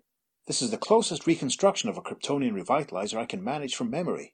This 0.47 0.61
is 0.61 0.71
the 0.71 0.77
closest 0.77 1.25
reconstruction 1.27 1.89
of 1.89 1.97
a 1.97 2.01
Kryptonian 2.01 2.53
revitalizer 2.53 3.17
I 3.17 3.25
can 3.25 3.43
manage 3.43 3.75
from 3.75 3.89
memory. 3.89 4.33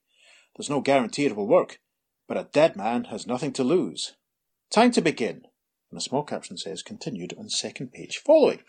There's 0.55 0.69
no 0.69 0.81
guarantee 0.81 1.25
it 1.25 1.35
will 1.35 1.47
work, 1.47 1.79
but 2.27 2.37
a 2.37 2.49
dead 2.51 2.75
man 2.75 3.05
has 3.05 3.27
nothing 3.27 3.53
to 3.53 3.63
lose. 3.63 4.13
Time 4.69 4.91
to 4.91 5.01
begin. 5.01 5.43
And 5.89 5.97
a 5.97 6.01
small 6.01 6.23
caption 6.23 6.57
says, 6.57 6.83
Continued 6.83 7.33
on 7.37 7.49
second 7.49 7.93
page 7.93 8.17
following. 8.17 8.59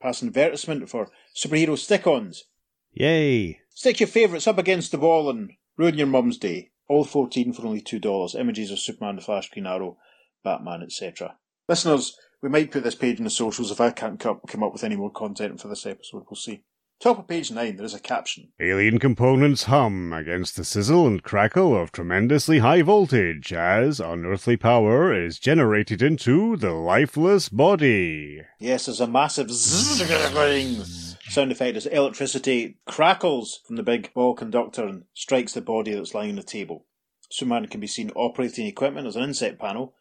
Pass 0.00 0.22
an 0.22 0.28
advertisement 0.28 0.88
for 0.90 1.10
superhero 1.34 1.78
stick 1.78 2.06
ons. 2.06 2.44
Yay. 2.92 3.60
Stick 3.70 4.00
your 4.00 4.06
favourites 4.08 4.46
up 4.46 4.58
against 4.58 4.90
the 4.90 4.98
wall 4.98 5.30
and 5.30 5.52
ruin 5.76 5.96
your 5.98 6.06
mum's 6.06 6.38
day. 6.38 6.70
All 6.88 7.04
14 7.04 7.52
for 7.52 7.66
only 7.66 7.80
$2. 7.82 8.34
Images 8.40 8.70
of 8.70 8.78
Superman, 8.78 9.16
the 9.16 9.22
Flash, 9.22 9.50
Green 9.50 9.66
Arrow, 9.66 9.98
Batman, 10.46 10.84
etc. 10.84 11.36
Listeners, 11.68 12.16
we 12.40 12.48
might 12.48 12.70
put 12.70 12.84
this 12.84 12.94
page 12.94 13.18
in 13.18 13.24
the 13.24 13.30
socials 13.30 13.72
if 13.72 13.80
I 13.80 13.90
can't 13.90 14.20
come 14.20 14.62
up 14.62 14.72
with 14.72 14.84
any 14.84 14.94
more 14.94 15.10
content 15.10 15.60
for 15.60 15.66
this 15.66 15.84
episode. 15.84 16.22
We'll 16.30 16.36
see. 16.36 16.62
Top 17.00 17.18
of 17.18 17.26
page 17.26 17.50
9, 17.50 17.76
there 17.76 17.84
is 17.84 17.94
a 17.94 18.00
caption. 18.00 18.52
Alien 18.60 19.00
components 19.00 19.64
hum 19.64 20.12
against 20.12 20.56
the 20.56 20.64
sizzle 20.64 21.04
and 21.06 21.22
crackle 21.22 21.76
of 21.76 21.90
tremendously 21.90 22.60
high 22.60 22.82
voltage 22.82 23.52
as 23.52 23.98
unearthly 23.98 24.56
power 24.56 25.12
is 25.12 25.40
generated 25.40 26.00
into 26.00 26.56
the 26.56 26.70
lifeless 26.70 27.48
body. 27.48 28.40
Yes, 28.60 28.86
there's 28.86 29.00
a 29.00 29.08
massive 29.08 29.48
zzzing 29.48 30.86
sound 31.28 31.50
effect 31.50 31.76
as 31.76 31.86
electricity 31.86 32.78
crackles 32.86 33.60
from 33.66 33.74
the 33.74 33.82
big 33.82 34.14
ball 34.14 34.34
conductor 34.34 34.86
and 34.86 35.04
strikes 35.12 35.54
the 35.54 35.60
body 35.60 35.92
that's 35.92 36.14
lying 36.14 36.30
on 36.30 36.36
the 36.36 36.42
table. 36.42 36.86
Superman 37.30 37.66
can 37.66 37.80
be 37.80 37.88
seen 37.88 38.12
operating 38.14 38.66
equipment. 38.66 39.04
There's 39.04 39.16
an 39.16 39.24
inset 39.24 39.58
panel 39.58 39.94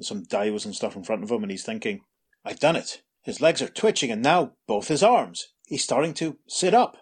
some 0.00 0.24
dials 0.24 0.64
and 0.64 0.74
stuff 0.74 0.96
in 0.96 1.04
front 1.04 1.22
of 1.22 1.30
him, 1.30 1.42
and 1.42 1.50
he's 1.50 1.64
thinking, 1.64 2.00
I've 2.44 2.60
done 2.60 2.76
it. 2.76 3.02
His 3.22 3.40
legs 3.40 3.62
are 3.62 3.68
twitching, 3.68 4.10
and 4.10 4.22
now 4.22 4.52
both 4.66 4.88
his 4.88 5.02
arms. 5.02 5.48
He's 5.66 5.82
starting 5.82 6.14
to 6.14 6.38
sit 6.46 6.74
up. 6.74 6.96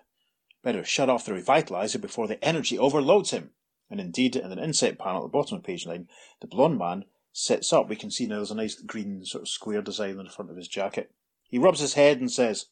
Better 0.62 0.84
shut 0.84 1.10
off 1.10 1.26
the 1.26 1.32
revitalizer 1.32 2.00
before 2.00 2.26
the 2.26 2.42
energy 2.42 2.78
overloads 2.78 3.30
him. 3.30 3.50
And 3.90 4.00
indeed, 4.00 4.36
in 4.36 4.50
an 4.50 4.58
inset 4.58 4.98
panel 4.98 5.20
at 5.20 5.24
the 5.24 5.36
bottom 5.36 5.58
of 5.58 5.64
page 5.64 5.86
9, 5.86 6.08
the 6.40 6.46
blonde 6.46 6.78
man 6.78 7.04
sits 7.32 7.72
up. 7.72 7.88
We 7.88 7.96
can 7.96 8.10
see 8.10 8.26
now 8.26 8.36
there's 8.36 8.50
a 8.50 8.54
nice 8.54 8.80
green 8.80 9.24
sort 9.24 9.42
of 9.42 9.48
square 9.48 9.82
design 9.82 10.18
on 10.18 10.24
the 10.24 10.30
front 10.30 10.50
of 10.50 10.56
his 10.56 10.68
jacket. 10.68 11.10
He 11.48 11.58
rubs 11.58 11.80
his 11.80 11.94
head 11.94 12.20
and 12.20 12.32
says, 12.32 12.66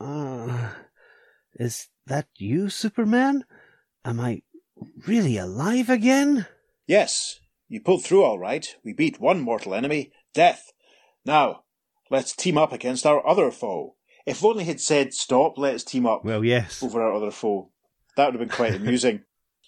Uh, 0.00 0.70
is 1.54 1.88
that 2.06 2.26
you, 2.36 2.68
Superman? 2.68 3.44
Am 4.04 4.18
I 4.18 4.42
really 5.06 5.36
alive 5.36 5.88
again? 5.88 6.46
Yes, 6.86 7.40
you 7.68 7.80
pulled 7.80 8.04
through 8.04 8.22
all 8.24 8.38
right. 8.38 8.76
We 8.84 8.92
beat 8.92 9.20
one 9.20 9.40
mortal 9.40 9.74
enemy, 9.74 10.12
death. 10.34 10.72
Now, 11.24 11.62
let's 12.10 12.34
team 12.34 12.56
up 12.58 12.72
against 12.72 13.06
our 13.06 13.26
other 13.26 13.50
foe. 13.50 13.96
If 14.24 14.44
only 14.44 14.64
he'd 14.64 14.80
said, 14.80 15.14
stop, 15.14 15.56
let's 15.56 15.84
team 15.84 16.06
up 16.06 16.24
Well, 16.24 16.44
yes. 16.44 16.82
over 16.82 17.02
our 17.02 17.12
other 17.12 17.30
foe. 17.30 17.70
That 18.16 18.26
would 18.26 18.34
have 18.40 18.48
been 18.48 18.56
quite 18.56 18.74
amusing. 18.80 19.22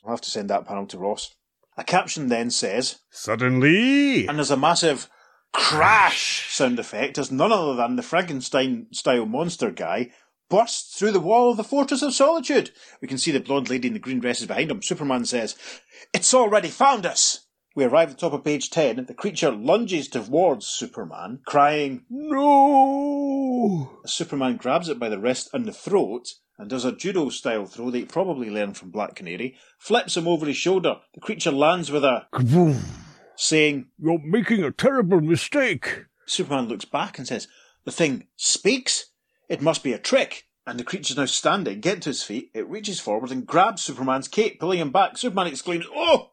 I'll 0.04 0.10
have 0.12 0.20
to 0.22 0.30
send 0.30 0.50
that 0.50 0.66
panel 0.66 0.86
to 0.86 0.98
Ross. 0.98 1.34
A 1.76 1.84
caption 1.84 2.28
then 2.28 2.50
says, 2.50 2.98
Suddenly, 3.10 4.26
and 4.26 4.36
there's 4.38 4.50
a 4.50 4.56
massive 4.56 5.08
crash 5.52 6.52
sound 6.54 6.78
effect 6.78 7.18
as 7.18 7.30
none 7.30 7.52
other 7.52 7.74
than 7.74 7.96
the 7.96 8.02
Frankenstein 8.02 8.86
style 8.92 9.26
monster 9.26 9.70
guy 9.70 10.10
bursts 10.50 10.98
through 10.98 11.12
the 11.12 11.20
wall 11.20 11.50
of 11.50 11.56
the 11.56 11.64
Fortress 11.64 12.02
of 12.02 12.14
Solitude. 12.14 12.70
We 13.02 13.08
can 13.08 13.18
see 13.18 13.30
the 13.32 13.40
blonde 13.40 13.68
lady 13.70 13.86
in 13.88 13.94
the 13.94 14.00
green 14.00 14.18
dress 14.18 14.40
is 14.40 14.46
behind 14.46 14.70
him. 14.70 14.82
Superman 14.82 15.24
says, 15.24 15.56
It's 16.14 16.32
already 16.34 16.68
found 16.68 17.04
us! 17.06 17.46
We 17.78 17.84
arrive 17.84 18.10
at 18.10 18.16
the 18.16 18.20
top 18.20 18.32
of 18.32 18.42
page 18.42 18.70
10. 18.70 19.04
The 19.06 19.14
creature 19.14 19.52
lunges 19.52 20.08
towards 20.08 20.66
Superman, 20.66 21.38
crying, 21.46 22.02
No! 22.10 24.00
Superman 24.04 24.56
grabs 24.56 24.88
it 24.88 24.98
by 24.98 25.08
the 25.08 25.20
wrist 25.20 25.50
and 25.52 25.64
the 25.64 25.72
throat 25.72 26.26
and 26.58 26.68
does 26.68 26.84
a 26.84 26.90
judo 26.90 27.28
style 27.28 27.66
throw 27.66 27.92
that 27.92 27.98
he 27.98 28.04
probably 28.04 28.50
learned 28.50 28.76
from 28.76 28.90
Black 28.90 29.14
Canary, 29.14 29.56
flips 29.78 30.16
him 30.16 30.26
over 30.26 30.44
his 30.44 30.56
shoulder. 30.56 30.96
The 31.14 31.20
creature 31.20 31.52
lands 31.52 31.92
with 31.92 32.02
a 32.02 32.26
Kaboom! 32.32 32.82
saying, 33.36 33.86
You're 33.96 34.18
making 34.24 34.64
a 34.64 34.72
terrible 34.72 35.20
mistake. 35.20 36.06
Superman 36.26 36.66
looks 36.66 36.84
back 36.84 37.16
and 37.16 37.28
says, 37.28 37.46
The 37.84 37.92
thing 37.92 38.26
speaks? 38.34 39.12
It 39.48 39.62
must 39.62 39.84
be 39.84 39.92
a 39.92 40.00
trick. 40.00 40.48
And 40.66 40.80
the 40.80 40.84
creature's 40.84 41.16
now 41.16 41.26
standing, 41.26 41.78
getting 41.78 42.00
to 42.00 42.10
his 42.10 42.24
feet. 42.24 42.50
It 42.54 42.68
reaches 42.68 42.98
forward 42.98 43.30
and 43.30 43.46
grabs 43.46 43.84
Superman's 43.84 44.26
cape, 44.26 44.58
pulling 44.58 44.80
him 44.80 44.90
back. 44.90 45.16
Superman 45.16 45.46
exclaims, 45.46 45.86
Oh! 45.94 46.32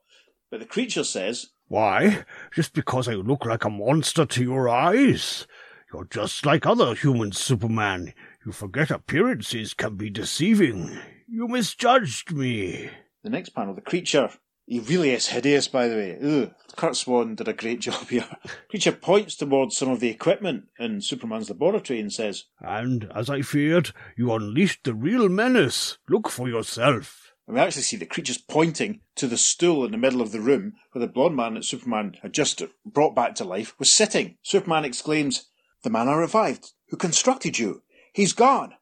But 0.56 0.62
the 0.62 0.68
creature 0.68 1.04
says, 1.04 1.48
Why? 1.68 2.24
Just 2.54 2.74
because 2.74 3.10
I 3.10 3.15
look 3.15 3.44
like 3.44 3.65
a 3.65 3.70
monster 3.70 4.26
to 4.26 4.41
your 4.41 4.70
eyes? 4.70 5.48
You're 5.91 6.06
just 6.06 6.46
like 6.46 6.65
other 6.65 6.96
humans, 6.96 7.38
Superman. 7.38 8.13
You 8.46 8.54
forget 8.54 8.89
appearances 8.89 9.74
can 9.74 9.98
be 9.98 10.10
deceiving. 10.10 10.98
You 11.28 11.50
misjudged 11.50 12.32
me. 12.32 12.89
The 13.22 13.30
next 13.30 13.50
panel, 13.50 13.74
the 13.76 13.82
creature. 13.82 14.30
He 14.65 14.80
really 14.80 15.10
is 15.10 15.28
hideous, 15.28 15.68
by 15.68 15.89
the 15.89 15.96
way. 15.96 16.18
Ugh. 16.24 16.54
Curt 16.78 16.96
Swan 16.96 17.36
did 17.36 17.50
a 17.50 17.54
great 17.54 17.82
job 17.82 18.08
here. 18.08 18.26
creature 18.70 18.94
points 18.94 19.36
towards 19.36 19.76
some 19.76 19.89
of 19.89 20.00
the 20.00 20.08
equipment 20.08 20.70
in 20.80 21.02
Superman's 21.02 21.50
laboratory 21.50 22.00
and 22.00 22.13
says, 22.13 22.46
And, 22.62 23.12
as 23.13 23.30
I 23.30 23.41
feared, 23.41 23.91
you 24.15 24.32
unleashed 24.32 24.86
the 24.86 24.94
real 24.94 25.28
menace. 25.28 25.98
Look 26.08 26.30
for 26.30 26.48
yourself. 26.48 27.34
And 27.47 27.55
we 27.55 27.62
actually 27.62 27.84
see 27.84 27.97
the 27.97 28.05
creatures 28.05 28.38
pointing 28.38 29.01
to 29.15 29.27
the 29.27 29.38
stool 29.38 29.86
in 29.86 29.91
the 29.91 29.97
middle 29.97 30.21
of 30.21 30.31
the 30.31 30.39
room 30.39 30.73
where 30.91 31.05
the 31.05 31.12
blonde 31.12 31.36
man 31.36 31.53
that 31.53 31.65
Superman 31.65 32.17
had 32.21 32.34
just 32.34 32.63
brought 32.86 33.15
back 33.15 33.36
to 33.36 33.43
life 33.43 33.75
was 33.77 33.91
sitting. 33.91 34.38
Superman 34.41 34.86
exclaims, 34.86 35.47
The 35.84 35.91
man 35.91 36.10
I 36.10 36.15
revived, 36.15 36.71
who 36.89 36.97
constructed 36.97 37.60
you, 37.60 37.84
he's 38.13 38.34
gone. 38.34 38.73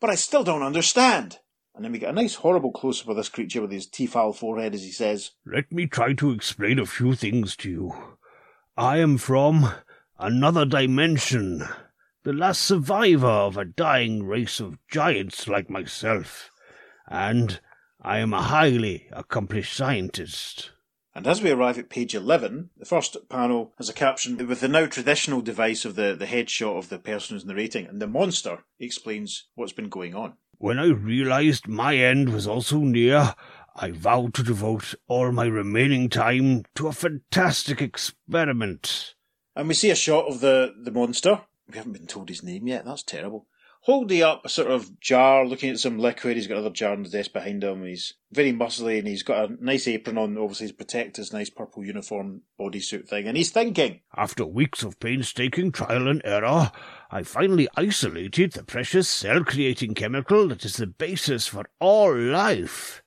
But 0.00 0.10
I 0.10 0.16
still 0.16 0.44
don't 0.44 0.62
understand. 0.62 1.38
And 1.74 1.84
then 1.84 1.92
we 1.92 1.98
get 1.98 2.10
a 2.10 2.12
nice 2.12 2.36
horrible 2.36 2.70
close 2.70 3.02
up 3.02 3.08
of 3.08 3.16
this 3.16 3.28
creature 3.28 3.62
with 3.62 3.72
his 3.72 3.86
T-file 3.86 4.32
forehead 4.32 4.74
as 4.74 4.84
he 4.84 4.92
says, 4.92 5.32
Let 5.44 5.72
me 5.72 5.86
try 5.86 6.12
to 6.12 6.30
explain 6.30 6.78
a 6.78 6.86
few 6.86 7.14
things 7.14 7.56
to 7.56 7.70
you. 7.70 7.94
I 8.76 8.98
am 8.98 9.18
from 9.18 9.72
another 10.18 10.64
dimension, 10.64 11.64
the 12.22 12.32
last 12.32 12.60
survivor 12.60 13.26
of 13.26 13.56
a 13.56 13.64
dying 13.64 14.24
race 14.24 14.60
of 14.60 14.78
giants 14.88 15.48
like 15.48 15.68
myself, 15.68 16.50
and 17.08 17.60
I 18.06 18.18
am 18.18 18.34
a 18.34 18.42
highly 18.42 19.08
accomplished 19.12 19.74
scientist. 19.74 20.72
And 21.14 21.26
as 21.26 21.40
we 21.40 21.50
arrive 21.50 21.78
at 21.78 21.88
page 21.88 22.14
11, 22.14 22.68
the 22.76 22.84
first 22.84 23.16
panel 23.30 23.72
has 23.78 23.88
a 23.88 23.94
caption 23.94 24.46
with 24.46 24.60
the 24.60 24.68
now 24.68 24.84
traditional 24.84 25.40
device 25.40 25.86
of 25.86 25.94
the, 25.94 26.14
the 26.14 26.26
headshot 26.26 26.76
of 26.76 26.90
the 26.90 26.98
person 26.98 27.34
who's 27.34 27.46
narrating, 27.46 27.86
and 27.86 28.02
the 28.02 28.06
monster 28.06 28.64
explains 28.78 29.48
what's 29.54 29.72
been 29.72 29.88
going 29.88 30.14
on. 30.14 30.34
When 30.58 30.78
I 30.78 30.88
realized 30.88 31.66
my 31.66 31.96
end 31.96 32.28
was 32.30 32.46
also 32.46 32.80
near, 32.80 33.34
I 33.74 33.92
vowed 33.92 34.34
to 34.34 34.42
devote 34.42 34.94
all 35.08 35.32
my 35.32 35.46
remaining 35.46 36.10
time 36.10 36.64
to 36.74 36.88
a 36.88 36.92
fantastic 36.92 37.80
experiment. 37.80 39.14
And 39.56 39.66
we 39.66 39.74
see 39.74 39.90
a 39.90 39.96
shot 39.96 40.26
of 40.26 40.40
the, 40.40 40.74
the 40.78 40.90
monster. 40.90 41.40
We 41.70 41.78
haven't 41.78 41.92
been 41.92 42.06
told 42.06 42.28
his 42.28 42.42
name 42.42 42.68
yet, 42.68 42.84
that's 42.84 43.02
terrible. 43.02 43.46
Holding 43.84 44.22
up 44.22 44.46
a 44.46 44.48
sort 44.48 44.70
of 44.70 44.98
jar, 44.98 45.44
looking 45.44 45.68
at 45.68 45.78
some 45.78 45.98
liquid. 45.98 46.36
He's 46.36 46.46
got 46.46 46.56
another 46.56 46.72
jar 46.72 46.92
on 46.92 47.02
the 47.02 47.10
desk 47.10 47.34
behind 47.34 47.62
him. 47.62 47.84
He's 47.84 48.14
very 48.32 48.50
muscly 48.50 48.98
and 48.98 49.06
he's 49.06 49.22
got 49.22 49.50
a 49.50 49.62
nice 49.62 49.86
apron 49.86 50.16
on, 50.16 50.38
obviously, 50.38 50.68
to 50.68 50.72
protect 50.74 51.18
his 51.18 51.34
nice 51.34 51.50
purple 51.50 51.84
uniform 51.84 52.40
bodysuit 52.58 53.06
thing. 53.06 53.28
And 53.28 53.36
he's 53.36 53.50
thinking, 53.50 54.00
After 54.16 54.46
weeks 54.46 54.82
of 54.82 54.98
painstaking 55.00 55.70
trial 55.70 56.08
and 56.08 56.22
error, 56.24 56.72
I 57.10 57.24
finally 57.24 57.68
isolated 57.76 58.52
the 58.52 58.64
precious 58.64 59.06
cell 59.06 59.44
creating 59.44 59.92
chemical 59.92 60.48
that 60.48 60.64
is 60.64 60.78
the 60.78 60.86
basis 60.86 61.46
for 61.46 61.66
all 61.78 62.16
life. 62.16 63.02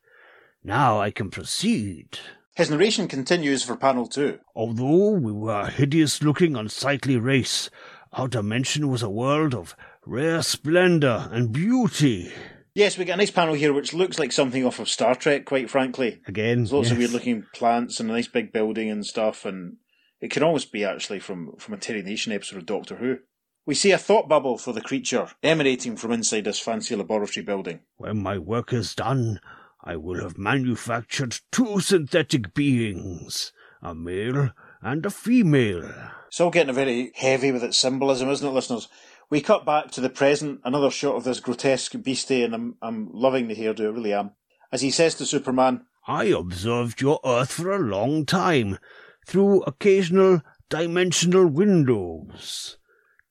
Now 0.63 0.99
I 0.99 1.09
can 1.09 1.31
proceed. 1.31 2.19
His 2.55 2.69
narration 2.69 3.07
continues 3.07 3.63
for 3.63 3.75
panel 3.75 4.05
two. 4.05 4.37
Although 4.55 5.13
we 5.13 5.31
were 5.31 5.61
a 5.61 5.71
hideous 5.71 6.21
looking, 6.21 6.55
unsightly 6.55 7.17
race, 7.17 7.71
our 8.13 8.27
dimension 8.27 8.89
was 8.89 9.01
a 9.01 9.09
world 9.09 9.55
of 9.55 9.75
rare 10.07 10.41
splendor 10.41 11.29
and 11.31 11.51
beauty. 11.51 12.31
Yes, 12.73 12.97
we 12.97 13.05
get 13.05 13.15
a 13.15 13.17
nice 13.17 13.31
panel 13.31 13.55
here 13.55 13.73
which 13.73 13.93
looks 13.93 14.17
like 14.19 14.31
something 14.31 14.65
off 14.65 14.79
of 14.79 14.87
Star 14.87 15.15
Trek, 15.15 15.45
quite 15.45 15.69
frankly. 15.69 16.21
Again, 16.27 16.59
There's 16.59 16.73
lots 16.73 16.91
of 16.91 16.97
weird 16.97 17.11
looking 17.11 17.45
plants 17.53 17.99
and 17.99 18.09
a 18.09 18.13
nice 18.13 18.27
big 18.27 18.53
building 18.53 18.89
and 18.89 19.05
stuff, 19.05 19.45
and 19.45 19.77
it 20.21 20.31
can 20.31 20.43
almost 20.43 20.71
be 20.71 20.85
actually 20.85 21.19
from, 21.19 21.55
from 21.57 21.73
a 21.73 21.77
Terry 21.77 22.03
Nation 22.03 22.31
episode 22.31 22.57
of 22.57 22.65
Doctor 22.65 22.95
Who. 22.95 23.17
We 23.65 23.75
see 23.75 23.91
a 23.91 23.97
thought 23.97 24.29
bubble 24.29 24.57
for 24.57 24.71
the 24.71 24.81
creature 24.81 25.27
emanating 25.43 25.97
from 25.97 26.11
inside 26.13 26.45
this 26.45 26.59
fancy 26.59 26.95
laboratory 26.95 27.43
building. 27.43 27.81
When 27.97 28.17
my 28.21 28.37
work 28.37 28.71
is 28.71 28.95
done, 28.95 29.41
I 29.83 29.97
will 29.97 30.21
have 30.21 30.37
manufactured 30.37 31.39
two 31.51 31.81
synthetic 31.81 32.53
beings, 32.53 33.51
a 33.81 33.93
male 33.93 34.51
and 34.81 35.05
a 35.05 35.09
female. 35.09 35.91
It's 36.27 36.39
all 36.39 36.51
getting 36.51 36.75
very 36.75 37.11
heavy 37.15 37.51
with 37.51 37.63
its 37.63 37.77
symbolism, 37.77 38.29
isn't 38.29 38.47
it, 38.47 38.51
listeners? 38.51 38.87
We 39.29 39.41
cut 39.41 39.65
back 39.65 39.91
to 39.91 40.01
the 40.01 40.09
present, 40.09 40.61
another 40.63 40.89
shot 40.89 41.15
of 41.15 41.25
this 41.25 41.41
grotesque 41.41 42.01
beastie, 42.01 42.43
and 42.43 42.55
I'm, 42.55 42.75
I'm 42.81 43.09
loving 43.11 43.49
the 43.49 43.55
hairdo, 43.55 43.81
I 43.81 43.89
really 43.89 44.13
am. 44.13 44.31
As 44.71 44.81
he 44.81 44.89
says 44.89 45.15
to 45.15 45.25
Superman, 45.25 45.85
I 46.07 46.25
observed 46.25 47.01
your 47.01 47.19
Earth 47.25 47.51
for 47.51 47.71
a 47.71 47.79
long 47.79 48.25
time, 48.25 48.79
through 49.25 49.63
occasional 49.63 50.41
dimensional 50.69 51.45
windows, 51.47 52.77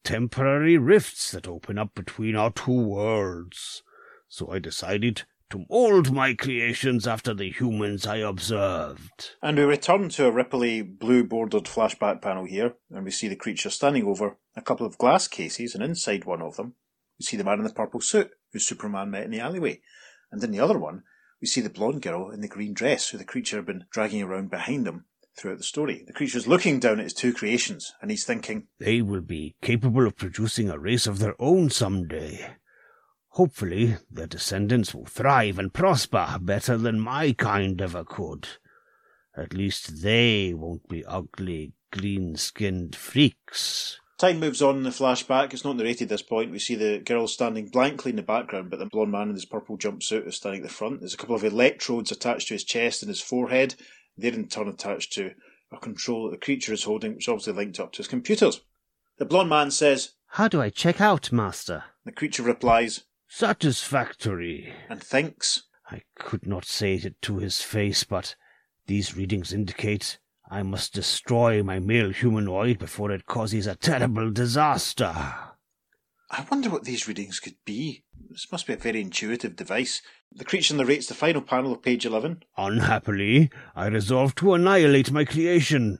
temporary 0.04 0.76
rifts 0.76 1.30
that 1.30 1.48
open 1.48 1.78
up 1.78 1.94
between 1.94 2.36
our 2.36 2.50
two 2.50 2.78
worlds. 2.78 3.82
So 4.28 4.50
I 4.50 4.58
decided 4.58 5.22
to 5.50 5.64
mold 5.70 6.12
my 6.12 6.34
creations 6.34 7.06
after 7.06 7.32
the 7.32 7.50
humans 7.50 8.06
I 8.06 8.16
observed. 8.16 9.30
And 9.42 9.56
we 9.56 9.64
return 9.64 10.08
to 10.10 10.26
a 10.26 10.32
ripply 10.32 10.98
blue 10.98 11.24
bordered 11.24 11.64
flashback 11.64 12.20
panel 12.20 12.44
here, 12.44 12.74
and 12.90 13.04
we 13.04 13.10
see 13.10 13.28
the 13.28 13.36
creature 13.36 13.70
standing 13.70 14.04
over 14.04 14.38
a 14.56 14.62
couple 14.62 14.86
of 14.86 14.98
glass 14.98 15.28
cases, 15.28 15.74
and 15.74 15.84
inside 15.84 16.24
one 16.24 16.42
of 16.42 16.56
them, 16.56 16.74
we 17.18 17.24
see 17.24 17.36
the 17.36 17.44
man 17.44 17.58
in 17.58 17.64
the 17.64 17.72
purple 17.72 18.00
suit 18.00 18.30
who 18.52 18.58
Superman 18.58 19.10
met 19.10 19.24
in 19.24 19.30
the 19.30 19.40
alleyway. 19.40 19.80
And 20.30 20.42
in 20.42 20.50
the 20.50 20.60
other 20.60 20.78
one, 20.78 21.02
we 21.40 21.46
see 21.46 21.60
the 21.60 21.70
blonde 21.70 22.02
girl 22.02 22.30
in 22.30 22.40
the 22.40 22.48
green 22.48 22.74
dress 22.74 23.10
who 23.10 23.18
the 23.18 23.24
creature 23.24 23.56
had 23.56 23.66
been 23.66 23.84
dragging 23.90 24.22
around 24.22 24.50
behind 24.50 24.86
him 24.86 25.04
throughout 25.36 25.58
the 25.58 25.64
story. 25.64 26.02
The 26.06 26.12
creature 26.12 26.38
is 26.38 26.46
looking 26.46 26.80
down 26.80 26.98
at 26.98 27.04
his 27.04 27.14
two 27.14 27.32
creations, 27.32 27.92
and 28.00 28.10
he's 28.10 28.24
thinking, 28.24 28.68
They 28.80 29.02
will 29.02 29.20
be 29.20 29.54
capable 29.62 30.06
of 30.06 30.16
producing 30.16 30.70
a 30.70 30.78
race 30.78 31.06
of 31.06 31.18
their 31.18 31.34
own 31.38 31.70
someday. 31.70 32.56
Hopefully, 33.36 33.98
their 34.10 34.26
descendants 34.26 34.94
will 34.94 35.04
thrive 35.04 35.58
and 35.58 35.74
prosper 35.74 36.38
better 36.40 36.78
than 36.78 36.98
my 36.98 37.34
kind 37.34 37.82
ever 37.82 38.02
could. 38.02 38.48
At 39.36 39.52
least 39.52 40.00
they 40.00 40.54
won't 40.54 40.88
be 40.88 41.04
ugly, 41.04 41.74
green 41.92 42.36
skinned 42.36 42.96
freaks. 42.96 44.00
Time 44.16 44.40
moves 44.40 44.62
on 44.62 44.78
in 44.78 44.84
the 44.84 44.88
flashback. 44.88 45.52
It's 45.52 45.66
not 45.66 45.76
narrated 45.76 46.04
at 46.04 46.08
this 46.08 46.22
point. 46.22 46.50
We 46.50 46.58
see 46.58 46.76
the 46.76 46.98
girl 46.98 47.28
standing 47.28 47.68
blankly 47.68 48.08
in 48.08 48.16
the 48.16 48.22
background, 48.22 48.70
but 48.70 48.78
the 48.78 48.86
blonde 48.86 49.12
man 49.12 49.28
in 49.28 49.34
his 49.34 49.44
purple 49.44 49.76
jumpsuit 49.76 50.26
is 50.26 50.36
standing 50.36 50.62
at 50.62 50.68
the 50.68 50.74
front. 50.74 51.00
There's 51.00 51.12
a 51.12 51.18
couple 51.18 51.36
of 51.36 51.44
electrodes 51.44 52.10
attached 52.10 52.48
to 52.48 52.54
his 52.54 52.64
chest 52.64 53.02
and 53.02 53.10
his 53.10 53.20
forehead. 53.20 53.74
They're 54.16 54.32
in 54.32 54.48
turn 54.48 54.66
attached 54.66 55.12
to 55.12 55.32
a 55.70 55.76
control 55.76 56.24
that 56.24 56.30
the 56.30 56.42
creature 56.42 56.72
is 56.72 56.84
holding, 56.84 57.12
which 57.12 57.26
is 57.26 57.28
obviously 57.28 57.52
linked 57.52 57.80
up 57.80 57.92
to 57.92 57.98
his 57.98 58.08
computers. 58.08 58.62
The 59.18 59.26
blonde 59.26 59.50
man 59.50 59.70
says, 59.70 60.12
How 60.28 60.48
do 60.48 60.62
I 60.62 60.70
check 60.70 61.02
out, 61.02 61.30
Master? 61.30 61.84
the 62.06 62.12
creature 62.12 62.44
replies, 62.44 63.02
Satisfactory. 63.28 64.72
and 64.88 65.02
thinks. 65.02 65.64
I 65.90 66.02
could 66.16 66.46
not 66.46 66.64
say 66.64 66.94
it 66.94 67.20
to 67.22 67.38
his 67.38 67.62
face, 67.62 68.04
but 68.04 68.34
these 68.86 69.16
readings 69.16 69.52
indicate 69.52 70.18
I 70.50 70.62
must 70.62 70.94
destroy 70.94 71.62
my 71.62 71.78
male 71.80 72.10
humanoid 72.10 72.78
before 72.78 73.10
it 73.10 73.26
causes 73.26 73.66
a 73.66 73.74
terrible 73.74 74.30
disaster. 74.30 75.12
I 76.30 76.46
wonder 76.50 76.70
what 76.70 76.84
these 76.84 77.08
readings 77.08 77.40
could 77.40 77.56
be. 77.64 78.04
This 78.30 78.50
must 78.50 78.66
be 78.66 78.72
a 78.72 78.76
very 78.76 79.00
intuitive 79.00 79.56
device. 79.56 80.02
The 80.32 80.44
creature 80.44 80.74
narrates 80.74 81.06
the 81.06 81.14
final 81.14 81.42
panel 81.42 81.72
of 81.72 81.82
page 81.82 82.04
11. 82.04 82.42
Unhappily, 82.56 83.50
I 83.74 83.86
resolved 83.86 84.38
to 84.38 84.54
annihilate 84.54 85.10
my 85.12 85.24
creation, 85.24 85.98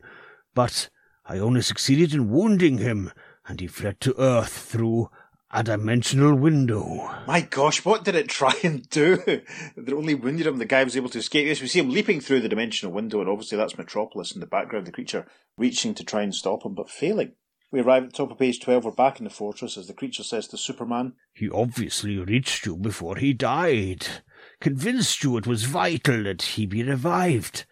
but 0.55 0.91
I 1.25 1.39
only 1.39 1.63
succeeded 1.63 2.15
in 2.15 2.31
wounding 2.31 2.79
him, 2.79 3.13
and 3.49 3.61
he 3.61 3.67
fled 3.67 4.01
to 4.01 4.21
Earth 4.21 4.53
through 4.53 5.11
a 5.51 5.63
dimensional 5.63 6.35
window. 6.35 7.09
My 7.27 7.41
gosh, 7.41 7.85
what 7.85 8.05
did 8.05 8.15
it 8.15 8.29
try 8.31 8.55
and 8.63 8.89
do? 8.91 9.17
That 9.17 9.93
only 9.93 10.15
wounded 10.15 10.47
him. 10.47 10.59
The 10.59 10.65
guy 10.65 10.85
was 10.85 10.97
able 10.97 11.09
to 11.11 11.19
escape. 11.19 11.47
Yes, 11.47 11.61
we 11.61 11.69
see 11.69 11.81
him 11.81 11.91
leaping 11.91 12.21
through 12.21 12.41
the 12.41 12.49
dimensional 12.49 12.93
window, 12.93 13.21
and 13.21 13.29
obviously 13.29 13.57
that's 13.57 13.79
Metropolis 13.79 14.33
in 14.33 14.41
the 14.41 14.47
background. 14.47 14.87
The 14.87 14.93
creature 14.93 15.27
reaching 15.57 15.95
to 15.95 16.05
try 16.05 16.23
and 16.23 16.35
stop 16.35 16.65
him, 16.65 16.75
but 16.75 16.91
failing. 16.91 17.33
We 17.71 17.81
arrive 17.81 18.05
at 18.05 18.11
the 18.11 18.17
top 18.17 18.31
of 18.31 18.39
page 18.39 18.61
12. 18.61 18.85
We're 18.85 18.91
back 18.93 19.19
in 19.19 19.25
the 19.25 19.31
fortress 19.31 19.77
as 19.77 19.87
the 19.87 19.95
creature 19.95 20.23
says 20.23 20.47
to 20.49 20.57
Superman, 20.59 21.15
He 21.35 21.51
obviously 21.51 22.17
reached 22.19 22.65
you 22.65 22.77
before 22.77 23.17
he 23.17 23.33
died, 23.33 24.07
convinced 24.61 25.25
you 25.25 25.37
it 25.37 25.47
was 25.47 25.65
vital 25.65 26.23
that 26.25 26.43
he 26.43 26.67
be 26.67 26.83
revived. 26.85 27.67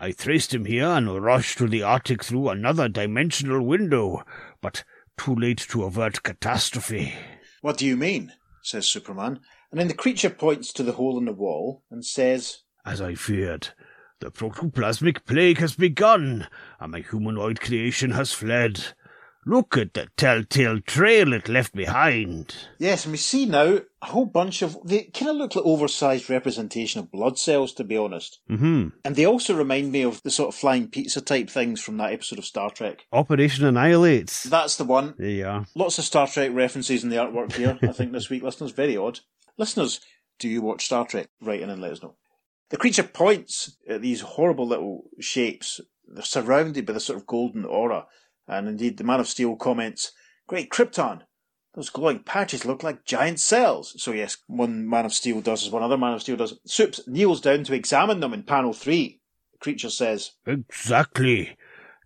I 0.00 0.12
traced 0.12 0.52
him 0.52 0.64
here 0.64 0.86
and 0.86 1.22
rushed 1.22 1.58
to 1.58 1.68
the 1.68 1.82
Arctic 1.82 2.24
through 2.24 2.48
another 2.48 2.88
dimensional 2.88 3.64
window, 3.64 4.24
but 4.60 4.82
too 5.16 5.34
late 5.34 5.58
to 5.70 5.84
avert 5.84 6.22
catastrophe. 6.22 7.14
What 7.60 7.78
do 7.78 7.86
you 7.86 7.96
mean? 7.96 8.32
says 8.62 8.86
Superman. 8.86 9.40
And 9.70 9.80
then 9.80 9.88
the 9.88 9.94
creature 9.94 10.30
points 10.30 10.72
to 10.74 10.82
the 10.82 10.92
hole 10.92 11.18
in 11.18 11.24
the 11.24 11.32
wall 11.32 11.82
and 11.90 12.04
says, 12.04 12.62
As 12.84 13.00
I 13.00 13.14
feared, 13.14 13.68
the 14.20 14.30
protoplasmic 14.30 15.24
plague 15.26 15.58
has 15.58 15.74
begun, 15.74 16.46
and 16.80 16.92
my 16.92 17.00
humanoid 17.00 17.60
creation 17.60 18.12
has 18.12 18.32
fled. 18.32 18.94
Look 19.46 19.76
at 19.76 19.94
the 19.94 20.08
telltale 20.16 20.80
trail 20.80 21.32
it 21.32 21.48
left 21.48 21.74
behind. 21.74 22.54
Yes, 22.78 23.04
and 23.04 23.12
we 23.12 23.18
see 23.18 23.46
now 23.46 23.80
a 24.00 24.06
whole 24.06 24.26
bunch 24.26 24.62
of. 24.62 24.78
They 24.84 25.04
kind 25.04 25.30
of 25.30 25.36
look 25.36 25.54
like 25.54 25.64
oversized 25.64 26.30
representation 26.30 27.00
of 27.00 27.12
blood 27.12 27.38
cells, 27.38 27.72
to 27.74 27.84
be 27.84 27.96
honest. 27.96 28.40
Mm-hmm. 28.50 28.88
And 29.04 29.16
they 29.16 29.26
also 29.26 29.54
remind 29.54 29.92
me 29.92 30.02
of 30.02 30.22
the 30.22 30.30
sort 30.30 30.48
of 30.48 30.54
flying 30.54 30.88
pizza 30.88 31.20
type 31.20 31.50
things 31.50 31.80
from 31.80 31.96
that 31.98 32.12
episode 32.12 32.38
of 32.38 32.44
Star 32.44 32.70
Trek. 32.70 33.06
Operation 33.12 33.64
Annihilate. 33.64 34.44
That's 34.46 34.76
the 34.76 34.84
one. 34.84 35.14
There 35.18 35.28
you 35.28 35.46
are. 35.46 35.66
Lots 35.74 35.98
of 35.98 36.04
Star 36.04 36.26
Trek 36.26 36.50
references 36.52 37.04
in 37.04 37.10
the 37.10 37.16
artwork 37.16 37.52
here, 37.52 37.78
I 37.82 37.88
think, 37.88 38.12
this 38.12 38.30
week, 38.30 38.42
listeners. 38.42 38.72
Very 38.72 38.96
odd. 38.96 39.20
Listeners, 39.58 40.00
do 40.38 40.48
you 40.48 40.62
watch 40.62 40.86
Star 40.86 41.06
Trek? 41.06 41.28
Write 41.40 41.60
in 41.60 41.70
and 41.70 41.82
let 41.82 41.92
us 41.92 42.02
know. 42.02 42.16
The 42.70 42.76
creature 42.78 43.04
points 43.04 43.76
at 43.88 44.02
these 44.02 44.22
horrible 44.22 44.66
little 44.66 45.04
shapes. 45.20 45.80
They're 46.06 46.22
surrounded 46.22 46.86
by 46.86 46.94
this 46.94 47.04
sort 47.04 47.18
of 47.18 47.26
golden 47.26 47.64
aura. 47.64 48.06
And 48.46 48.68
indeed, 48.68 48.98
the 48.98 49.04
Man 49.04 49.20
of 49.20 49.28
Steel 49.28 49.56
comments, 49.56 50.12
Great 50.46 50.70
Krypton! 50.70 51.22
Those 51.74 51.90
glowing 51.90 52.20
patches 52.20 52.64
look 52.64 52.82
like 52.82 53.04
giant 53.04 53.40
cells. 53.40 54.00
So 54.00 54.12
yes, 54.12 54.36
one 54.46 54.88
Man 54.88 55.04
of 55.04 55.12
Steel 55.12 55.40
does 55.40 55.64
as 55.66 55.72
one 55.72 55.82
other 55.82 55.98
Man 55.98 56.14
of 56.14 56.22
Steel 56.22 56.36
does. 56.36 56.58
Soups 56.64 57.00
kneels 57.06 57.40
down 57.40 57.64
to 57.64 57.74
examine 57.74 58.20
them 58.20 58.32
in 58.32 58.44
panel 58.44 58.72
three. 58.72 59.20
The 59.52 59.58
creature 59.58 59.90
says, 59.90 60.32
Exactly. 60.46 61.56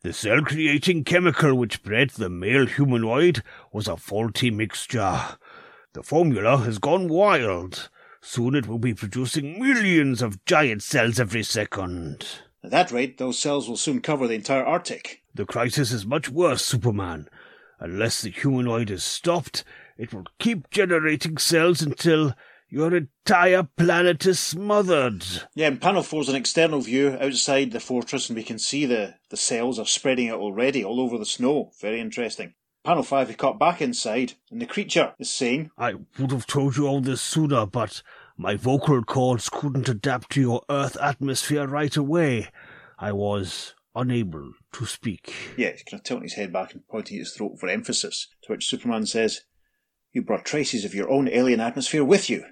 The 0.02 0.12
cell 0.12 0.42
creating 0.42 1.04
chemical 1.04 1.54
which 1.54 1.82
bred 1.82 2.10
the 2.10 2.30
male 2.30 2.66
humanoid 2.66 3.42
was 3.72 3.88
a 3.88 3.96
faulty 3.96 4.50
mixture. 4.50 5.20
The 5.92 6.02
formula 6.02 6.58
has 6.58 6.78
gone 6.78 7.08
wild. 7.08 7.90
Soon 8.20 8.54
it 8.54 8.66
will 8.66 8.78
be 8.78 8.94
producing 8.94 9.60
millions 9.60 10.22
of 10.22 10.44
giant 10.44 10.82
cells 10.82 11.18
every 11.18 11.42
second. 11.42 12.26
At 12.62 12.70
that 12.70 12.90
rate, 12.90 13.18
those 13.18 13.38
cells 13.38 13.68
will 13.68 13.76
soon 13.76 14.00
cover 14.00 14.26
the 14.26 14.34
entire 14.34 14.64
Arctic. 14.64 15.22
The 15.38 15.46
crisis 15.46 15.92
is 15.92 16.04
much 16.04 16.28
worse, 16.28 16.64
Superman. 16.64 17.28
Unless 17.78 18.22
the 18.22 18.30
humanoid 18.30 18.90
is 18.90 19.04
stopped, 19.04 19.62
it 19.96 20.12
will 20.12 20.24
keep 20.40 20.68
generating 20.68 21.38
cells 21.38 21.80
until 21.80 22.34
your 22.68 22.92
entire 22.92 23.62
planet 23.62 24.26
is 24.26 24.40
smothered. 24.40 25.24
Yeah, 25.54 25.68
and 25.68 25.80
panel 25.80 26.02
four 26.02 26.22
is 26.22 26.28
an 26.28 26.34
external 26.34 26.80
view 26.80 27.16
outside 27.20 27.70
the 27.70 27.78
fortress, 27.78 28.28
and 28.28 28.36
we 28.36 28.42
can 28.42 28.58
see 28.58 28.84
the, 28.84 29.14
the 29.30 29.36
cells 29.36 29.78
are 29.78 29.86
spreading 29.86 30.28
out 30.28 30.40
already 30.40 30.82
all 30.82 31.00
over 31.00 31.16
the 31.16 31.24
snow. 31.24 31.70
Very 31.80 32.00
interesting. 32.00 32.54
Panel 32.82 33.04
five, 33.04 33.28
we 33.28 33.34
cut 33.34 33.60
back 33.60 33.80
inside, 33.80 34.32
and 34.50 34.60
the 34.60 34.66
creature 34.66 35.14
is 35.20 35.30
saying, 35.30 35.70
I 35.78 35.94
would 36.18 36.32
have 36.32 36.48
told 36.48 36.76
you 36.76 36.88
all 36.88 37.00
this 37.00 37.22
sooner, 37.22 37.64
but 37.64 38.02
my 38.36 38.56
vocal 38.56 39.04
cords 39.04 39.48
couldn't 39.48 39.88
adapt 39.88 40.30
to 40.30 40.40
your 40.40 40.62
Earth 40.68 40.96
atmosphere 41.00 41.68
right 41.68 41.96
away. 41.96 42.48
I 42.98 43.12
was 43.12 43.76
unable 43.94 44.54
to 44.72 44.86
speak. 44.86 45.32
Yeah, 45.56 45.70
he's 45.70 45.82
kind 45.82 46.00
of 46.00 46.04
tilting 46.04 46.24
his 46.24 46.34
head 46.34 46.52
back 46.52 46.72
and 46.72 46.86
pointing 46.88 47.16
at 47.16 47.20
his 47.20 47.32
throat 47.32 47.58
for 47.58 47.68
emphasis, 47.68 48.28
to 48.42 48.52
which 48.52 48.66
Superman 48.66 49.06
says, 49.06 49.42
You 50.12 50.22
brought 50.22 50.44
traces 50.44 50.84
of 50.84 50.94
your 50.94 51.10
own 51.10 51.28
alien 51.28 51.60
atmosphere 51.60 52.04
with 52.04 52.28
you. 52.28 52.44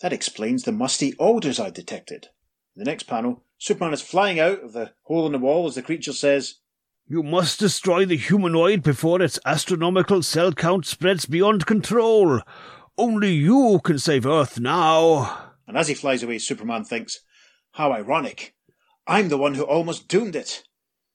That 0.00 0.12
explains 0.12 0.64
the 0.64 0.72
musty 0.72 1.14
odours 1.18 1.60
I 1.60 1.70
detected. 1.70 2.28
In 2.74 2.84
the 2.84 2.90
next 2.90 3.04
panel, 3.04 3.44
Superman 3.58 3.92
is 3.94 4.02
flying 4.02 4.40
out 4.40 4.62
of 4.62 4.72
the 4.72 4.92
hole 5.02 5.26
in 5.26 5.32
the 5.32 5.38
wall 5.38 5.66
as 5.66 5.76
the 5.76 5.82
creature 5.82 6.12
says, 6.12 6.56
You 7.06 7.22
must 7.22 7.60
destroy 7.60 8.04
the 8.04 8.16
humanoid 8.16 8.82
before 8.82 9.22
its 9.22 9.38
astronomical 9.46 10.22
cell 10.22 10.52
count 10.52 10.86
spreads 10.86 11.26
beyond 11.26 11.66
control. 11.66 12.40
Only 12.98 13.32
you 13.32 13.80
can 13.84 13.98
save 13.98 14.26
Earth 14.26 14.58
now. 14.58 15.52
And 15.66 15.76
as 15.76 15.88
he 15.88 15.94
flies 15.94 16.22
away, 16.22 16.38
Superman 16.38 16.84
thinks, 16.84 17.20
How 17.72 17.92
ironic. 17.92 18.54
I'm 19.06 19.28
the 19.28 19.38
one 19.38 19.54
who 19.54 19.62
almost 19.62 20.08
doomed 20.08 20.36
it. 20.36 20.64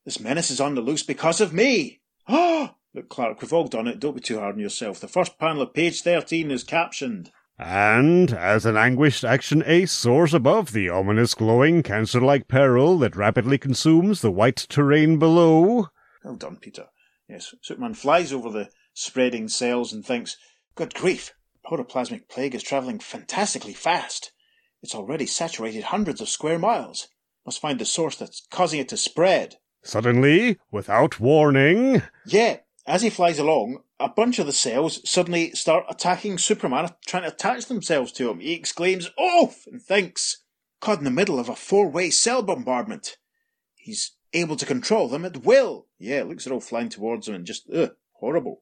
This 0.08 0.22
menace 0.22 0.50
is 0.50 0.62
on 0.62 0.74
the 0.74 0.80
loose 0.80 1.04
because 1.04 1.42
of 1.42 1.52
me. 1.52 2.00
Ah! 2.30 2.76
Look, 2.94 3.10
Clark, 3.10 3.42
we've 3.42 3.52
all 3.52 3.68
done 3.68 3.88
it. 3.88 4.00
Don't 4.00 4.16
be 4.16 4.22
too 4.22 4.40
hard 4.40 4.56
on 4.56 4.62
yourself. 4.62 5.02
The 5.02 5.08
first 5.10 5.38
panel 5.38 5.62
of 5.62 5.74
page 5.74 6.02
13 6.02 6.50
is 6.50 6.64
captioned. 6.64 7.30
And 7.60 8.32
as 8.32 8.66
an 8.66 8.78
anguished 8.78 9.26
action 9.26 9.62
ace 9.66 9.92
soars 9.92 10.34
above 10.34 10.72
the 10.72 10.88
ominous 10.88 11.34
glowing 11.34 11.84
cancer-like 11.84 12.48
peril 12.48 12.98
that 13.00 13.18
rapidly 13.18 13.58
consumes 13.58 14.22
the 14.22 14.32
white 14.32 14.56
terrain 14.70 15.20
below. 15.20 15.90
Well 16.24 16.38
done, 16.38 16.56
Peter. 16.56 16.86
Yes, 17.28 17.54
Superman 17.62 17.94
flies 17.94 18.32
over 18.32 18.50
the 18.50 18.70
spreading 18.94 19.50
cells 19.50 19.92
and 19.92 20.06
thinks, 20.06 20.38
Good 20.76 20.94
grief, 20.94 21.34
the 21.52 21.70
protoplasmic 21.70 22.30
plague 22.30 22.56
is 22.56 22.64
travelling 22.64 23.00
fantastically 23.00 23.74
fast. 23.74 24.32
It's 24.82 24.96
already 24.96 25.26
saturated 25.26 25.84
hundreds 25.84 26.22
of 26.22 26.30
square 26.30 26.60
miles. 26.60 27.10
Must 27.46 27.60
find 27.60 27.78
the 27.78 27.84
source 27.84 28.16
that's 28.16 28.48
causing 28.50 28.80
it 28.80 28.88
to 28.88 28.96
spread. 28.96 29.58
Suddenly, 29.84 30.58
without 30.72 31.20
warning, 31.20 32.04
Yeah, 32.26 32.58
as 32.86 33.02
he 33.02 33.10
flies 33.10 33.40
along, 33.40 33.84
a 34.00 34.10
bunch 34.10 34.40
of 34.40 34.46
the 34.46 34.54
cells 34.54 35.08
suddenly 35.10 35.52
start 35.52 35.86
attacking 35.90 36.38
Superman, 36.38 36.90
trying 37.06 37.24
to 37.24 37.30
attach 37.30 37.66
themselves 37.66 38.12
to 38.14 38.30
him. 38.30 38.40
He 38.40 38.54
exclaims, 38.54 39.10
Off! 39.18 39.66
and 39.68 39.82
thinks, 39.82 40.44
Caught 40.80 41.00
in 41.00 41.04
the 41.06 41.12
middle 41.12 41.40
of 41.40 41.50
a 41.50 41.56
four 41.56 41.90
way 41.90 42.10
cell 42.10 42.44
bombardment. 42.44 43.18
He's 43.76 44.12
able 44.34 44.56
to 44.58 44.66
control 44.66 45.08
them 45.08 45.26
at 45.26 45.44
will. 45.44 45.88
Yeah, 45.98 46.24
looks 46.24 46.46
they're 46.46 46.54
all 46.54 46.60
flying 46.60 46.90
towards 46.90 47.28
him 47.28 47.36
and 47.36 47.46
just, 47.46 47.68
ugh, 47.74 47.96
horrible. 48.14 48.62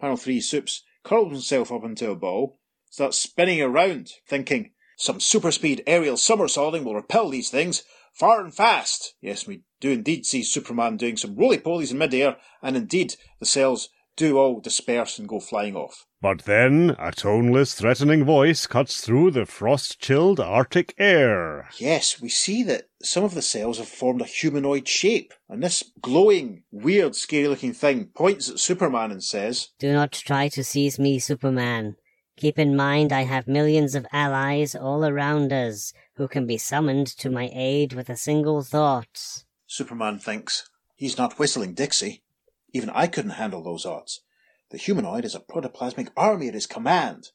Panel 0.00 0.16
3 0.16 0.40
Soups 0.40 0.82
curls 1.02 1.32
himself 1.32 1.72
up 1.72 1.84
into 1.84 2.10
a 2.10 2.16
ball, 2.16 2.58
starts 2.90 3.18
spinning 3.18 3.62
around, 3.62 4.10
thinking, 4.26 4.72
Some 4.96 5.20
super 5.20 5.50
speed 5.50 5.82
aerial 5.86 6.16
somersaulting 6.16 6.84
will 6.84 6.94
repel 6.94 7.30
these 7.30 7.48
things 7.48 7.84
far 8.12 8.40
and 8.40 8.54
fast. 8.54 9.14
Yes, 9.20 9.46
we 9.46 9.62
do 9.84 9.90
indeed 9.90 10.24
see 10.24 10.42
Superman 10.42 10.96
doing 10.96 11.18
some 11.18 11.36
roly 11.36 11.58
polies 11.58 11.90
in 11.90 11.98
midair, 11.98 12.38
and 12.62 12.74
indeed 12.74 13.16
the 13.38 13.44
cells 13.44 13.90
do 14.16 14.38
all 14.38 14.58
disperse 14.58 15.18
and 15.18 15.28
go 15.28 15.38
flying 15.38 15.76
off. 15.76 16.06
but 16.22 16.46
then 16.46 16.96
a 16.98 17.12
toneless, 17.12 17.74
threatening 17.74 18.24
voice 18.24 18.66
cuts 18.66 19.02
through 19.02 19.30
the 19.30 19.44
frost-chilled 19.44 20.40
Arctic 20.40 20.94
air. 20.96 21.68
Yes, 21.76 22.18
we 22.18 22.30
see 22.30 22.62
that 22.62 22.84
some 23.02 23.24
of 23.24 23.34
the 23.34 23.42
cells 23.42 23.76
have 23.76 23.88
formed 23.88 24.22
a 24.22 24.24
humanoid 24.24 24.88
shape, 24.88 25.34
and 25.50 25.62
this 25.62 25.82
glowing, 26.00 26.62
weird, 26.70 27.14
scary 27.14 27.48
looking 27.48 27.74
thing 27.74 28.06
points 28.06 28.48
at 28.48 28.58
Superman 28.58 29.10
and 29.10 29.22
says, 29.22 29.68
Do 29.78 29.92
not 29.92 30.12
try 30.12 30.48
to 30.48 30.64
seize 30.64 30.98
me, 30.98 31.18
Superman. 31.18 31.96
Keep 32.38 32.58
in 32.58 32.74
mind 32.74 33.12
I 33.12 33.24
have 33.24 33.46
millions 33.46 33.94
of 33.94 34.06
allies 34.12 34.74
all 34.74 35.04
around 35.04 35.52
us 35.52 35.92
who 36.16 36.26
can 36.26 36.46
be 36.46 36.56
summoned 36.56 37.06
to 37.18 37.28
my 37.28 37.50
aid 37.52 37.92
with 37.92 38.08
a 38.08 38.16
single 38.16 38.62
thought. 38.62 39.43
Superman 39.66 40.18
thinks, 40.18 40.68
he's 40.94 41.18
not 41.18 41.38
whistling 41.38 41.74
Dixie. 41.74 42.22
Even 42.72 42.90
I 42.90 43.06
couldn't 43.06 43.32
handle 43.32 43.62
those 43.62 43.86
odds. 43.86 44.22
The 44.70 44.78
humanoid 44.78 45.24
has 45.24 45.34
a 45.34 45.40
protoplasmic 45.40 46.08
army 46.16 46.48
at 46.48 46.54
his 46.54 46.66
command. 46.66 47.28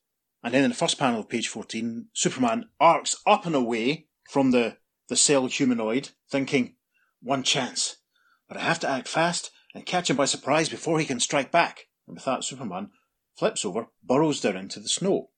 And 0.43 0.53
then 0.53 0.63
in 0.63 0.69
the 0.69 0.75
first 0.75 0.97
panel 0.97 1.21
of 1.21 1.29
page 1.29 1.47
14, 1.47 2.07
Superman 2.13 2.65
arcs 2.79 3.15
up 3.25 3.45
and 3.45 3.55
away 3.55 4.07
from 4.29 4.51
the, 4.51 4.77
the 5.07 5.15
cell 5.15 5.47
humanoid, 5.47 6.09
thinking, 6.29 6.75
one 7.21 7.43
chance. 7.43 7.97
But 8.47 8.57
I 8.57 8.61
have 8.61 8.79
to 8.79 8.89
act 8.89 9.07
fast 9.07 9.51
and 9.73 9.85
catch 9.85 10.09
him 10.09 10.15
by 10.17 10.25
surprise 10.25 10.69
before 10.69 10.99
he 10.99 11.05
can 11.05 11.19
strike 11.19 11.51
back. 11.51 11.87
And 12.07 12.15
with 12.15 12.25
that, 12.25 12.43
Superman 12.43 12.89
flips 13.37 13.63
over, 13.63 13.87
burrows 14.03 14.41
down 14.41 14.57
into 14.57 14.79
the 14.79 14.89
snow. 14.89 15.29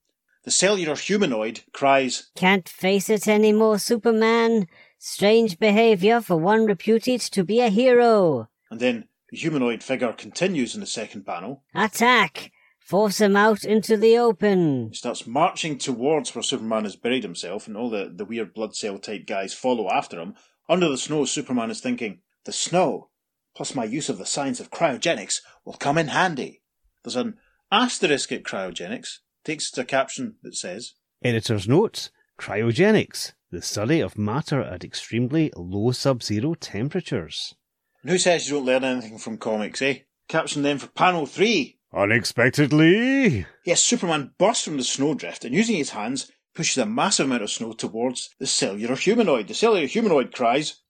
The 0.44 0.50
cellular 0.50 0.96
humanoid 0.96 1.60
cries, 1.72 2.30
Can't 2.34 2.68
face 2.68 3.08
it 3.08 3.28
any 3.28 3.52
more, 3.52 3.78
Superman. 3.78 4.66
Strange 5.04 5.58
behavior 5.58 6.20
for 6.20 6.36
one 6.36 6.64
reputed 6.64 7.20
to 7.20 7.42
be 7.42 7.58
a 7.58 7.68
hero. 7.68 8.48
and 8.70 8.78
then 8.78 9.08
the 9.30 9.36
humanoid 9.36 9.82
figure 9.82 10.12
continues 10.12 10.76
in 10.76 10.80
the 10.80 10.86
second 10.86 11.26
panel. 11.26 11.64
Attack! 11.74 12.52
Force 12.78 13.20
him 13.20 13.34
out 13.34 13.64
into 13.64 13.96
the 13.96 14.16
open. 14.16 14.90
He 14.90 14.94
starts 14.94 15.26
marching 15.26 15.76
towards 15.76 16.32
where 16.32 16.42
Superman 16.44 16.84
has 16.84 16.94
buried 16.94 17.24
himself, 17.24 17.66
and 17.66 17.76
all 17.76 17.90
the, 17.90 18.12
the 18.14 18.24
weird 18.24 18.54
blood 18.54 18.76
cell 18.76 18.96
type 19.00 19.26
guys 19.26 19.52
follow 19.52 19.90
after 19.90 20.20
him. 20.20 20.36
Under 20.68 20.88
the 20.88 20.96
snow, 20.96 21.24
Superman 21.24 21.72
is 21.72 21.80
thinking, 21.80 22.20
The 22.44 22.52
snow, 22.52 23.10
plus 23.56 23.74
my 23.74 23.84
use 23.84 24.08
of 24.08 24.18
the 24.18 24.24
science 24.24 24.60
of 24.60 24.70
cryogenics, 24.70 25.40
will 25.64 25.72
come 25.72 25.98
in 25.98 26.08
handy. 26.08 26.62
There's 27.02 27.16
an 27.16 27.38
asterisk 27.72 28.30
at 28.30 28.44
cryogenics. 28.44 29.18
Takes 29.44 29.68
to 29.72 29.80
a 29.80 29.84
caption 29.84 30.36
that 30.44 30.54
says, 30.54 30.92
Editor's 31.24 31.66
notes, 31.66 32.10
cryogenics, 32.38 33.32
the 33.52 33.62
study 33.62 34.00
of 34.00 34.18
matter 34.18 34.60
at 34.62 34.82
extremely 34.82 35.52
low 35.56 35.92
sub-zero 35.92 36.54
temperatures. 36.54 37.54
and 38.02 38.10
Who 38.10 38.18
says 38.18 38.48
you 38.48 38.56
don't 38.56 38.64
learn 38.64 38.82
anything 38.84 39.18
from 39.18 39.38
comics, 39.38 39.82
eh? 39.82 39.98
Caption 40.26 40.62
then 40.62 40.78
for 40.78 40.88
panel 40.88 41.26
3. 41.26 41.78
Unexpectedly, 41.94 43.46
Yes, 43.66 43.82
Superman 43.82 44.32
bursts 44.38 44.64
from 44.64 44.78
the 44.78 44.82
snowdrift 44.82 45.44
and 45.44 45.54
using 45.54 45.76
his 45.76 45.90
hands 45.90 46.32
pushes 46.54 46.78
a 46.78 46.86
massive 46.86 47.26
amount 47.26 47.42
of 47.42 47.50
snow 47.50 47.72
towards 47.72 48.30
the 48.38 48.46
cellular 48.46 48.96
humanoid. 48.96 49.48
The 49.48 49.54
cellular 49.54 49.86
humanoid 49.86 50.34
cries, 50.34 50.80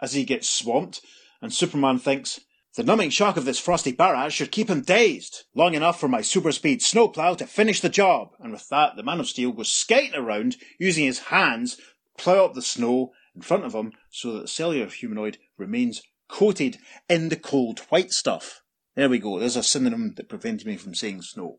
as 0.00 0.12
he 0.12 0.24
gets 0.24 0.48
swamped, 0.48 1.00
and 1.40 1.52
Superman 1.52 1.98
thinks, 1.98 2.40
the 2.74 2.82
numbing 2.82 3.10
shock 3.10 3.36
of 3.36 3.44
this 3.44 3.58
frosty 3.58 3.92
barrage 3.92 4.34
should 4.34 4.50
keep 4.50 4.70
him 4.70 4.80
dazed, 4.80 5.44
long 5.54 5.74
enough 5.74 6.00
for 6.00 6.08
my 6.08 6.22
super 6.22 6.52
speed 6.52 6.82
snowplow 6.82 7.34
to 7.34 7.46
finish 7.46 7.80
the 7.80 7.88
job. 7.88 8.30
And 8.40 8.52
with 8.52 8.68
that, 8.70 8.96
the 8.96 9.02
Man 9.02 9.20
of 9.20 9.28
Steel 9.28 9.52
goes 9.52 9.72
skating 9.72 10.14
around, 10.14 10.56
using 10.78 11.04
his 11.04 11.18
hands, 11.18 11.76
to 11.76 11.82
plough 12.16 12.46
up 12.46 12.54
the 12.54 12.62
snow 12.62 13.12
in 13.34 13.42
front 13.42 13.64
of 13.64 13.74
him 13.74 13.92
so 14.10 14.32
that 14.32 14.42
the 14.42 14.48
cellular 14.48 14.86
humanoid 14.86 15.38
remains 15.58 16.02
coated 16.28 16.78
in 17.08 17.28
the 17.28 17.36
cold 17.36 17.80
white 17.90 18.10
stuff. 18.10 18.62
There 18.94 19.08
we 19.08 19.18
go, 19.18 19.38
there's 19.38 19.56
a 19.56 19.62
synonym 19.62 20.14
that 20.16 20.28
prevented 20.28 20.66
me 20.66 20.76
from 20.76 20.94
saying 20.94 21.22
snow. 21.22 21.58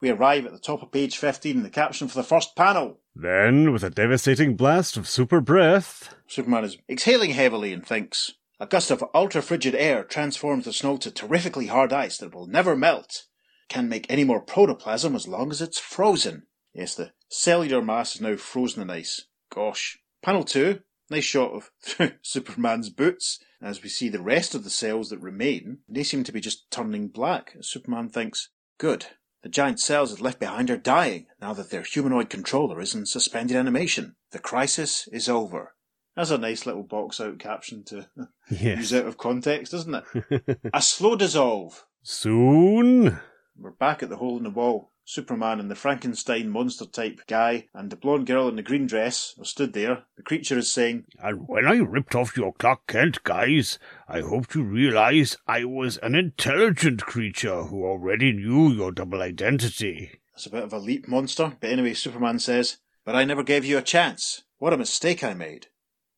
We 0.00 0.10
arrive 0.10 0.44
at 0.44 0.52
the 0.52 0.58
top 0.58 0.82
of 0.82 0.92
page 0.92 1.16
15 1.16 1.56
in 1.56 1.62
the 1.62 1.70
caption 1.70 2.08
for 2.08 2.16
the 2.16 2.22
first 2.22 2.56
panel. 2.56 3.00
Then, 3.14 3.72
with 3.72 3.84
a 3.84 3.90
devastating 3.90 4.56
blast 4.56 4.96
of 4.96 5.08
super 5.08 5.40
breath, 5.40 6.14
Superman 6.26 6.64
is 6.64 6.78
exhaling 6.90 7.30
heavily 7.30 7.72
and 7.72 7.86
thinks, 7.86 8.32
a 8.60 8.66
gust 8.66 8.90
of 8.90 9.04
ultra 9.14 9.42
frigid 9.42 9.74
air 9.74 10.04
transforms 10.04 10.64
the 10.64 10.72
snow 10.72 10.96
to 10.98 11.10
terrifically 11.10 11.66
hard 11.66 11.92
ice 11.92 12.18
that 12.18 12.34
will 12.34 12.46
never 12.46 12.76
melt. 12.76 13.24
Can't 13.68 13.88
make 13.88 14.06
any 14.08 14.24
more 14.24 14.40
protoplasm 14.40 15.16
as 15.16 15.26
long 15.26 15.50
as 15.50 15.60
it's 15.60 15.78
frozen. 15.78 16.46
Yes, 16.72 16.94
the 16.94 17.12
cellular 17.28 17.82
mass 17.82 18.14
is 18.14 18.20
now 18.20 18.36
frozen 18.36 18.82
in 18.82 18.90
ice. 18.90 19.26
Gosh. 19.50 19.98
Panel 20.22 20.44
2, 20.44 20.80
nice 21.10 21.24
shot 21.24 21.52
of 21.52 21.70
Superman's 22.22 22.90
boots. 22.90 23.38
As 23.60 23.82
we 23.82 23.88
see 23.88 24.08
the 24.08 24.22
rest 24.22 24.54
of 24.54 24.64
the 24.64 24.70
cells 24.70 25.10
that 25.10 25.20
remain, 25.20 25.78
they 25.88 26.02
seem 26.02 26.24
to 26.24 26.32
be 26.32 26.40
just 26.40 26.70
turning 26.70 27.08
black. 27.08 27.56
Superman 27.60 28.08
thinks, 28.08 28.50
good. 28.78 29.06
The 29.42 29.48
giant 29.48 29.80
cells 29.80 30.12
it 30.12 30.20
left 30.20 30.40
behind 30.40 30.70
are 30.70 30.76
dying 30.76 31.26
now 31.40 31.52
that 31.54 31.70
their 31.70 31.82
humanoid 31.82 32.30
controller 32.30 32.80
is 32.80 32.94
in 32.94 33.04
suspended 33.04 33.56
animation. 33.56 34.16
The 34.30 34.38
crisis 34.38 35.08
is 35.12 35.28
over. 35.28 35.73
That's 36.16 36.30
a 36.30 36.38
nice 36.38 36.64
little 36.66 36.84
box 36.84 37.20
out 37.20 37.38
caption 37.38 37.84
to 37.84 38.08
yes. 38.50 38.78
use 38.78 38.94
out 38.94 39.06
of 39.06 39.18
context, 39.18 39.74
isn't 39.74 40.02
it? 40.14 40.58
a 40.72 40.80
slow 40.80 41.16
dissolve. 41.16 41.84
Soon. 42.02 43.18
We're 43.56 43.70
back 43.70 44.02
at 44.02 44.10
the 44.10 44.16
hole 44.16 44.36
in 44.36 44.44
the 44.44 44.50
wall. 44.50 44.90
Superman 45.06 45.60
and 45.60 45.70
the 45.70 45.74
Frankenstein 45.74 46.48
monster 46.48 46.86
type 46.86 47.20
guy 47.26 47.68
and 47.74 47.90
the 47.90 47.96
blonde 47.96 48.26
girl 48.26 48.48
in 48.48 48.56
the 48.56 48.62
green 48.62 48.86
dress 48.86 49.34
are 49.38 49.44
stood 49.44 49.74
there. 49.74 50.04
The 50.16 50.22
creature 50.22 50.56
is 50.56 50.72
saying, 50.72 51.04
And 51.18 51.46
when 51.46 51.66
I 51.66 51.76
ripped 51.76 52.14
off 52.14 52.38
your 52.38 52.54
Clark 52.54 52.86
Kent 52.86 53.22
guys, 53.22 53.78
I 54.08 54.20
hoped 54.20 54.54
you 54.54 54.62
realize 54.62 55.36
I 55.46 55.64
was 55.64 55.98
an 55.98 56.14
intelligent 56.14 57.02
creature 57.02 57.64
who 57.64 57.84
already 57.84 58.32
knew 58.32 58.70
your 58.70 58.92
double 58.92 59.20
identity. 59.20 60.20
That's 60.32 60.46
a 60.46 60.50
bit 60.50 60.64
of 60.64 60.72
a 60.72 60.78
leap 60.78 61.06
monster. 61.06 61.54
But 61.60 61.70
anyway, 61.70 61.92
Superman 61.92 62.38
says, 62.38 62.78
But 63.04 63.14
I 63.14 63.24
never 63.24 63.42
gave 63.42 63.64
you 63.66 63.76
a 63.76 63.82
chance. 63.82 64.44
What 64.56 64.72
a 64.72 64.78
mistake 64.78 65.22
I 65.22 65.34
made. 65.34 65.66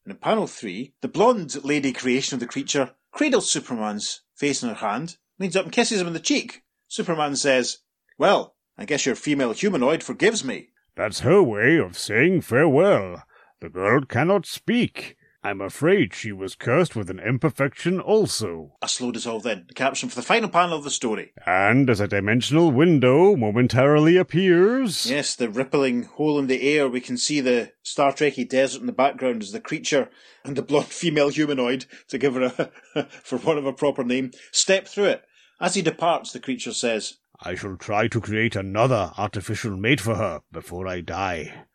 And 0.07 0.13
in 0.13 0.21
panel 0.21 0.47
three, 0.47 0.95
the 1.01 1.09
blonde 1.09 1.65
lady 1.65 1.93
creation 1.93 2.37
of 2.37 2.41
the 2.41 2.47
creature 2.47 2.93
cradles 3.11 3.51
Superman's 3.51 4.21
face 4.37 4.63
in 4.63 4.69
her 4.69 4.77
hand, 4.77 5.17
leans 5.41 5.57
up 5.57 5.65
and 5.65 5.73
kisses 5.73 6.01
him 6.01 6.07
on 6.07 6.13
the 6.13 6.21
cheek. 6.21 6.63
Superman 6.87 7.35
says, 7.35 7.79
Well, 8.17 8.55
I 8.79 8.85
guess 8.85 9.05
your 9.05 9.17
female 9.17 9.53
humanoid 9.53 10.05
forgives 10.05 10.45
me. 10.45 10.69
That's 10.95 11.21
her 11.21 11.43
way 11.43 11.79
of 11.79 11.99
saying 11.99 12.43
farewell. 12.43 13.25
The 13.61 13.69
girl 13.69 14.03
cannot 14.05 14.47
speak. 14.47 15.16
I'm 15.47 15.61
afraid 15.61 16.13
she 16.13 16.33
was 16.33 16.57
cursed 16.57 16.97
with 16.97 17.09
an 17.09 17.21
imperfection 17.21 18.01
also. 18.01 18.73
A 18.83 18.89
slow 18.89 19.13
dissolve 19.13 19.45
then. 19.45 19.67
The 19.69 19.75
caption 19.75 20.09
for 20.09 20.17
the 20.17 20.23
final 20.23 20.49
panel 20.49 20.77
of 20.77 20.83
the 20.83 20.91
story. 20.91 21.35
And 21.47 21.89
as 21.89 22.01
a 22.01 22.09
dimensional 22.09 22.73
window 22.73 23.37
momentarily 23.37 24.17
appears. 24.17 25.09
Yes, 25.09 25.37
the 25.37 25.49
rippling 25.49 26.03
hole 26.03 26.41
in 26.41 26.49
the 26.49 26.69
air. 26.77 26.89
We 26.89 27.01
can 27.01 27.17
see 27.17 27.41
the 27.41 27.71
Star 27.85 28.11
Trekky 28.11 28.49
desert 28.49 28.81
in 28.81 28.89
the 28.89 28.93
background 28.93 29.41
as 29.41 29.53
the 29.53 29.61
creature 29.61 30.11
and 30.45 30.57
the 30.57 30.63
blonde 30.63 30.87
female 30.89 31.29
humanoid, 31.29 31.87
to 32.09 32.19
give 32.19 32.35
her 32.35 32.73
a, 32.97 33.05
for 33.23 33.39
want 33.39 33.61
of 33.61 33.67
a 33.67 33.73
proper 33.73 34.03
name, 34.03 34.33
step 34.51 34.89
through 34.89 35.05
it. 35.05 35.23
As 35.61 35.77
he 35.77 35.81
departs, 35.81 36.33
the 36.33 36.41
creature 36.41 36.73
says, 36.73 37.19
I 37.41 37.55
shall 37.55 37.77
try 37.77 38.09
to 38.09 38.21
create 38.21 38.57
another 38.57 39.13
artificial 39.17 39.77
mate 39.77 40.01
for 40.01 40.17
her 40.17 40.41
before 40.51 40.89
I 40.89 41.03
die. 41.03 41.67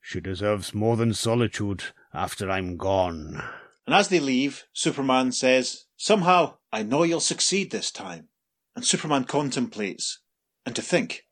She 0.00 0.20
deserves 0.20 0.74
more 0.74 0.96
than 0.96 1.14
solitude 1.14 1.84
after 2.12 2.50
I'm 2.50 2.76
gone. 2.76 3.42
And 3.86 3.94
as 3.94 4.08
they 4.08 4.20
leave, 4.20 4.64
Superman 4.72 5.32
says, 5.32 5.84
Somehow, 5.96 6.56
I 6.72 6.82
know 6.82 7.02
you'll 7.02 7.20
succeed 7.20 7.70
this 7.70 7.90
time. 7.90 8.28
And 8.76 8.84
Superman 8.84 9.24
contemplates. 9.24 10.20
And 10.64 10.76
to 10.76 10.82
think, 10.82 11.24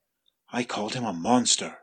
I 0.53 0.65
called 0.65 0.95
him 0.95 1.05
a 1.05 1.13
monster. 1.13 1.79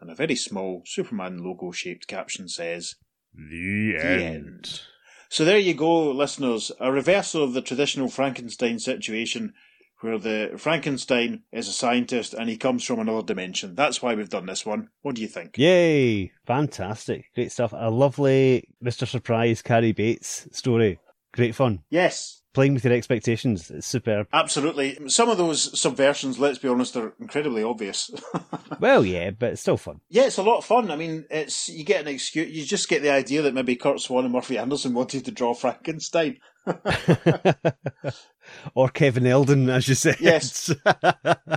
And 0.00 0.10
a 0.10 0.14
very 0.14 0.36
small 0.36 0.82
Superman 0.86 1.38
logo 1.38 1.72
shaped 1.72 2.06
caption 2.06 2.48
says, 2.48 2.94
The, 3.34 3.92
The 3.92 4.06
end. 4.06 4.22
end. 4.22 4.80
So 5.28 5.44
there 5.44 5.58
you 5.58 5.74
go, 5.74 6.10
listeners. 6.12 6.70
A 6.78 6.92
reversal 6.92 7.42
of 7.42 7.54
the 7.54 7.62
traditional 7.62 8.08
Frankenstein 8.08 8.78
situation 8.78 9.52
where 10.00 10.18
the 10.18 10.52
Frankenstein 10.58 11.42
is 11.52 11.68
a 11.68 11.72
scientist 11.72 12.34
and 12.34 12.48
he 12.48 12.56
comes 12.56 12.84
from 12.84 12.98
another 13.00 13.22
dimension. 13.22 13.74
That's 13.74 14.02
why 14.02 14.14
we've 14.14 14.28
done 14.28 14.46
this 14.46 14.66
one. 14.66 14.88
What 15.02 15.14
do 15.14 15.22
you 15.22 15.28
think? 15.28 15.56
Yay! 15.56 16.32
Fantastic. 16.46 17.26
Great 17.34 17.52
stuff. 17.52 17.72
A 17.74 17.90
lovely 17.90 18.68
Mr. 18.84 19.06
Surprise 19.06 19.62
Cary 19.62 19.92
Bates 19.92 20.46
story. 20.52 20.98
Great 21.32 21.54
fun. 21.54 21.80
Yes, 21.90 22.40
Playing 22.54 22.74
with 22.74 22.84
your 22.84 22.92
expectations. 22.94 23.68
It's 23.68 23.84
superb. 23.84 24.28
absolutely. 24.32 24.96
Some 25.08 25.28
of 25.28 25.38
those 25.38 25.72
subversions, 25.72 26.38
let's 26.38 26.58
be 26.58 26.68
honest, 26.68 26.94
are 26.96 27.12
incredibly 27.20 27.62
obvious. 27.64 28.10
Well, 28.80 29.04
yeah, 29.04 29.30
but 29.30 29.52
it's 29.52 29.60
still 29.62 29.76
fun. 29.76 30.00
yeah, 30.08 30.24
it's 30.26 30.36
a 30.36 30.42
lot 30.42 30.58
of 30.58 30.64
fun. 30.64 30.90
I 30.90 30.96
mean, 30.96 31.24
it's 31.30 31.68
you 31.68 31.84
get 31.84 32.00
an 32.02 32.08
excuse. 32.08 32.50
You 32.50 32.64
just 32.64 32.88
get 32.88 33.02
the 33.02 33.10
idea 33.10 33.40
that 33.42 33.54
maybe 33.54 33.76
Curt 33.76 34.00
Swan 34.00 34.24
and 34.24 34.32
Murphy 34.32 34.58
Anderson 34.58 34.94
wanted 34.94 35.24
to 35.24 35.30
draw 35.30 35.54
Frankenstein. 35.54 36.38
or 38.74 38.88
Kevin 38.88 39.26
Eldon, 39.26 39.68
as 39.70 39.88
you 39.88 39.94
said. 39.94 40.16
Yes. 40.20 40.70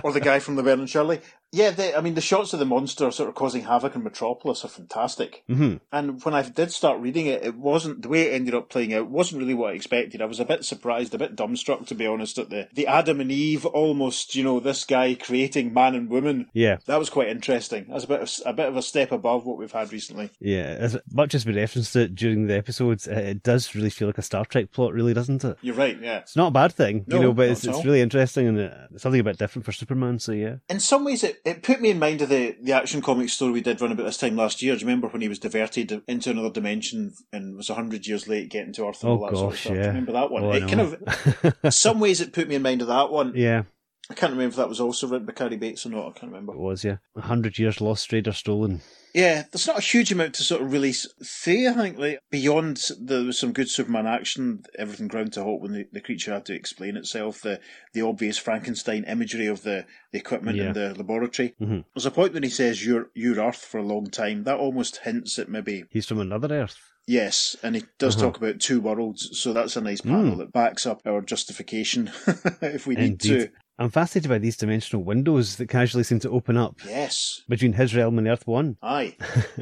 or 0.04 0.12
the 0.12 0.20
guy 0.22 0.38
from 0.38 0.56
the 0.56 0.62
Bern 0.62 0.80
and 0.80 0.90
Shirley. 0.90 1.20
Yeah, 1.52 1.70
they, 1.70 1.94
I 1.94 2.00
mean, 2.02 2.14
the 2.14 2.20
shots 2.20 2.52
of 2.52 2.58
the 2.58 2.66
monster 2.66 3.10
sort 3.10 3.28
of 3.28 3.34
causing 3.34 3.62
havoc 3.62 3.94
in 3.94 4.02
Metropolis 4.04 4.64
are 4.64 4.68
fantastic. 4.68 5.44
hmm 5.46 5.76
And 5.90 6.22
when 6.24 6.34
I 6.34 6.42
did 6.42 6.70
start 6.72 7.00
reading 7.00 7.26
it, 7.26 7.42
it 7.42 7.54
wasn't 7.56 8.02
the 8.02 8.08
way 8.08 8.22
it 8.28 8.34
ended 8.34 8.54
up 8.54 8.68
playing 8.68 8.92
out. 8.92 9.08
wasn't 9.08 9.40
really 9.40 9.54
what 9.54 9.70
I 9.70 9.74
expected. 9.74 10.20
I 10.20 10.26
was 10.26 10.40
a 10.40 10.44
bit 10.44 10.64
surprised, 10.64 11.14
a 11.14 11.18
bit 11.18 11.36
dumbstruck, 11.36 11.86
to 11.86 11.94
be 11.94 12.06
honest, 12.06 12.38
at 12.38 12.50
the 12.50 12.68
the 12.74 12.86
Adam 12.86 13.20
and 13.20 13.32
Eve 13.32 13.64
almost. 13.66 14.34
You 14.36 14.44
know, 14.44 14.60
this 14.60 14.84
guy 14.84 15.14
creating 15.14 15.72
man 15.72 15.94
and 15.94 16.10
woman. 16.10 16.50
Yeah, 16.52 16.78
That 16.86 16.98
was 16.98 17.08
quite 17.10 17.28
interesting. 17.28 17.86
That's 17.88 18.04
a 18.04 18.08
bit 18.08 18.20
of 18.20 18.30
a 18.44 18.52
bit 18.52 18.68
of 18.68 18.76
a 18.76 18.82
step 18.82 19.10
above 19.12 19.46
what 19.46 19.56
we've 19.58 19.72
had 19.72 19.92
recently. 19.92 20.30
yeah. 20.40 20.76
As 20.78 20.96
much 21.12 21.34
as 21.34 21.46
we 21.46 21.54
referenced 21.54 21.96
it 21.96 22.14
during 22.14 22.46
the 22.46 22.56
episodes, 22.56 23.06
it 23.06 23.42
does 23.42 23.74
really 23.74 23.90
feel 23.90 24.08
like 24.08 24.18
a 24.18 24.22
Star 24.22 24.44
Trek 24.44 24.70
plot, 24.70 24.92
really, 24.92 25.14
doesn't 25.14 25.44
it? 25.44 25.56
You're 25.62 25.74
right. 25.74 25.98
Yeah. 26.00 26.18
It's 26.18 26.36
not 26.36 26.48
a 26.48 26.50
bad 26.50 26.72
thing, 26.72 27.04
No, 27.06 27.16
you 27.16 27.22
know, 27.22 27.32
but 27.32 27.48
it's, 27.48 27.64
it's 27.64 27.84
really 27.84 28.00
interesting 28.02 28.46
and 28.48 28.58
uh, 28.60 28.98
something 28.98 29.20
a 29.20 29.24
bit 29.24 29.38
different 29.38 29.64
for 29.64 29.72
Superman, 29.72 30.18
so 30.18 30.32
yeah. 30.32 30.56
In 30.68 30.78
some 30.80 31.04
ways, 31.04 31.24
it, 31.24 31.37
it 31.44 31.62
put 31.62 31.80
me 31.80 31.90
in 31.90 31.98
mind 31.98 32.22
of 32.22 32.28
the, 32.28 32.56
the 32.62 32.72
action 32.72 33.00
comic 33.02 33.28
story 33.28 33.52
we 33.52 33.60
did 33.60 33.80
run 33.80 33.92
about 33.92 34.04
this 34.04 34.16
time 34.18 34.36
last 34.36 34.62
year. 34.62 34.74
Do 34.74 34.80
you 34.80 34.86
remember 34.86 35.08
when 35.08 35.22
he 35.22 35.28
was 35.28 35.38
diverted 35.38 36.02
into 36.06 36.30
another 36.30 36.50
dimension 36.50 37.14
and 37.32 37.56
was 37.56 37.68
100 37.68 38.06
years 38.06 38.28
late 38.28 38.50
getting 38.50 38.72
to 38.74 38.86
Earth 38.88 39.02
and 39.02 39.10
Oh, 39.12 39.14
all 39.16 39.26
that 39.30 39.36
sort 39.36 39.44
of 39.46 39.50
gosh, 39.52 39.60
stuff? 39.60 39.72
Do 39.72 39.76
you 39.78 39.80
yeah. 39.82 39.88
remember 39.88 40.12
that 40.12 40.30
one? 40.30 40.44
Oh, 40.44 40.52
it 40.52 40.68
kind 40.68 40.80
of, 40.80 41.54
in 41.64 41.70
some 41.70 42.00
ways, 42.00 42.20
it 42.20 42.32
put 42.32 42.48
me 42.48 42.54
in 42.54 42.62
mind 42.62 42.82
of 42.82 42.88
that 42.88 43.10
one. 43.10 43.32
yeah, 43.34 43.62
I 44.10 44.14
can't 44.14 44.32
remember 44.32 44.50
if 44.52 44.56
that 44.56 44.68
was 44.68 44.80
also 44.80 45.06
written 45.06 45.26
by 45.26 45.32
Cary 45.34 45.56
Bates 45.56 45.84
or 45.86 45.90
not. 45.90 46.06
I 46.08 46.18
can't 46.18 46.32
remember. 46.32 46.52
it 46.54 46.58
was, 46.58 46.82
yeah. 46.84 46.96
A 47.16 47.20
hundred 47.22 47.58
years 47.58 47.80
lost, 47.80 48.04
strayed 48.04 48.26
or 48.28 48.32
stolen. 48.32 48.80
Yeah, 49.14 49.44
there's 49.50 49.66
not 49.66 49.78
a 49.78 49.82
huge 49.82 50.12
amount 50.12 50.34
to 50.34 50.42
sort 50.44 50.60
of 50.62 50.70
really 50.72 50.90
s- 50.90 51.06
say, 51.22 51.66
I 51.66 51.72
think. 51.72 51.98
Like, 51.98 52.18
beyond 52.30 52.82
there 53.00 53.24
was 53.24 53.38
some 53.38 53.52
good 53.52 53.70
Superman 53.70 54.06
action, 54.06 54.62
everything 54.78 55.08
ground 55.08 55.32
to 55.34 55.42
halt 55.42 55.62
when 55.62 55.72
the, 55.72 55.86
the 55.92 56.00
creature 56.00 56.32
had 56.32 56.44
to 56.46 56.54
explain 56.54 56.96
itself, 56.96 57.40
the 57.40 57.60
the 57.94 58.02
obvious 58.02 58.36
Frankenstein 58.38 59.04
imagery 59.04 59.46
of 59.46 59.62
the, 59.62 59.86
the 60.12 60.18
equipment 60.18 60.58
in 60.58 60.72
the 60.74 60.94
laboratory. 60.94 61.54
Mhm. 61.60 61.84
There's 61.94 62.06
a 62.06 62.10
point 62.10 62.34
when 62.34 62.42
he 62.42 62.50
says, 62.50 62.84
you're, 62.84 63.08
you're 63.14 63.40
Earth 63.40 63.64
for 63.64 63.78
a 63.78 63.82
long 63.82 64.06
time. 64.10 64.44
That 64.44 64.58
almost 64.58 64.98
hints 64.98 65.38
at 65.38 65.48
maybe, 65.48 65.84
He's 65.90 66.06
from 66.06 66.20
another 66.20 66.54
Earth. 66.54 66.76
yes, 67.06 67.56
and 67.62 67.74
he 67.76 67.84
does 67.98 68.14
Uh-huh. 68.16 68.26
talk 68.26 68.36
about 68.36 68.60
two 68.60 68.80
worlds, 68.80 69.30
so 69.40 69.52
that's 69.54 69.76
a 69.76 69.80
nice 69.80 70.02
panel 70.02 70.34
Mm. 70.34 70.38
that 70.38 70.52
backs 70.52 70.84
up 70.86 71.00
our 71.06 71.22
justification 71.22 72.10
if 72.62 72.86
we 72.86 72.94
need 72.94 73.12
Indeed. 73.12 73.28
to. 73.40 73.48
I'm 73.78 73.90
fascinated 73.90 74.28
by 74.28 74.38
these 74.38 74.56
dimensional 74.56 75.04
windows 75.04 75.56
that 75.56 75.68
casually 75.68 76.02
seem 76.04 76.18
to 76.20 76.30
open 76.30 76.56
up 76.56 76.76
Yes. 76.86 77.42
between 77.48 77.74
his 77.74 77.94
realm 77.94 78.18
and 78.18 78.26
Earth 78.26 78.46
One. 78.46 78.76
Aye. 78.82 79.16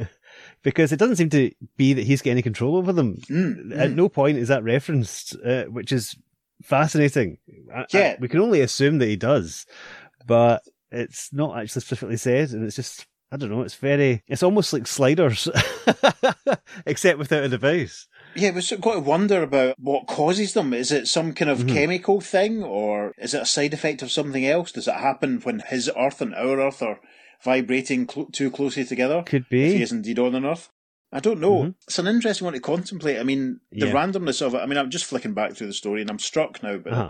because 0.63 0.91
it 0.91 0.97
doesn't 0.97 1.17
seem 1.17 1.29
to 1.31 1.51
be 1.77 1.93
that 1.93 2.05
he's 2.05 2.21
got 2.21 2.31
any 2.31 2.41
control 2.41 2.77
over 2.77 2.91
them. 2.93 3.17
Mm, 3.29 3.77
At 3.77 3.91
mm. 3.91 3.95
no 3.95 4.09
point 4.09 4.37
is 4.37 4.47
that 4.47 4.63
referenced, 4.63 5.35
uh, 5.45 5.65
which 5.65 5.91
is 5.91 6.15
fascinating. 6.63 7.37
I- 7.73 7.81
I- 7.81 7.85
Yeah. 7.93 8.15
we 8.19 8.27
can 8.27 8.39
only 8.41 8.61
assume 8.61 8.97
that 8.99 9.07
he 9.07 9.15
does, 9.17 9.65
but 10.25 10.63
it's 10.91 11.31
not 11.31 11.57
actually 11.59 11.81
specifically 11.81 12.17
said, 12.17 12.49
and 12.51 12.63
it's 12.65 12.75
just 12.75 13.05
I 13.29 13.35
don't 13.35 13.49
know. 13.51 13.61
It's 13.63 13.75
very. 13.75 14.23
It's 14.29 14.41
almost 14.41 14.71
like 14.71 14.87
sliders, 14.87 15.49
except 16.85 17.19
without 17.19 17.43
a 17.43 17.49
device. 17.49 18.07
Yeah, 18.35 18.51
we 18.51 18.61
sort 18.61 18.79
of 18.79 18.83
got 18.83 18.93
to 18.93 18.99
wonder 18.99 19.41
about 19.41 19.75
what 19.79 20.05
causes 20.07 20.53
them. 20.53 20.73
Is 20.73 20.91
it 20.91 21.07
some 21.07 21.33
kind 21.33 21.49
of 21.49 21.59
Mhm. 21.59 21.73
chemical 21.73 22.21
thing, 22.21 22.63
or 22.63 23.13
is 23.17 23.33
it 23.33 23.41
a 23.41 23.45
side 23.45 23.73
effect 23.73 24.01
of 24.03 24.11
something 24.11 24.45
else? 24.45 24.71
Does 24.71 24.87
it 24.87 24.93
happen 24.93 25.39
when 25.41 25.59
his 25.67 25.89
Earth 25.97 26.21
and 26.21 26.35
our 26.35 26.59
Earth 26.59 26.81
are 26.83 26.99
vibrating 27.43 28.07
cl- 28.07 28.27
too 28.27 28.51
closely 28.51 28.85
together? 28.85 29.23
Could 29.25 29.43
If 29.43 29.47
he 29.49 29.73
be. 29.77 29.81
is 29.81 29.91
indeed 29.91 30.19
on 30.19 30.35
an 30.35 30.45
Earth. 30.45 30.69
I 31.11 31.19
don't 31.19 31.39
know. 31.39 31.63
Mhm. 31.63 31.75
It's 31.87 31.99
an 31.99 32.07
interesting 32.07 32.45
one 32.45 32.53
to 32.53 32.59
contemplate. 32.59 33.17
I 33.17 33.23
mean, 33.23 33.61
the 33.71 33.87
Yeah. 33.87 33.93
randomness 33.93 34.41
of 34.45 34.53
it. 34.53 34.57
I 34.59 34.65
mean, 34.65 34.77
I'm 34.77 34.89
just 34.91 35.05
flicking 35.05 35.33
back 35.33 35.53
through 35.53 35.67
the 35.67 35.73
story, 35.73 36.01
and 36.01 36.09
I'm 36.09 36.19
struck 36.19 36.61
now 36.61 36.77
by 36.77 36.89
Uh-huh. 36.91 37.09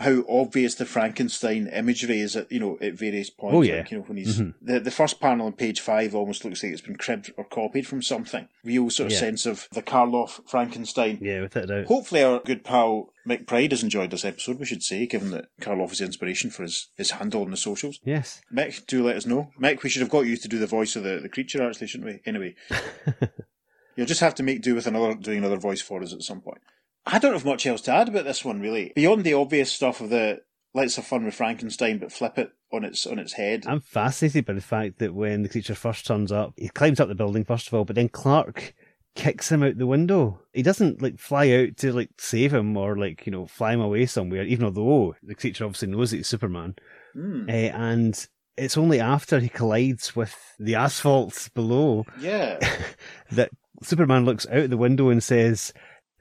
How 0.00 0.24
obvious 0.28 0.74
the 0.74 0.86
Frankenstein 0.86 1.66
imagery 1.68 2.20
is 2.20 2.34
at 2.34 2.50
you 2.50 2.58
know 2.58 2.78
at 2.80 2.94
various 2.94 3.30
points. 3.30 3.54
Oh, 3.54 3.62
yeah. 3.62 3.76
Like, 3.78 3.90
you 3.90 3.98
know 3.98 4.04
when 4.04 4.16
he's 4.18 4.38
Mhm. 4.40 4.54
the 4.62 4.80
the 4.80 4.90
first 4.90 5.20
panel 5.20 5.46
on 5.46 5.52
page 5.52 5.78
five 5.80 6.14
almost 6.14 6.44
looks 6.44 6.62
like 6.62 6.72
it's 6.72 6.80
been 6.80 6.96
cribbed 6.96 7.32
or 7.36 7.44
copied 7.44 7.86
from 7.86 8.02
something. 8.02 8.48
Real 8.64 8.90
sort 8.90 9.06
of 9.08 9.12
Yeah. 9.12 9.18
sense 9.20 9.46
of 9.46 9.68
the 9.72 9.82
Karloff 9.82 10.40
Frankenstein. 10.48 11.18
Yeah, 11.20 11.42
without 11.42 11.64
a 11.64 11.66
doubt. 11.66 11.86
Hopefully, 11.86 12.22
our 12.22 12.40
good 12.40 12.64
pal 12.64 13.12
Mick 13.28 13.46
Pride 13.46 13.70
has 13.72 13.82
enjoyed 13.82 14.10
this 14.10 14.24
episode. 14.24 14.58
We 14.58 14.64
should 14.66 14.82
say, 14.82 15.06
given 15.06 15.30
that 15.32 15.46
Karloff 15.60 15.92
is 15.92 15.98
the 15.98 16.06
inspiration 16.06 16.50
for 16.50 16.62
his 16.62 16.88
his 16.96 17.10
handle 17.12 17.42
on 17.42 17.50
the 17.50 17.56
socials. 17.56 18.00
Yes. 18.04 18.40
Mick, 18.52 18.86
do 18.86 19.04
let 19.04 19.16
us 19.16 19.26
know. 19.26 19.50
Mick, 19.60 19.82
we 19.82 19.90
should 19.90 20.00
have 20.02 20.10
got 20.10 20.22
you 20.26 20.36
to 20.38 20.48
do 20.48 20.58
the 20.58 20.66
voice 20.66 20.96
of 20.96 21.02
the, 21.04 21.20
the 21.20 21.28
creature, 21.28 21.62
actually, 21.62 21.86
shouldn't 21.88 22.10
we? 22.10 22.20
Anyway, 22.24 22.54
you'll 23.96 24.06
just 24.06 24.20
have 24.20 24.34
to 24.36 24.42
make 24.42 24.62
do 24.62 24.74
with 24.74 24.86
another 24.86 25.14
doing 25.14 25.38
another 25.38 25.58
voice 25.58 25.80
for 25.82 26.02
us 26.02 26.12
at 26.14 26.22
some 26.22 26.40
point. 26.40 26.62
I 27.06 27.18
don't 27.18 27.32
have 27.32 27.44
much 27.44 27.66
else 27.66 27.80
to 27.82 27.92
add 27.92 28.08
about 28.08 28.24
this 28.24 28.44
one, 28.44 28.60
really. 28.60 28.92
Beyond 28.94 29.24
the 29.24 29.34
obvious 29.34 29.72
stuff 29.72 30.00
of 30.00 30.10
the 30.10 30.40
let's 30.74 30.96
have 30.96 31.06
fun 31.06 31.24
with 31.24 31.34
Frankenstein, 31.34 31.98
but 31.98 32.12
flip 32.12 32.38
it 32.38 32.52
on 32.72 32.84
its 32.84 33.06
on 33.06 33.18
its 33.18 33.34
head. 33.34 33.64
I'm 33.66 33.80
fascinated 33.80 34.46
by 34.46 34.52
the 34.52 34.60
fact 34.60 34.98
that 34.98 35.14
when 35.14 35.42
the 35.42 35.48
creature 35.48 35.74
first 35.74 36.06
turns 36.06 36.30
up, 36.30 36.54
he 36.56 36.68
climbs 36.68 37.00
up 37.00 37.08
the 37.08 37.14
building 37.14 37.44
first 37.44 37.68
of 37.68 37.74
all, 37.74 37.84
but 37.84 37.96
then 37.96 38.08
Clark 38.08 38.74
kicks 39.16 39.50
him 39.50 39.62
out 39.62 39.76
the 39.76 39.86
window. 39.86 40.40
He 40.52 40.62
doesn't 40.62 41.02
like 41.02 41.18
fly 41.18 41.50
out 41.50 41.76
to 41.78 41.92
like 41.92 42.10
save 42.18 42.54
him 42.54 42.76
or 42.76 42.96
like 42.96 43.26
you 43.26 43.32
know 43.32 43.46
fly 43.46 43.72
him 43.72 43.80
away 43.80 44.06
somewhere, 44.06 44.44
even 44.44 44.72
though 44.72 45.14
the 45.22 45.34
creature 45.34 45.64
obviously 45.64 45.88
knows 45.88 46.10
he's 46.10 46.28
Superman. 46.28 46.76
Hmm. 47.14 47.48
Uh, 47.48 47.52
and 47.52 48.28
it's 48.56 48.76
only 48.76 49.00
after 49.00 49.40
he 49.40 49.48
collides 49.48 50.14
with 50.14 50.36
the 50.58 50.74
asphalt 50.74 51.48
below 51.54 52.04
Yeah, 52.20 52.58
that 53.32 53.50
Superman 53.82 54.24
looks 54.24 54.46
out 54.48 54.70
the 54.70 54.76
window 54.76 55.08
and 55.08 55.22
says, 55.22 55.72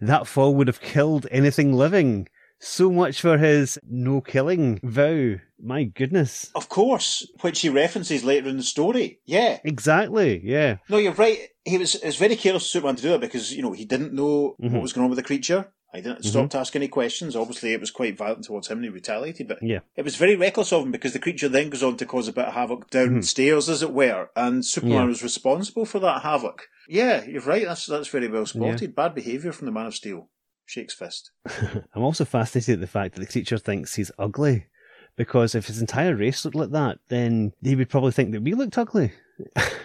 "That 0.02 0.28
fall 0.28 0.56
would 0.56 0.68
have 0.68 0.82
killed 0.82 1.28
anything 1.32 1.74
living." 1.74 2.28
So 2.62 2.92
much 2.92 3.22
for 3.22 3.38
his 3.38 3.80
no 3.90 4.20
killing 4.20 4.82
vow. 4.84 5.36
My 5.62 5.84
goodness. 5.86 6.52
of 6.56 6.68
course, 6.68 7.26
which 7.42 7.62
he 7.62 7.70
references 7.70 8.24
later 8.26 8.50
in 8.50 8.58
the 8.58 8.64
story. 8.64 9.20
Yeah. 9.26 9.60
Exactly. 9.64 10.42
Yeah. 10.44 10.78
No, 10.90 10.98
you're 10.98 11.14
right. 11.14 11.40
He 11.66 11.78
was 11.78 11.96
it 11.96 12.06
was 12.06 12.18
very 12.18 12.36
careless 12.36 12.64
of 12.64 12.70
Superman 12.70 12.96
to 12.98 13.02
do 13.02 13.14
it 13.16 13.22
because 13.22 13.54
you 13.56 13.62
know 13.62 13.72
he 13.72 13.86
didn't 13.86 14.14
know 14.14 14.56
Mhm. 14.62 14.72
what 14.74 14.82
was 14.82 14.92
going 14.94 15.04
on 15.06 15.10
with 15.10 15.18
the 15.20 15.24
creature. 15.24 15.72
I 15.94 16.02
didn't 16.02 16.24
stop 16.24 16.52
to 16.52 16.60
ask 16.60 16.76
any 16.76 16.88
questions. 16.88 17.36
Obviously, 17.36 17.74
it 17.74 17.80
was 17.80 17.90
quite 17.90 18.16
violent 18.16 18.44
towards 18.44 18.68
him 18.68 18.78
and 18.78 18.86
he 18.86 18.90
retaliated. 18.92 19.48
But 19.48 19.64
Yeah. 19.64 19.80
it 19.96 20.04
was 20.04 20.16
very 20.18 20.36
reckless 20.36 20.72
of 20.72 20.84
him 20.84 20.92
because 20.92 21.14
the 21.14 21.20
creature 21.20 21.50
then 21.50 21.70
goes 21.72 21.82
on 21.82 21.98
to 21.98 22.06
cause 22.06 22.28
a 22.28 22.32
bit 22.34 22.46
of 22.46 22.54
havoc 22.54 22.90
downstairs, 22.92 23.68
as 23.70 23.82
it 23.82 23.92
were, 23.92 24.30
and 24.36 24.64
Superman 24.66 24.92
Mm-hmm. 24.98 25.04
Yeah. 25.06 25.10
was 25.10 25.24
responsible 25.24 25.86
for 25.86 26.00
that 26.00 26.22
havoc. 26.22 26.68
Yeah, 26.88 27.26
you're 27.26 27.42
right. 27.42 27.66
That's 27.66 27.86
that's 27.88 28.08
very 28.08 28.28
well 28.28 28.46
spotted. 28.46 28.96
Bad 28.96 29.16
behaviour 29.16 29.52
from 29.52 29.66
the 29.66 29.72
Man 29.72 29.88
of 29.88 29.96
Steel. 29.96 30.30
Shakes 30.66 30.94
fist. 30.94 31.32
I'm 31.96 32.04
also 32.04 32.26
fascinated 32.26 32.76
at 32.76 32.82
the 32.82 32.88
fact 32.88 33.16
that 33.16 33.22
the 33.22 33.26
creature 33.32 33.58
thinks 33.58 33.96
he's 33.96 34.12
ugly. 34.20 34.68
Because 35.16 35.56
if 35.56 35.66
his 35.68 35.82
entire 35.82 36.16
race 36.16 36.46
looked 36.46 36.56
like 36.56 36.70
that, 36.72 37.00
then 37.10 37.52
he 37.64 37.76
would 37.76 37.90
probably 37.90 38.12
think 38.12 38.32
that 38.32 38.44
we 38.44 38.54
looked 38.54 38.78
ugly. 38.78 39.12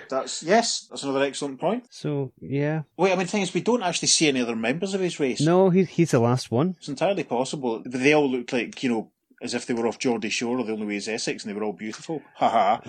That's 0.09 0.43
yes. 0.43 0.87
That's 0.91 1.03
another 1.03 1.23
excellent 1.25 1.61
point. 1.61 1.87
So, 1.91 2.33
yeah. 2.41 2.83
Wait, 2.97 3.13
I 3.13 3.17
mean, 3.17 3.27
the 3.27 3.31
thing 3.33 3.43
is, 3.43 3.55
we 3.55 3.61
don't 3.63 3.83
actually 3.83 4.09
see 4.09 4.29
any 4.29 4.41
other 4.41 4.57
members 4.57 4.95
of 4.95 5.01
his 5.01 5.19
race. 5.21 5.41
No, 5.41 5.71
he, 5.71 5.85
he's 5.85 6.11
the 6.13 6.19
last 6.21 6.51
one. 6.51 6.75
It's 6.79 6.89
entirely 6.89 7.25
possible. 7.25 7.81
But 7.81 7.93
they 8.01 8.13
all 8.13 8.31
looked 8.31 8.53
like, 8.53 8.83
you 8.83 8.91
know, 8.91 9.11
as 9.43 9.55
if 9.55 9.67
they 9.67 9.75
were 9.75 9.87
off 9.87 9.99
Geordie 9.99 10.31
Shore 10.31 10.59
or 10.59 10.65
the 10.65 10.73
only 10.73 10.87
way 10.87 10.97
is 10.97 11.09
Essex 11.09 11.45
and 11.45 11.51
they 11.55 11.59
were 11.59 11.65
all 11.65 11.73
beautiful. 11.73 12.23
Ha 12.37 12.49
ha. 12.49 12.81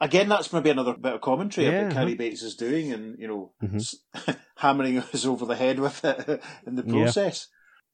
Again, 0.00 0.28
that's 0.28 0.52
maybe 0.52 0.70
another 0.70 0.94
bit 0.94 1.12
of 1.14 1.20
commentary 1.20 1.68
Yeah, 1.68 1.82
about 1.82 1.92
Cary? 1.92 2.14
Bates 2.14 2.42
is 2.42 2.56
doing 2.56 2.92
and, 2.92 3.16
you 3.20 3.28
know, 3.28 3.52
Mhm. 3.62 3.76
s- 3.76 4.36
hammering 4.56 4.98
us 4.98 5.24
over 5.24 5.46
the 5.46 5.54
head 5.54 5.78
with 5.78 6.04
it 6.04 6.42
in 6.66 6.74
the 6.74 6.82
Yeah. 6.86 7.04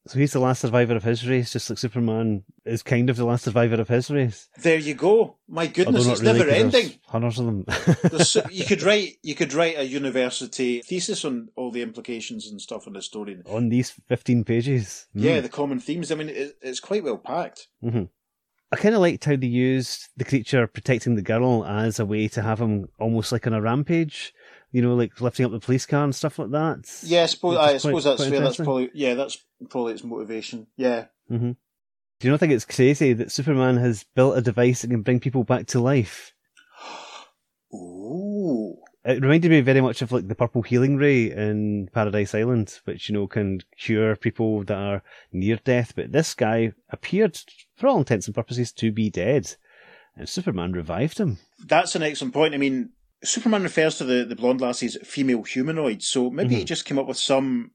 So 0.09 0.19
he's 0.19 0.33
the 0.33 0.41
last 0.41 0.63
survivor 0.63 0.97
of 0.97 1.05
his 1.05 1.27
race, 1.29 1.53
just 1.53 1.71
like 1.71 1.79
Superman 1.79 2.43
is 2.65 2.83
kind 2.83 3.09
of 3.09 3.17
the 3.17 3.25
last 3.25 3.45
survivor 3.45 3.81
of 3.81 3.87
his 3.89 4.11
race. 4.11 4.49
There 4.61 4.79
you 4.79 4.95
go. 4.95 5.37
My 5.47 5.69
goodness, 5.69 6.07
it's 6.09 6.21
really, 6.21 6.41
never 6.41 6.51
ending. 6.51 6.95
Hundreds 7.07 7.39
of 7.39 7.47
them. 7.47 7.65
So- 8.19 8.43
you 8.51 8.65
could 8.65 8.83
write 8.83 9.19
you 9.23 9.37
could 9.37 9.53
write 9.53 9.79
a 9.79 9.85
university 9.85 10.83
thesis 10.83 11.25
on 11.25 11.51
all 11.55 11.71
the 11.71 11.83
implications 11.83 12.49
and 12.51 12.61
stuff 12.61 12.87
in 12.89 12.95
the 12.95 13.03
story. 13.03 13.39
On 13.47 13.69
these 13.69 13.91
15 14.09 14.43
pages. 14.45 15.07
Mm. 15.17 15.23
Yeah, 15.23 15.41
the 15.41 15.49
common 15.49 15.79
themes. 15.79 16.11
I 16.11 16.17
mean, 16.17 16.29
it, 16.31 16.57
it's 16.61 16.81
quite 16.81 17.05
well 17.05 17.19
packed. 17.19 17.69
hmm 17.81 18.05
I 18.73 18.77
kind 18.77 18.95
of 18.95 19.03
liked 19.03 19.27
how 19.27 19.37
they 19.37 19.47
used 19.47 20.09
the 20.17 20.25
creature 20.25 20.67
protecting 20.67 21.15
the 21.15 21.21
girl 21.21 21.63
as 21.67 22.01
a 22.01 22.07
way 22.07 22.27
to 22.29 22.41
have 22.41 22.59
him 22.59 22.89
almost 22.99 23.31
like 23.31 23.47
on 23.47 23.53
a 23.53 23.61
rampage, 23.61 24.33
you 24.73 24.83
know, 24.83 24.95
like 24.95 25.21
lifting 25.21 25.47
up 25.47 25.53
the 25.53 25.61
police 25.61 25.87
car 25.87 26.03
and 26.05 26.15
stuff 26.15 26.39
like 26.39 26.51
that. 26.51 26.85
Yeah, 27.05 27.23
I 27.23 27.27
suppose, 27.27 27.57
I 27.59 27.77
suppose 27.77 28.03
quite- 28.03 28.11
that's 28.11 28.23
quite 28.23 28.31
fair. 28.31 28.41
That's 28.41 28.57
probably 28.57 28.91
yeah, 28.95 29.15
that's 29.15 29.39
probably 29.71 29.93
its 29.95 30.03
motivation. 30.05 30.67
Yeah. 30.77 31.07
hmm 31.29 31.53
Do 31.53 32.27
you 32.29 32.31
not 32.31 32.41
think 32.41 32.53
it's 32.53 32.65
crazy 32.65 33.13
that 33.13 33.31
Superman 33.33 33.77
has 33.77 34.05
built 34.15 34.37
a 34.39 34.41
device 34.43 34.83
that 34.83 34.89
can 34.91 35.03
bring 35.03 35.21
people 35.21 35.45
back 35.45 35.67
to 35.69 35.81
life? 35.81 36.33
Ooh. 37.75 38.77
It 39.05 39.21
reminded 39.21 39.51
me 39.51 39.61
very 39.63 39.81
much 39.81 40.01
of 40.01 40.13
like 40.13 40.29
the 40.29 40.35
purple 40.37 40.63
healing 40.63 40.97
ray 40.97 41.31
in 41.31 41.89
Paradise 41.93 42.35
Island, 42.37 42.79
which 42.85 43.09
you 43.09 43.15
know 43.15 43.27
can 43.27 43.61
cure 43.77 44.15
people 44.15 44.63
that 44.65 44.77
are 44.77 45.03
near 45.33 45.57
death. 45.57 45.95
But 45.97 46.13
this 46.13 46.35
guy 46.35 46.73
appeared, 46.89 47.37
for 47.77 47.89
all 47.89 47.99
intents 47.99 48.27
and 48.29 48.35
purposes, 48.35 48.71
to 48.75 48.93
be 48.93 49.11
dead, 49.11 49.57
and 50.17 50.29
Superman 50.29 50.71
revived 50.73 51.19
him. 51.19 51.39
That's 51.67 51.97
an 51.97 52.05
excellent 52.05 52.33
point. 52.33 52.55
I 52.55 52.59
mean, 52.59 52.91
Superman 53.25 53.63
refers 53.63 53.99
to 53.99 54.05
the, 54.05 54.25
the 54.25 54.37
blonde 54.37 54.61
lassie 54.61 54.87
as 54.87 54.97
female 55.05 55.43
humanoid, 55.43 56.03
so 56.03 56.31
maybe 56.31 56.57
he 56.57 56.63
Mhm. 56.63 56.67
just 56.67 56.85
came 56.85 56.99
up 56.99 57.07
with 57.07 57.19
some. 57.19 57.73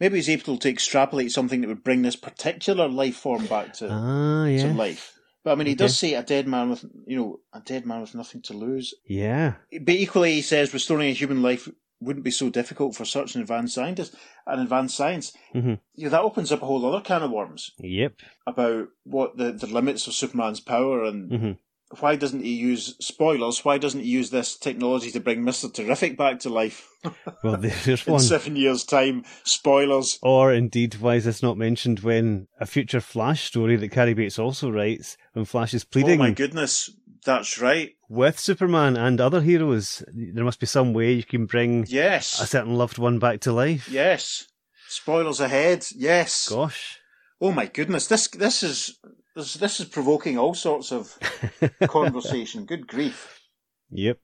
Maybe 0.00 0.16
he's 0.16 0.28
able 0.28 0.58
to 0.58 0.68
extrapolate 0.68 1.32
something 1.32 1.60
that 1.60 1.68
would 1.68 1.82
bring 1.82 2.02
this 2.02 2.14
particular 2.16 2.88
life 2.88 3.16
form 3.16 3.46
back 3.46 3.72
to, 3.74 3.88
Ah, 3.90 4.44
to 4.62 4.68
life. 4.72 5.14
But 5.42 5.52
I 5.52 5.54
mean, 5.56 5.66
he 5.66 5.72
Okay. 5.72 5.84
does 5.86 5.98
say 5.98 6.14
a 6.14 6.22
dead 6.22 6.46
man 6.46 6.70
with, 6.70 6.84
you 7.06 7.16
know, 7.16 7.40
a 7.52 7.60
dead 7.60 7.84
man 7.86 8.00
with 8.00 8.14
nothing 8.14 8.42
to 8.42 8.52
lose. 8.54 8.94
yeah. 9.08 9.54
But 9.80 9.94
equally, 9.94 10.34
he 10.34 10.42
says 10.42 10.72
restoring 10.72 11.08
a 11.10 11.12
human 11.14 11.42
life 11.42 11.68
wouldn't 12.00 12.24
be 12.24 12.30
so 12.30 12.48
difficult 12.48 12.94
for 12.94 13.04
such 13.04 13.34
an 13.34 13.40
advanced 13.40 13.74
scientist 13.74 14.14
and 14.46 14.60
advanced 14.60 14.96
science. 14.96 15.32
Mhm. 15.54 15.80
You 15.94 16.04
know, 16.04 16.10
that 16.10 16.22
opens 16.22 16.52
up 16.52 16.62
a 16.62 16.66
whole 16.66 16.86
other 16.86 17.00
can 17.04 17.22
of 17.22 17.30
worms 17.32 17.72
Yep. 17.80 18.20
about 18.46 18.88
what 19.04 19.36
the, 19.36 19.50
the 19.52 19.66
limits 19.66 20.06
of 20.06 20.14
Superman's 20.14 20.60
power 20.60 21.02
and 21.04 21.30
hmm 21.32 21.52
why 22.00 22.16
doesn't 22.16 22.42
he 22.44 22.54
use 22.54 22.96
spoilers? 23.00 23.64
Why 23.64 23.78
doesn't 23.78 24.00
he 24.00 24.06
use 24.08 24.30
this 24.30 24.56
technology 24.56 25.10
to 25.12 25.20
bring 25.20 25.42
Mister 25.44 25.68
Terrific 25.68 26.16
back 26.16 26.38
to 26.40 26.48
life 26.50 26.88
Well, 27.42 27.56
there's 27.56 28.06
in 28.06 28.18
seven 28.18 28.56
years' 28.56 28.84
time? 28.84 29.24
Spoilers. 29.44 30.18
Or 30.22 30.52
indeed, 30.52 30.96
why 30.96 31.14
is 31.16 31.24
this 31.24 31.42
not 31.42 31.56
mentioned 31.56 32.00
when 32.00 32.48
a 32.60 32.66
future 32.66 33.00
Flash 33.00 33.44
story 33.44 33.76
that 33.76 33.88
Cary 33.90 34.14
Bates 34.14 34.38
also 34.38 34.70
writes, 34.70 35.16
when 35.32 35.44
Flash 35.44 35.72
is 35.74 35.84
pleading? 35.84 36.20
Oh 36.20 36.24
my 36.24 36.30
goodness, 36.32 36.90
that's 37.24 37.58
right. 37.60 37.90
with 38.08 38.38
Superman 38.38 38.96
and 38.96 39.20
other 39.20 39.40
heroes, 39.40 40.02
there 40.12 40.44
must 40.44 40.60
be 40.60 40.66
some 40.66 40.92
way 40.92 41.12
you 41.12 41.24
can 41.24 41.46
bring 41.46 41.84
yes 41.88 42.40
a 42.40 42.46
certain 42.46 42.74
loved 42.74 42.98
one 42.98 43.18
back 43.18 43.40
to 43.40 43.52
life. 43.52 43.88
yes. 43.88 44.46
Spoilers 44.90 45.38
ahead. 45.40 45.86
Yes. 45.94 46.48
Gosh. 46.48 46.98
Oh 47.40 47.52
my 47.52 47.66
goodness, 47.66 48.06
this 48.06 48.26
this 48.28 48.62
is 48.62 48.98
this, 49.38 49.54
this 49.54 49.80
is 49.80 49.86
provoking 49.86 50.36
all 50.36 50.52
sorts 50.52 50.92
of 50.92 51.16
conversation. 51.86 52.64
Good 52.64 52.86
grief. 52.88 53.40
Yep. 53.90 54.18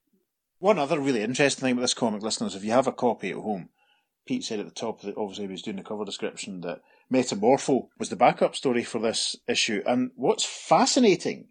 One 0.58 0.78
other 0.78 0.98
really 0.98 1.22
interesting 1.22 1.62
thing 1.62 1.72
about 1.72 1.82
this 1.82 1.94
comic, 1.94 2.22
listeners, 2.22 2.54
if 2.54 2.64
you 2.64 2.72
have 2.72 2.88
a 2.88 2.92
copy 2.92 3.30
at 3.30 3.36
home, 3.36 3.68
Pete 4.26 4.44
said 4.44 4.58
at 4.58 4.66
the 4.66 4.72
top 4.72 5.02
that 5.02 5.16
obviously 5.16 5.44
he 5.44 5.52
was 5.52 5.62
doing 5.62 5.76
the 5.76 5.82
cover 5.82 6.04
description 6.04 6.62
that 6.62 6.80
Metamorpho 7.12 7.88
was 7.98 8.08
the 8.08 8.16
backup 8.16 8.56
story 8.56 8.82
for 8.82 8.98
this 8.98 9.36
issue. 9.46 9.82
And 9.86 10.10
what's 10.16 10.44
fascinating, 10.44 11.48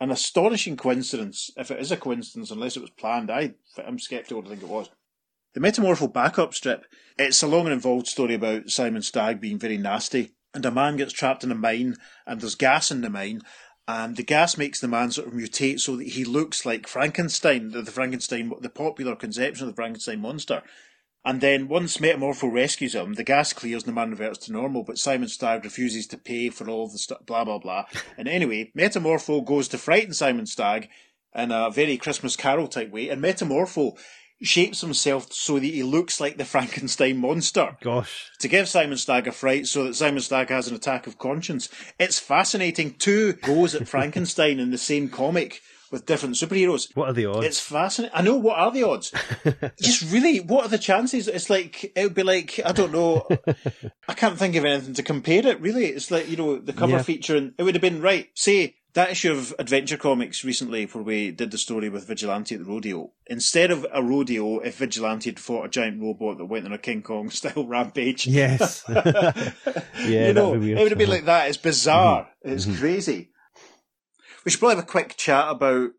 an 0.00 0.10
astonishing 0.10 0.76
coincidence, 0.76 1.50
if 1.56 1.70
it 1.70 1.80
is 1.80 1.92
a 1.92 1.96
coincidence, 1.96 2.50
unless 2.50 2.76
it 2.76 2.80
was 2.80 2.90
planned, 2.90 3.30
I, 3.30 3.54
I'm 3.84 3.98
sceptical 3.98 4.42
to 4.42 4.48
think 4.48 4.62
it 4.62 4.68
was. 4.68 4.88
The 5.52 5.60
Metamorpho 5.60 6.12
backup 6.12 6.54
strip, 6.54 6.86
it's 7.18 7.42
a 7.42 7.48
long 7.48 7.66
and 7.66 7.74
involved 7.74 8.06
story 8.06 8.34
about 8.34 8.70
Simon 8.70 9.02
Stagg 9.02 9.40
being 9.40 9.58
very 9.58 9.76
nasty, 9.76 10.32
and 10.54 10.64
a 10.64 10.70
man 10.70 10.96
gets 10.96 11.12
trapped 11.12 11.44
in 11.44 11.52
a 11.52 11.54
mine, 11.54 11.96
and 12.26 12.40
there's 12.40 12.54
gas 12.54 12.90
in 12.90 13.00
the 13.00 13.10
mine, 13.10 13.42
and 13.86 14.16
the 14.16 14.22
gas 14.22 14.56
makes 14.56 14.80
the 14.80 14.88
man 14.88 15.10
sort 15.10 15.28
of 15.28 15.34
mutate 15.34 15.80
so 15.80 15.96
that 15.96 16.08
he 16.08 16.24
looks 16.24 16.64
like 16.64 16.86
Frankenstein, 16.86 17.70
the, 17.70 17.82
the 17.82 17.90
Frankenstein, 17.90 18.52
the 18.60 18.68
popular 18.68 19.16
conception 19.16 19.66
of 19.66 19.72
the 19.72 19.76
Frankenstein 19.76 20.20
monster. 20.20 20.62
And 21.24 21.40
then 21.40 21.68
once 21.68 21.98
Metamorpho 21.98 22.50
rescues 22.50 22.94
him, 22.94 23.14
the 23.14 23.24
gas 23.24 23.52
clears 23.52 23.82
and 23.82 23.90
the 23.90 23.94
man 23.94 24.10
reverts 24.10 24.38
to 24.46 24.52
normal, 24.52 24.84
but 24.84 24.96
Simon 24.96 25.28
Stagg 25.28 25.64
refuses 25.64 26.06
to 26.08 26.16
pay 26.16 26.48
for 26.48 26.68
all 26.68 26.88
the 26.88 26.98
stuff, 26.98 27.26
blah, 27.26 27.44
blah, 27.44 27.58
blah. 27.58 27.84
And 28.16 28.26
anyway, 28.26 28.72
Metamorpho 28.76 29.44
goes 29.44 29.68
to 29.68 29.78
frighten 29.78 30.14
Simon 30.14 30.46
Stagg 30.46 30.88
in 31.34 31.52
a 31.52 31.70
very 31.70 31.96
Christmas 31.96 32.36
Carol 32.36 32.68
type 32.68 32.90
way, 32.90 33.08
and 33.08 33.22
Metamorpho 33.22 33.98
shapes 34.42 34.80
himself 34.80 35.32
so 35.32 35.54
that 35.58 35.64
he 35.66 35.82
looks 35.82 36.20
like 36.20 36.36
the 36.36 36.44
Frankenstein 36.44 37.18
monster 37.18 37.76
Gosh. 37.82 38.30
to 38.40 38.48
give 38.48 38.68
Simon 38.68 38.96
Stagg 38.98 39.26
a 39.28 39.32
fright 39.32 39.66
so 39.66 39.84
that 39.84 39.94
Simon 39.96 40.20
Stagg 40.22 40.48
has 40.48 40.68
an 40.68 40.74
attack 40.74 41.06
of 41.06 41.18
conscience. 41.18 41.68
It's 41.98 42.18
fascinating. 42.18 42.94
Two 42.94 43.34
goes 43.34 43.74
at 43.74 43.88
Frankenstein 43.88 44.58
in 44.58 44.70
the 44.70 44.78
same 44.78 45.08
comic 45.08 45.60
with 45.90 46.06
different 46.06 46.36
superheroes. 46.36 46.88
What 46.96 47.08
are 47.08 47.12
the 47.12 47.26
odds? 47.26 47.44
It's 47.46 47.60
fascinating. 47.60 48.16
I 48.16 48.22
know 48.22 48.36
what 48.36 48.56
are 48.58 48.70
the 48.70 48.84
odds. 48.84 49.12
Just 49.82 50.10
really, 50.12 50.38
what 50.38 50.64
are 50.64 50.68
the 50.68 50.78
chances? 50.78 51.26
It's 51.26 51.50
like 51.50 51.84
it 51.96 52.04
would 52.04 52.14
be 52.14 52.22
like 52.22 52.60
I 52.64 52.70
don't 52.72 52.92
know. 52.92 53.26
I 54.08 54.14
can't 54.14 54.38
think 54.38 54.54
of 54.54 54.64
anything 54.64 54.94
to 54.94 55.02
compare 55.02 55.44
it. 55.46 55.60
Really, 55.60 55.86
it's 55.86 56.10
like 56.10 56.28
you 56.28 56.36
know 56.36 56.58
the 56.58 56.72
cover 56.72 56.92
Yeah. 56.92 57.02
feature, 57.02 57.36
and 57.36 57.54
it 57.58 57.64
would 57.64 57.74
have 57.74 57.82
been 57.82 58.00
right. 58.00 58.28
Say 58.34 58.76
that 58.94 59.10
issue 59.10 59.32
of 59.32 59.54
Adventure 59.58 59.96
Comics 59.96 60.44
recently, 60.44 60.84
where 60.86 61.04
we 61.04 61.30
did 61.30 61.50
the 61.50 61.58
story 61.58 61.88
with 61.88 62.06
Vigilante 62.06 62.54
at 62.54 62.64
the 62.64 62.70
rodeo. 62.70 63.12
Instead 63.26 63.70
of 63.70 63.86
a 63.92 64.02
rodeo, 64.02 64.58
if 64.58 64.76
Vigilante 64.76 65.30
had 65.30 65.38
fought 65.38 65.66
a 65.66 65.68
giant 65.68 66.00
robot 66.00 66.38
that 66.38 66.46
went 66.46 66.66
on 66.66 66.72
a 66.72 66.78
King 66.78 67.02
Kong 67.02 67.30
style 67.30 67.66
rampage, 67.66 68.26
yes. 68.26 68.84
you 68.88 68.94
that'd 68.94 70.34
know, 70.34 70.52
be 70.52 70.58
weird. 70.58 70.78
it 70.78 70.82
would 70.82 70.92
have 70.92 70.98
been 70.98 71.10
like 71.10 71.26
that. 71.26 71.48
It's 71.48 71.56
bizarre. 71.56 72.28
Mm-hmm. 72.44 72.52
It's 72.52 72.78
crazy. 72.78 73.30
We 74.44 74.50
should 74.50 74.60
probably 74.60 74.76
have 74.76 74.84
a 74.84 74.88
quick 74.88 75.16
chat 75.16 75.48
about 75.48 75.90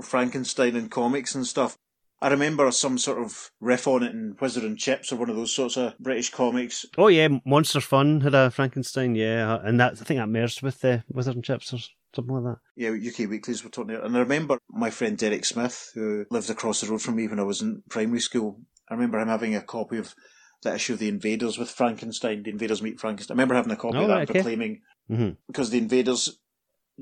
Frankenstein 0.00 0.76
and 0.76 0.90
comics 0.90 1.34
and 1.34 1.46
stuff. 1.46 1.76
I 2.20 2.28
remember 2.28 2.70
some 2.72 2.98
sort 2.98 3.18
of 3.18 3.52
riff 3.60 3.86
on 3.86 4.02
it 4.02 4.12
in 4.12 4.34
Whizzer 4.40 4.66
and 4.66 4.76
Chips 4.76 5.12
or 5.12 5.16
one 5.16 5.30
of 5.30 5.36
those 5.36 5.54
sorts 5.54 5.76
of 5.76 5.96
British 5.98 6.30
comics. 6.30 6.84
Oh 6.96 7.06
yeah, 7.06 7.28
Monster 7.44 7.80
Fun 7.80 8.22
had 8.22 8.34
a 8.34 8.50
Frankenstein, 8.50 9.14
yeah, 9.14 9.58
and 9.62 9.78
that 9.78 9.92
I 9.92 10.04
think 10.04 10.18
that 10.18 10.28
merged 10.28 10.62
with 10.62 10.80
the 10.80 11.04
Whizzer 11.08 11.30
and 11.30 11.44
Chips 11.44 11.72
or 11.72 11.78
something 12.14 12.34
like 12.34 12.44
that. 12.44 12.60
Yeah, 12.76 12.90
UK 12.90 13.28
Weeklies 13.28 13.64
were 13.64 13.70
talking 13.70 13.94
about. 13.94 14.06
And 14.06 14.16
I 14.16 14.20
remember 14.20 14.58
my 14.70 14.90
friend 14.90 15.16
Derek 15.18 15.44
Smith, 15.44 15.90
who 15.94 16.24
lived 16.30 16.50
across 16.50 16.80
the 16.80 16.88
road 16.90 17.02
from 17.02 17.16
me 17.16 17.26
when 17.28 17.40
I 17.40 17.44
was 17.44 17.60
in 17.62 17.82
primary 17.88 18.20
school. 18.20 18.60
I 18.88 18.94
remember 18.94 19.18
him 19.18 19.28
having 19.28 19.54
a 19.54 19.60
copy 19.62 19.98
of 19.98 20.14
that 20.62 20.76
issue 20.76 20.94
of 20.94 20.98
The 20.98 21.08
Invaders 21.08 21.58
with 21.58 21.70
Frankenstein, 21.70 22.42
The 22.42 22.50
Invaders 22.50 22.82
Meet 22.82 23.00
Frankenstein. 23.00 23.34
I 23.34 23.36
remember 23.36 23.54
having 23.54 23.72
a 23.72 23.76
copy 23.76 23.98
Oh, 23.98 24.02
of 24.02 24.08
that 24.08 24.18
and 24.20 24.30
okay. 24.30 24.40
proclaiming 24.40 24.80
Mhm. 25.10 25.36
because 25.46 25.70
The 25.70 25.78
Invaders 25.78 26.38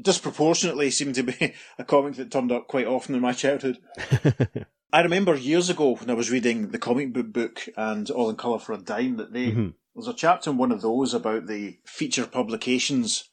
disproportionately 0.01 0.91
seemed 0.91 1.15
to 1.15 1.23
be 1.23 1.55
a 1.79 1.85
comic 1.85 2.15
that 2.15 2.31
turned 2.31 2.53
up 2.53 2.67
quite 2.69 2.87
often 2.87 3.15
in 3.15 3.21
my 3.21 3.33
childhood. 3.33 3.79
I 4.93 5.03
remember 5.03 5.35
years 5.35 5.69
ago 5.69 5.97
when 5.97 6.11
I 6.11 6.15
was 6.15 6.31
reading 6.31 6.69
the 6.69 6.79
comic 6.79 7.13
book 7.13 7.33
book 7.33 7.69
and 7.77 8.11
All 8.11 8.31
in 8.31 8.37
Colour 8.37 8.59
for 8.59 8.73
a 8.73 8.79
Dime 8.79 9.17
that 9.17 9.33
they 9.33 9.53
Mhm. 9.53 9.75
there's 9.95 10.09
a 10.09 10.15
chapter 10.15 10.51
in 10.51 10.59
one 10.59 10.73
of 10.73 10.83
those 10.83 11.15
about 11.15 11.47
the 11.47 11.79
feature 11.87 12.27
publications 12.27 13.25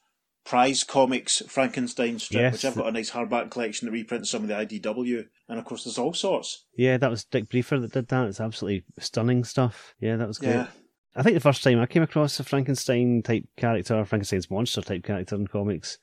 prize 0.45 0.83
comics 0.83 1.41
Frankenstein 1.47 2.19
strip, 2.19 2.41
Yes. 2.41 2.53
which 2.53 2.65
I've 2.65 2.75
got 2.75 2.87
a 2.87 2.91
nice 2.91 3.11
hardback 3.11 3.49
collection 3.49 3.85
that 3.85 3.91
reprints 3.93 4.29
some 4.29 4.41
of 4.43 4.47
the 4.49 4.55
IDW, 4.55 5.25
and 5.47 5.59
of 5.59 5.65
course 5.65 5.83
there's 5.85 5.97
all 5.97 6.13
sorts. 6.13 6.65
Yeah, 6.77 6.97
that 6.97 7.09
was 7.09 7.23
Dick 7.25 7.49
Briefer 7.49 7.79
that 7.79 7.93
did 7.93 8.07
that. 8.09 8.27
It's 8.27 8.41
absolutely 8.41 8.83
stunning 8.99 9.43
stuff. 9.43 9.93
Yeah, 9.99 10.17
that 10.17 10.27
was 10.27 10.39
great. 10.39 10.51
Yeah, 10.51 10.67
I 11.15 11.23
think 11.23 11.35
the 11.35 11.39
first 11.39 11.63
time 11.63 11.79
I 11.79 11.85
came 11.85 12.03
across 12.03 12.39
a 12.39 12.43
Frankenstein 12.43 13.21
type 13.23 13.45
character, 13.57 14.03
Frankenstein's 14.03 14.51
monster 14.51 14.81
type 14.81 15.03
character 15.03 15.35
in 15.35 15.47
comics, 15.47 15.97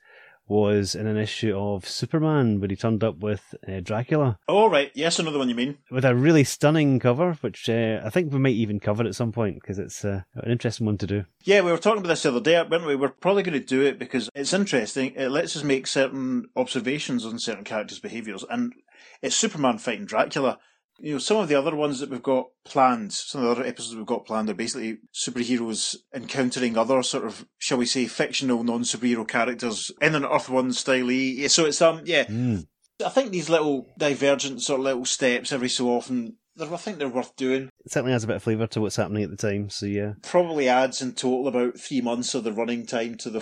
was 0.47 0.95
in 0.95 1.07
an 1.07 1.17
issue 1.17 1.57
of 1.57 1.87
Superman 1.87 2.59
where 2.59 2.69
he 2.69 2.75
turned 2.75 3.03
up 3.03 3.19
with 3.19 3.55
uh, 3.67 3.79
Dracula 3.79 4.37
all 4.47 4.69
right. 4.69 4.91
Yes, 4.93 5.19
another 5.19 5.39
one 5.39 5.49
you 5.49 5.55
mean? 5.55 5.77
with 5.89 6.05
a 6.05 6.15
really 6.15 6.43
stunning 6.43 6.99
cover, 6.99 7.33
which 7.41 7.69
uh, 7.69 8.01
I 8.03 8.09
think 8.09 8.31
we 8.31 8.39
might 8.39 8.55
even 8.55 8.79
cover 8.79 9.03
at 9.03 9.15
some 9.15 9.31
point 9.31 9.55
because 9.55 9.79
it's 9.79 10.03
uh, 10.03 10.23
an 10.35 10.51
interesting 10.51 10.85
one 10.85 10.97
to 10.99 11.07
do. 11.07 11.25
Yeah, 11.43 11.61
we 11.61 11.71
were 11.71 11.77
talking 11.77 11.99
about 11.99 12.09
this 12.09 12.23
the 12.23 12.29
other 12.29 12.41
day, 12.41 12.61
weren't 12.61 12.85
we? 12.85 12.95
We're 12.95 13.09
probably 13.09 13.43
going 13.43 13.59
to 13.59 13.65
do 13.65 13.81
it 13.81 13.97
because 13.97 14.29
it's 14.35 14.53
interesting. 14.53 15.13
It 15.15 15.29
lets 15.29 15.55
us 15.55 15.63
make 15.63 15.87
certain 15.87 16.47
observations 16.55 17.25
on 17.25 17.39
certain 17.39 17.63
characters' 17.63 17.99
behaviours, 17.99 18.43
and 18.49 18.73
it's 19.21 19.35
Superman 19.35 19.77
fighting 19.77 20.05
Dracula. 20.05 20.59
You 21.01 21.13
know, 21.13 21.19
some 21.19 21.37
of 21.37 21.47
the 21.47 21.55
other 21.55 21.75
ones 21.75 21.99
that 21.99 22.09
we've 22.11 22.21
got 22.21 22.47
planned, 22.63 23.11
some 23.11 23.41
of 23.41 23.47
the 23.47 23.51
other 23.61 23.67
episodes 23.67 23.95
we've 23.95 24.05
got 24.05 24.25
planned 24.25 24.49
are 24.49 24.53
basically 24.53 24.99
superheroes 25.13 25.95
encountering 26.13 26.77
other 26.77 27.01
sort 27.01 27.25
of, 27.25 27.45
shall 27.57 27.79
we 27.79 27.87
say, 27.87 28.05
fictional 28.05 28.63
non-superhero 28.63 29.27
characters 29.27 29.91
in 29.99 30.13
an 30.13 30.25
Earth 30.25 30.49
One 30.49 30.71
style. 30.73 31.09
Yeah, 31.09 31.47
So 31.47 31.65
it's 31.65 31.81
um, 31.81 32.01
yeah. 32.05 32.25
Mm. 32.25 32.67
I 33.03 33.09
think 33.09 33.31
these 33.31 33.49
little 33.49 33.87
divergent 33.97 34.61
sort 34.61 34.79
of 34.79 34.85
little 34.85 35.05
steps 35.05 35.51
every 35.51 35.69
so 35.69 35.87
often, 35.87 36.37
they're, 36.55 36.73
I 36.73 36.77
think 36.77 36.97
they're 36.97 37.09
worth 37.09 37.35
doing. 37.35 37.69
It 37.85 37.91
certainly 37.91 38.13
has 38.13 38.23
a 38.23 38.27
bit 38.27 38.35
of 38.37 38.43
flavour 38.43 38.67
to 38.67 38.81
what's 38.81 38.95
happening 38.95 39.23
at 39.23 39.29
the 39.29 39.37
time. 39.37 39.69
So 39.69 39.85
yeah, 39.85 40.13
probably 40.23 40.69
adds 40.69 41.01
in 41.01 41.13
total 41.13 41.47
about 41.47 41.79
three 41.79 42.01
months 42.01 42.33
of 42.35 42.43
the 42.43 42.53
running 42.53 42.85
time 42.85 43.15
to 43.17 43.29
the 43.29 43.39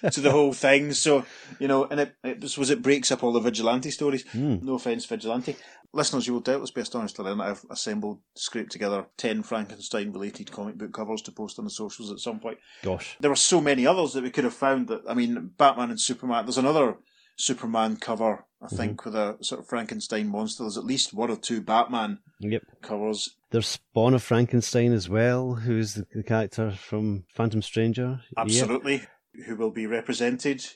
to 0.12 0.20
the 0.20 0.30
whole 0.30 0.52
thing. 0.52 0.92
So 0.92 1.24
you 1.58 1.68
know, 1.68 1.84
and 1.84 2.00
it, 2.00 2.14
it 2.24 2.58
was 2.58 2.70
it 2.70 2.82
breaks 2.82 3.10
up 3.10 3.22
all 3.22 3.32
the 3.32 3.40
vigilante 3.40 3.90
stories. 3.90 4.26
Hmm. 4.30 4.56
No 4.62 4.74
offense, 4.74 5.04
vigilante 5.04 5.56
listeners, 5.96 6.26
you 6.26 6.32
will 6.34 6.40
doubtless 6.40 6.70
be 6.70 6.80
astonished 6.80 7.16
to 7.16 7.22
learn 7.22 7.38
that 7.38 7.48
I've 7.48 7.64
assembled, 7.70 8.20
scraped 8.34 8.70
together 8.70 9.06
ten 9.16 9.42
Frankenstein 9.42 10.12
related 10.12 10.52
comic 10.52 10.76
book 10.76 10.92
covers 10.92 11.22
to 11.22 11.32
post 11.32 11.58
on 11.58 11.64
the 11.64 11.70
socials 11.70 12.12
at 12.12 12.18
some 12.18 12.38
point. 12.38 12.58
gosh, 12.82 13.16
There 13.18 13.30
were 13.30 13.36
so 13.36 13.60
many 13.60 13.86
others 13.86 14.12
that 14.12 14.22
we 14.22 14.30
could 14.30 14.44
have 14.44 14.54
found. 14.54 14.88
That 14.88 15.02
I 15.08 15.14
mean, 15.14 15.52
Batman 15.56 15.90
and 15.90 16.00
Superman. 16.00 16.44
There's 16.44 16.58
another 16.58 16.96
Superman 17.36 17.96
cover. 17.96 18.44
I 18.60 18.66
mm-hmm. 18.66 18.76
think 18.76 19.04
with 19.04 19.14
a 19.14 19.36
sort 19.42 19.60
of 19.60 19.68
Frankenstein 19.68 20.28
monster. 20.28 20.64
There's 20.64 20.78
at 20.78 20.84
least 20.84 21.14
one 21.14 21.30
or 21.30 21.36
two 21.36 21.60
Batman 21.60 22.18
yep. 22.40 22.62
covers. 22.82 23.36
There's 23.50 23.66
Spawn 23.66 24.14
of 24.14 24.22
Frankenstein 24.22 24.92
as 24.92 25.08
well, 25.08 25.54
who's 25.54 25.94
the, 25.94 26.06
the 26.14 26.22
character 26.22 26.70
from 26.72 27.24
Phantom 27.34 27.62
Stranger. 27.62 28.20
Yep. 28.36 28.46
Absolutely. 28.46 29.02
Who 29.46 29.56
will 29.56 29.70
be 29.70 29.86
represented. 29.86 30.66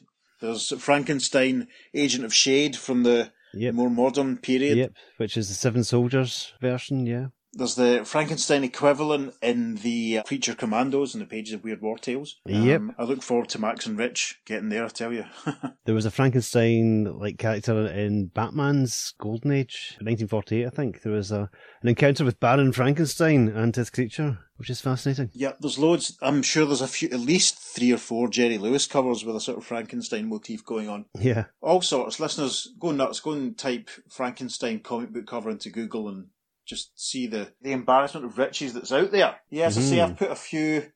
There's 0.40 0.72
Frankenstein, 0.78 1.68
Agent 1.94 2.24
of 2.24 2.34
Shade 2.34 2.76
from 2.76 3.02
the 3.02 3.32
Yep. 3.52 3.74
more 3.74 3.90
modern 3.90 4.36
period. 4.38 4.78
Yep, 4.78 4.92
which 5.16 5.36
is 5.36 5.48
the 5.48 5.54
Seven 5.54 5.82
Soldiers 5.82 6.52
version, 6.60 7.04
yeah. 7.06 7.26
There's 7.52 7.74
the 7.74 8.02
Frankenstein 8.04 8.62
equivalent 8.62 9.34
in 9.42 9.76
the 9.76 10.20
Creature 10.24 10.54
Commandos 10.54 11.14
in 11.14 11.20
the 11.20 11.26
pages 11.26 11.54
of 11.54 11.64
Weird 11.64 11.82
War 11.82 11.98
Tales. 11.98 12.36
Yep. 12.46 12.80
Um, 12.80 12.94
I 12.96 13.02
look 13.04 13.22
forward 13.22 13.48
to 13.50 13.58
Max 13.60 13.86
and 13.86 13.98
Rich 13.98 14.40
getting 14.46 14.68
there, 14.68 14.84
I 14.84 14.88
tell 14.88 15.12
you. 15.12 15.24
There 15.86 15.94
was 15.94 16.06
a 16.06 16.10
Frankenstein 16.10 17.04
like 17.18 17.38
character 17.38 17.86
in 17.88 18.26
Batman's 18.26 19.14
Golden 19.18 19.50
Age, 19.50 19.96
1948, 20.00 20.66
I 20.66 20.70
think. 20.70 21.02
There 21.02 21.12
was 21.12 21.32
a 21.32 21.50
an 21.82 21.88
encounter 21.88 22.24
with 22.24 22.38
Baron 22.38 22.70
Frankenstein 22.72 23.48
and 23.48 23.74
his 23.74 23.90
creature, 23.90 24.38
which 24.56 24.70
is 24.70 24.80
fascinating. 24.80 25.30
yeah, 25.32 25.52
there's 25.58 25.78
loads. 25.78 26.16
I'm 26.22 26.42
sure 26.42 26.66
there's 26.66 26.82
a 26.82 26.86
few, 26.86 27.08
at 27.08 27.18
least 27.18 27.58
three 27.58 27.92
or 27.92 27.96
four 27.98 28.28
Jerry 28.28 28.58
Lewis 28.58 28.86
covers 28.86 29.24
with 29.24 29.34
a 29.34 29.40
sort 29.40 29.58
of 29.58 29.64
Frankenstein 29.64 30.28
motif 30.28 30.64
going 30.64 30.88
on. 30.88 31.06
Yeah, 31.18 31.46
all 31.60 31.82
sorts. 31.82 32.20
Listeners, 32.20 32.68
go 32.78 32.92
nuts. 32.92 33.18
Go 33.18 33.32
and 33.32 33.58
type 33.58 33.90
Frankenstein 34.08 34.80
comic 34.80 35.12
book 35.12 35.26
cover 35.26 35.50
into 35.50 35.70
Google 35.70 36.08
and 36.08 36.26
just 36.70 36.92
see 36.98 37.26
the, 37.26 37.52
the 37.60 37.72
embarrassment 37.72 38.24
of 38.24 38.38
riches 38.38 38.72
that's 38.72 38.92
out 38.92 39.10
there. 39.10 39.36
Yes, 39.50 39.76
I 39.76 39.80
say 39.82 39.96
Mhm. 39.96 40.04
I've 40.10 40.16
put 40.16 40.30
a 40.30 40.36
few 40.36 40.90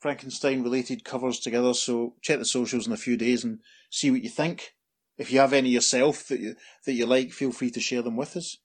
Frankenstein 0.00 0.62
related 0.62 1.04
covers 1.04 1.38
together, 1.40 1.72
so 1.72 2.16
check 2.20 2.38
the 2.38 2.44
socials 2.44 2.86
in 2.86 2.92
a 2.92 2.96
few 2.98 3.16
days 3.16 3.44
and 3.44 3.60
see 3.90 4.10
what 4.10 4.22
you 4.22 4.28
think. 4.30 4.74
If 5.16 5.32
you 5.32 5.38
have 5.38 5.52
any 5.52 5.68
yourself 5.70 6.26
that 6.28 6.40
you 6.40 6.56
that 6.86 6.92
you 6.94 7.06
like, 7.06 7.32
feel 7.32 7.52
free 7.52 7.70
to 7.70 7.80
share 7.80 8.02
them 8.02 8.16
with 8.16 8.36
us. 8.36 8.56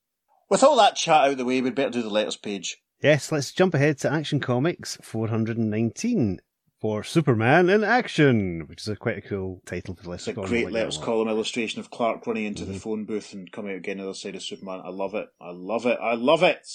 With 0.50 0.64
all 0.64 0.76
that 0.78 0.96
chat 0.96 1.26
out 1.26 1.32
of 1.32 1.38
the 1.38 1.46
way, 1.46 1.62
we'd 1.62 1.76
better 1.76 1.90
do 1.92 2.02
the 2.02 2.10
letters 2.10 2.38
page. 2.38 2.78
Yes, 3.02 3.32
let's 3.32 3.52
jump 3.52 3.74
ahead 3.74 3.98
to 4.00 4.12
Action 4.12 4.40
Comics 4.40 4.98
419 5.04 6.40
for 6.86 7.04
Superman 7.04 7.68
in 7.68 7.84
Action, 7.84 8.68
which 8.68 8.82
is 8.82 8.88
a 8.88 8.96
quite 8.96 9.18
a 9.18 9.22
cool 9.22 9.60
title 9.66 9.96
for 9.96 10.04
the 10.04 10.12
It's 10.12 10.28
list. 10.28 10.38
a 10.38 10.42
great 10.48 10.70
letters 10.70 11.00
column 11.00 11.28
illustration 11.28 11.80
of 11.80 11.90
Clark 11.90 12.28
running 12.28 12.46
into 12.46 12.64
the 12.64 12.74
mm-hmm. 12.74 12.80
phone 12.80 13.06
booth 13.06 13.34
and 13.34 13.52
coming 13.52 13.72
out 13.72 13.78
again 13.78 13.98
on 13.98 14.04
the 14.04 14.10
other 14.10 14.16
side 14.16 14.36
of 14.36 14.44
Superman. 14.44 14.84
I 14.86 14.90
love 14.90 15.16
it. 15.16 15.28
I 15.42 15.50
love 15.50 15.88
it. 15.88 15.98
I 16.00 16.14
love 16.14 16.44
it. 16.44 16.68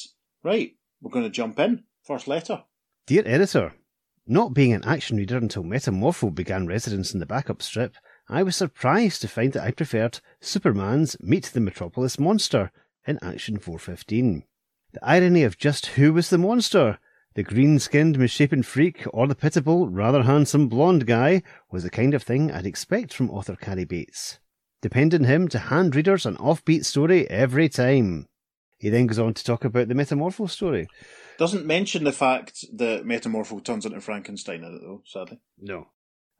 Right, 0.42 0.72
we're 1.00 1.12
going 1.12 1.26
to 1.26 1.30
jump 1.30 1.60
in. 1.60 1.84
First 2.02 2.26
letter. 2.26 2.64
Dear 3.06 3.22
editor, 3.24 3.74
not 4.26 4.52
being 4.52 4.72
an 4.72 4.84
action 4.84 5.16
reader 5.16 5.36
until 5.36 5.62
Metamorpho 5.62 6.34
began 6.34 6.66
residence 6.66 7.14
in 7.14 7.20
the 7.20 7.24
backup 7.24 7.62
strip, 7.62 7.94
I 8.28 8.42
was 8.42 8.56
surprised 8.56 9.20
to 9.20 9.28
find 9.28 9.52
that 9.52 9.62
I 9.62 9.70
preferred 9.70 10.18
Superman's 10.40 11.16
Meet 11.20 11.52
the 11.54 11.60
Metropolis 11.60 12.18
Monster 12.18 12.72
in 13.06 13.20
Action 13.22 13.60
415. 13.60 14.42
The 14.92 15.08
irony 15.08 15.44
of 15.44 15.56
just 15.56 15.86
who 15.86 16.12
was 16.12 16.30
the 16.30 16.38
monster, 16.38 16.98
the 17.40 17.54
green 17.54 17.78
skinned, 17.78 18.18
misshapen 18.18 18.62
freak 18.62 19.06
or 19.14 19.26
the 19.26 19.34
pitiable, 19.34 19.88
rather 19.88 20.24
handsome 20.24 20.68
blonde 20.68 21.06
guy, 21.06 21.42
was 21.70 21.84
the 21.84 21.88
kind 21.88 22.12
of 22.12 22.22
thing 22.22 22.52
I'd 22.52 22.66
expect 22.66 23.14
from 23.14 23.30
author 23.30 23.56
Cary 23.56 23.86
Bates. 23.86 24.38
Depend 24.82 25.14
on 25.14 25.24
him 25.24 25.48
to 25.48 25.58
hand 25.58 25.96
readers 25.96 26.26
an 26.26 26.36
offbeat 26.36 26.84
story 26.84 27.26
every 27.30 27.70
time. 27.70 28.26
He 28.78 28.90
then 28.90 29.06
goes 29.06 29.18
on 29.18 29.32
to 29.32 29.42
talk 29.42 29.64
about 29.64 29.88
the 29.88 29.94
Metamorpho 29.94 30.50
story. 30.50 30.86
Doesn't 31.38 31.64
mention 31.64 32.04
the 32.04 32.12
fact 32.12 32.66
that 32.74 33.06
Metamorpho 33.06 33.64
turns 33.64 33.86
into 33.86 34.02
Frankenstein 34.02 34.62
in 34.62 34.74
it, 34.74 34.82
though, 34.82 35.02
sadly. 35.06 35.38
No. 35.58 35.86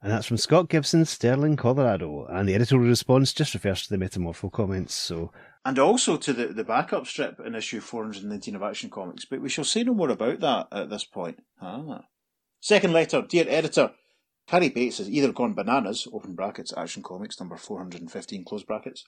And 0.01 0.11
that's 0.11 0.25
from 0.25 0.37
Scott 0.37 0.67
Gibson, 0.67 1.05
Sterling, 1.05 1.55
Colorado. 1.57 2.25
And 2.25 2.49
the 2.49 2.55
editorial 2.55 2.89
response 2.89 3.33
just 3.33 3.53
refers 3.53 3.83
to 3.83 3.95
the 3.95 4.03
Metamorpho 4.03 4.51
comments. 4.51 4.95
So, 4.95 5.31
And 5.63 5.77
also 5.77 6.17
to 6.17 6.33
the, 6.33 6.47
the 6.47 6.63
backup 6.63 7.05
strip 7.05 7.39
in 7.39 7.53
issue 7.53 7.79
419 7.79 8.55
of 8.55 8.63
Action 8.63 8.89
Comics, 8.89 9.25
but 9.25 9.41
we 9.41 9.49
shall 9.49 9.63
say 9.63 9.83
no 9.83 9.93
more 9.93 10.09
about 10.09 10.39
that 10.39 10.67
at 10.71 10.89
this 10.89 11.03
point. 11.03 11.43
Ah. 11.61 12.05
Second 12.59 12.93
letter, 12.93 13.21
dear 13.21 13.45
editor. 13.47 13.91
Cary 14.47 14.69
Bates 14.69 14.97
has 14.97 15.09
either 15.09 15.31
gone 15.31 15.53
bananas, 15.53 16.07
open 16.11 16.33
brackets, 16.33 16.73
Action 16.75 17.03
Comics 17.03 17.39
number 17.39 17.55
415, 17.55 18.43
close 18.43 18.63
brackets, 18.63 19.05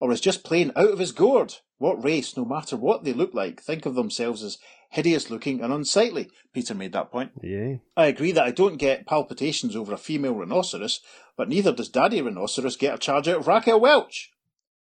or 0.00 0.10
is 0.10 0.20
just 0.20 0.44
plain 0.44 0.72
out 0.74 0.90
of 0.90 0.98
his 0.98 1.12
gourd. 1.12 1.54
What 1.78 2.02
race, 2.02 2.36
no 2.36 2.44
matter 2.44 2.76
what 2.76 3.04
they 3.04 3.12
look 3.12 3.34
like, 3.34 3.62
think 3.62 3.86
of 3.86 3.94
themselves 3.94 4.42
as 4.42 4.58
hideous 4.94 5.28
looking 5.28 5.60
and 5.60 5.72
unsightly. 5.72 6.30
Peter 6.52 6.72
made 6.72 6.92
that 6.92 7.10
point. 7.10 7.32
yeah. 7.42 7.74
I 7.96 8.06
agree 8.06 8.30
that 8.30 8.44
I 8.44 8.52
don't 8.52 8.76
get 8.76 9.06
palpitations 9.06 9.74
over 9.74 9.92
a 9.92 9.98
female 9.98 10.36
rhinoceros, 10.36 11.00
but 11.36 11.48
neither 11.48 11.72
does 11.72 11.88
Daddy 11.88 12.22
Rhinoceros 12.22 12.76
get 12.76 12.94
a 12.94 12.98
charge 12.98 13.26
out 13.26 13.38
of 13.38 13.48
Raquel 13.48 13.80
Welch. 13.80 14.30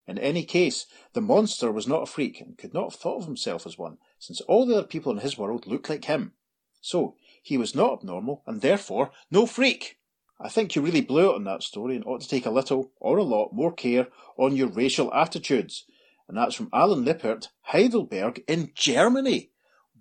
In 0.06 0.18
any 0.18 0.44
case, 0.44 0.86
the 1.14 1.22
monster 1.22 1.72
was 1.72 1.88
not 1.88 2.04
a 2.04 2.06
freak 2.06 2.42
and 2.42 2.58
could 2.58 2.74
not 2.74 2.92
have 2.92 3.00
thought 3.00 3.20
of 3.22 3.26
himself 3.26 3.66
as 3.66 3.78
one, 3.78 4.00
since 4.20 4.42
all 4.42 4.66
the 4.66 4.76
other 4.76 4.88
people 4.88 5.14
in 5.14 5.20
his 5.20 5.38
world 5.38 5.66
looked 5.66 5.90
like 5.90 6.06
him. 6.06 6.34
So, 6.82 7.16
he 7.42 7.58
was 7.58 7.74
not 7.74 8.00
abnormal, 8.00 8.44
and 8.46 8.60
therefore 8.60 9.12
no 9.32 9.46
freak. 9.46 9.98
I 10.42 10.50
think 10.50 10.76
you 10.76 10.82
really 10.82 11.00
blew 11.00 11.32
it 11.32 11.36
on 11.36 11.46
that 11.46 11.64
story 11.64 11.96
and 11.96 12.04
ought 12.04 12.20
to 12.20 12.28
take 12.28 12.46
a 12.46 12.52
little, 12.52 12.92
or 13.00 13.18
a 13.18 13.24
lot, 13.24 13.54
more 13.54 13.72
care 13.72 14.08
on 14.38 14.58
your 14.58 14.68
racial 14.68 15.14
attitudes. 15.14 15.86
And 16.28 16.36
that's 16.36 16.56
from 16.56 16.70
Alan 16.74 17.06
Lippert, 17.06 17.48
Heidelberg 17.62 18.44
in 18.48 18.72
Germany. 18.76 19.51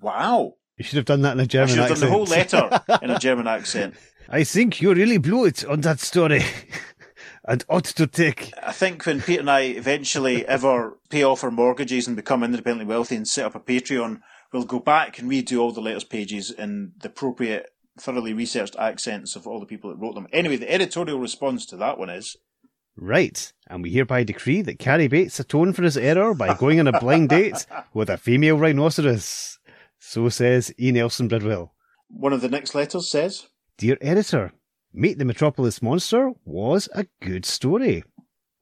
Wow. 0.00 0.54
You 0.76 0.84
should 0.84 0.96
have 0.96 1.04
done 1.04 1.22
that 1.22 1.32
in 1.32 1.40
a 1.40 1.42
I 1.42 1.46
German 1.46 1.68
should 1.68 1.78
have 1.78 1.90
accent. 1.90 2.00
done 2.00 2.10
the 2.10 2.16
whole 2.16 2.24
letter 2.24 2.98
in 3.02 3.10
a 3.10 3.18
German 3.18 3.46
accent. 3.46 3.94
I 4.28 4.44
think 4.44 4.80
you 4.80 4.94
really 4.94 5.18
blew 5.18 5.44
it 5.44 5.64
on 5.64 5.80
that 5.82 6.00
story. 6.00 6.42
and 7.44 7.64
ought 7.68 7.84
to 7.84 8.06
take. 8.06 8.52
I 8.62 8.72
think 8.72 9.04
when 9.04 9.20
Pete 9.20 9.40
and 9.40 9.50
I 9.50 9.62
eventually 9.62 10.46
ever 10.46 10.98
pay 11.08 11.22
off 11.22 11.44
our 11.44 11.50
mortgages 11.50 12.06
and 12.06 12.16
become 12.16 12.42
independently 12.44 12.86
wealthy 12.86 13.16
and 13.16 13.26
set 13.26 13.46
up 13.46 13.54
a 13.54 13.60
Patreon, 13.60 14.20
we'll 14.52 14.64
go 14.64 14.78
back 14.78 15.18
and 15.18 15.30
redo 15.30 15.60
all 15.60 15.72
the 15.72 15.80
letters 15.80 16.04
pages 16.04 16.50
in 16.50 16.92
the 17.00 17.08
appropriate, 17.08 17.70
thoroughly 17.98 18.32
researched 18.32 18.76
accents 18.78 19.36
of 19.36 19.46
all 19.46 19.60
the 19.60 19.66
people 19.66 19.90
that 19.90 19.96
wrote 19.96 20.14
them. 20.14 20.28
Anyway, 20.32 20.56
the 20.56 20.72
editorial 20.72 21.18
response 21.18 21.66
to 21.66 21.76
that 21.76 21.98
one 21.98 22.10
is 22.10 22.36
Right, 22.96 23.52
and 23.68 23.82
we 23.82 23.90
hereby 23.90 24.24
decree 24.24 24.60
that 24.62 24.78
Cary 24.78 25.08
Bates 25.08 25.40
atoned 25.40 25.74
for 25.74 25.82
his 25.82 25.96
error 25.96 26.34
by 26.34 26.54
going 26.54 26.80
on 26.80 26.86
a 26.86 27.00
blind 27.00 27.30
date 27.30 27.64
with 27.94 28.10
a 28.10 28.18
female 28.18 28.58
rhinoceros. 28.58 29.58
So 30.02 30.28
says 30.30 30.72
E. 30.80 30.90
Nelson 30.92 31.28
Bridwell. 31.28 31.72
one 32.08 32.32
of 32.32 32.40
the 32.40 32.48
next 32.48 32.74
letters 32.74 33.10
says, 33.10 33.46
Dear 33.76 33.98
editor, 34.00 34.52
Meet 34.92 35.18
the 35.18 35.24
Metropolis 35.24 35.80
Monster 35.82 36.32
was 36.44 36.88
a 36.94 37.06
good 37.20 37.44
story. 37.44 38.02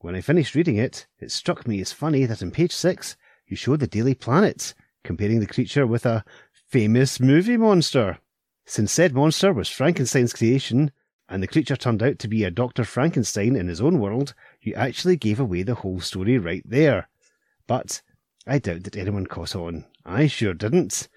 When 0.01 0.15
I 0.15 0.21
finished 0.21 0.55
reading 0.55 0.77
it, 0.77 1.07
it 1.19 1.31
struck 1.31 1.67
me 1.67 1.81
as 1.81 1.93
funny 1.93 2.27
that 2.27 2.43
on 2.43 2.51
page 2.51 2.73
six 2.73 3.17
you 3.47 3.57
show 3.57 3.77
the 3.77 3.87
Daily 3.87 4.15
Planet, 4.15 4.75
comparing 5.05 5.41
the 5.41 5.47
creature 5.47 5.87
with 5.87 6.05
a 6.05 6.25
famous 6.53 7.19
movie 7.19 7.57
monster. 7.57 8.19
Since 8.67 8.93
said 8.93 9.15
monster 9.15 9.53
was 9.53 9.69
Frankenstein's 9.71 10.35
creation, 10.35 10.91
and 11.29 11.43
the 11.43 11.47
creature 11.47 11.77
turned 11.77 12.03
out 12.03 12.19
to 12.19 12.29
be 12.29 12.45
a 12.45 12.51
Dr. 12.51 12.85
Frankenstein 12.85 13.57
in 13.57 13.69
his 13.69 13.81
own 13.81 13.99
world, 14.01 14.35
you 14.61 14.75
actually 14.75 15.17
gave 15.17 15.41
away 15.41 15.63
the 15.63 15.77
whole 15.77 16.01
story 16.01 16.37
right 16.37 16.63
there. 16.67 17.09
But 17.67 18.03
I 18.47 18.59
doubt 18.59 18.85
that 18.85 18.97
anyone 18.97 19.27
caught 19.27 19.57
on. 19.57 19.87
I 20.05 20.27
sure 20.27 20.53
didn't. 20.55 21.09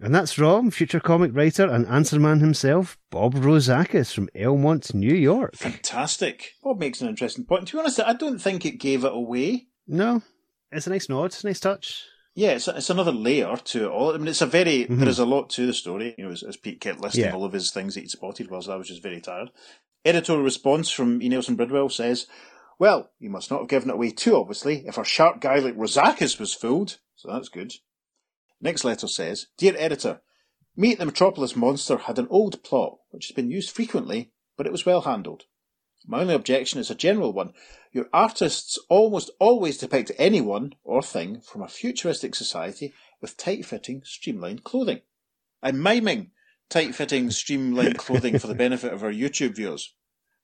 And 0.00 0.14
that's 0.14 0.32
from 0.32 0.70
future 0.70 1.00
comic 1.00 1.34
writer 1.34 1.66
and 1.66 1.86
answer 1.86 2.20
man 2.20 2.40
himself, 2.40 2.98
Bob 3.10 3.34
Rozakis 3.34 4.12
from 4.12 4.28
Elmont, 4.36 4.92
New 4.92 5.14
York. 5.14 5.54
fantastic. 5.56 6.52
Bob 6.62 6.78
makes 6.78 7.00
an 7.00 7.08
interesting 7.08 7.44
point. 7.44 7.68
To 7.68 7.76
be 7.76 7.80
honest, 7.80 8.00
I 8.00 8.12
don't 8.12 8.38
think 8.38 8.66
it 8.66 8.78
gave 8.80 9.04
it 9.04 9.12
away. 9.14 9.68
No, 9.86 10.22
it's 10.70 10.86
a 10.86 10.90
nice 10.90 11.08
nod, 11.08 11.26
it's 11.26 11.44
a 11.44 11.46
nice 11.46 11.60
touch. 11.60 12.04
Yeah, 12.34 12.50
it's, 12.50 12.68
it's 12.68 12.90
another 12.90 13.12
layer 13.12 13.56
to 13.56 13.84
it 13.86 13.88
all. 13.90 14.12
I 14.14 14.18
mean, 14.18 14.28
it's 14.28 14.42
a 14.42 14.46
very, 14.46 14.84
Mhm. 14.84 14.98
there 14.98 15.08
is 15.08 15.18
a 15.18 15.24
lot 15.24 15.48
to 15.50 15.66
the 15.66 15.72
story, 15.72 16.14
you 16.18 16.24
know, 16.26 16.30
as, 16.32 16.42
as 16.42 16.58
Pete 16.58 16.80
kept 16.82 17.00
listing 17.00 17.24
Yeah. 17.24 17.34
all 17.34 17.46
of 17.46 17.54
his 17.54 17.70
things 17.70 17.94
that 17.94 18.00
he'd 18.02 18.10
spotted 18.10 18.50
whilst 18.50 18.68
I 18.68 18.76
was 18.76 18.88
just 18.88 19.02
very 19.02 19.22
tired. 19.22 19.48
Editorial 20.04 20.44
response 20.44 20.90
from 20.90 21.22
E. 21.22 21.30
Nelson 21.30 21.56
Bridwell 21.56 21.88
says, 21.90 22.26
Well, 22.78 23.10
you 23.18 23.30
must 23.30 23.50
not 23.50 23.60
have 23.60 23.68
given 23.70 23.88
it 23.88 23.94
away 23.94 24.10
too 24.10 24.36
obviously 24.36 24.84
if 24.86 24.98
a 24.98 25.04
sharp 25.04 25.40
guy 25.40 25.60
like 25.60 25.76
Rozakis 25.78 26.38
was 26.38 26.52
fooled, 26.52 26.98
so 27.14 27.32
that's 27.32 27.48
good. 27.48 27.72
Next 28.60 28.84
letter 28.84 29.08
says, 29.08 29.46
Dear 29.58 29.74
editor, 29.76 30.20
Meet 30.78 30.98
the 30.98 31.06
Metropolis 31.06 31.56
Monster 31.56 31.96
had 31.96 32.18
an 32.18 32.26
old 32.28 32.62
plot, 32.62 32.98
which 33.10 33.28
has 33.28 33.34
been 33.34 33.50
used 33.50 33.70
frequently, 33.70 34.32
but 34.58 34.66
it 34.66 34.72
was 34.72 34.84
well 34.84 35.00
handled. 35.02 35.44
My 36.06 36.20
only 36.20 36.34
objection 36.34 36.78
is 36.78 36.90
a 36.90 36.94
general 36.94 37.32
one. 37.32 37.54
Your 37.92 38.10
artists 38.12 38.78
almost 38.90 39.30
always 39.40 39.78
depict 39.78 40.12
anyone 40.18 40.74
or 40.84 41.00
thing 41.02 41.40
from 41.40 41.62
a 41.62 41.68
futuristic 41.68 42.34
society 42.34 42.92
with 43.22 43.38
tight-fitting, 43.38 44.02
streamlined 44.04 44.64
clothing. 44.64 45.00
I'm 45.62 45.82
miming 45.82 46.32
tight-fitting, 46.68 47.30
streamlined 47.30 47.96
clothing 47.96 48.38
for 48.38 48.46
the 48.46 48.54
benefit 48.54 48.92
of 48.92 49.02
our 49.02 49.12
YouTube 49.12 49.56
viewers. 49.56 49.94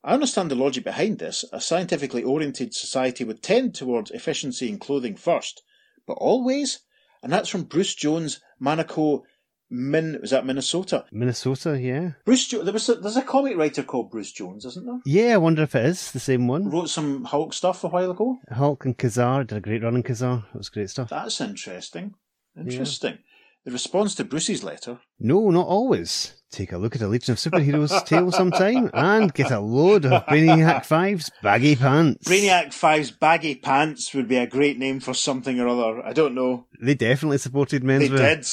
I 0.03 0.15
understand 0.15 0.51
the 0.51 0.55
logic 0.55 0.83
behind 0.83 1.19
this. 1.19 1.45
A 1.53 1.61
scientifically 1.61 2.23
oriented 2.23 2.75
society 2.75 3.23
would 3.23 3.43
tend 3.43 3.75
towards 3.75 4.11
efficiency 4.11 4.71
in 4.71 4.79
clothing 4.79 5.17
first, 5.17 5.63
but 6.07 6.15
always? 6.15 6.81
And 7.23 7.33
that's 7.33 7.49
from 7.49 7.65
Bruce 7.65 7.95
Jones, 7.95 8.41
Monaco, 8.59 9.23
Min, 9.71 10.19
was 10.21 10.31
that 10.31 10.45
Minnesota? 10.45 11.07
Minnesota, 11.13 11.81
yeah. 11.81 12.11
Bruce 12.27 12.47
jo- 12.49 12.63
there 12.63 12.75
was 12.75 12.89
a, 12.89 12.97
there's 12.97 13.17
a 13.17 13.23
comic 13.23 13.57
writer 13.57 13.83
called 13.83 14.11
Bruce 14.11 14.33
Jones, 14.33 14.65
isn't 14.67 14.85
there? 14.85 15.01
Yeah, 15.07 15.35
I 15.35 15.39
wonder 15.39 15.63
if 15.63 15.75
it 15.75 15.87
is 15.87 16.13
the 16.13 16.21
same 16.21 16.47
one. 16.47 16.69
Wrote 16.69 16.91
some 16.91 17.25
Hulk 17.25 17.55
stuff 17.55 17.83
a 17.85 17.89
while 17.89 18.11
ago. 18.11 18.39
Hulk 18.51 18.85
and 18.85 18.99
Ka-Zar 18.99 19.45
did 19.45 19.57
a 19.59 19.61
great 19.61 19.83
run 19.83 19.97
in 19.97 20.03
Ka-Zar. 20.03 20.45
It 20.55 20.59
was 20.59 20.69
great 20.69 20.91
stuff. 20.91 21.09
That's 21.09 21.41
interesting. 21.41 22.15
Interesting. 22.55 23.19
The 23.65 23.71
response 23.71 24.17
to 24.17 24.25
Bruce's 24.25 24.65
letter. 24.65 24.99
No, 25.21 25.51
not 25.51 25.67
always. 25.67 26.43
Take 26.51 26.73
a 26.73 26.79
look 26.79 26.97
at 26.97 27.03
a 27.03 27.07
Legion 27.07 27.33
of 27.33 27.39
Superheroes 27.39 28.05
tale 28.05 28.33
sometime 28.33 28.91
and 28.93 29.33
get 29.33 29.53
a 29.53 29.61
load 29.61 30.05
of 30.05 30.27
Brainiac 30.27 30.85
5's 30.85 31.31
baggy 31.43 31.77
pants. 31.77 32.29
Brainiac 32.29 32.69
5's 32.69 33.13
baggy 33.13 33.55
pants 33.55 34.13
would 34.15 34.29
be 34.29 34.37
a 34.37 34.49
great 34.49 34.79
name 34.79 34.99
for 34.99 35.15
something 35.15 35.61
or 35.61 35.69
other. 35.69 36.05
I 36.05 36.13
don't 36.13 36.35
know. 36.35 36.67
They 36.81 36.95
definitely 36.95 37.39
supported 37.39 37.87
They 37.87 38.09
did. 38.09 38.47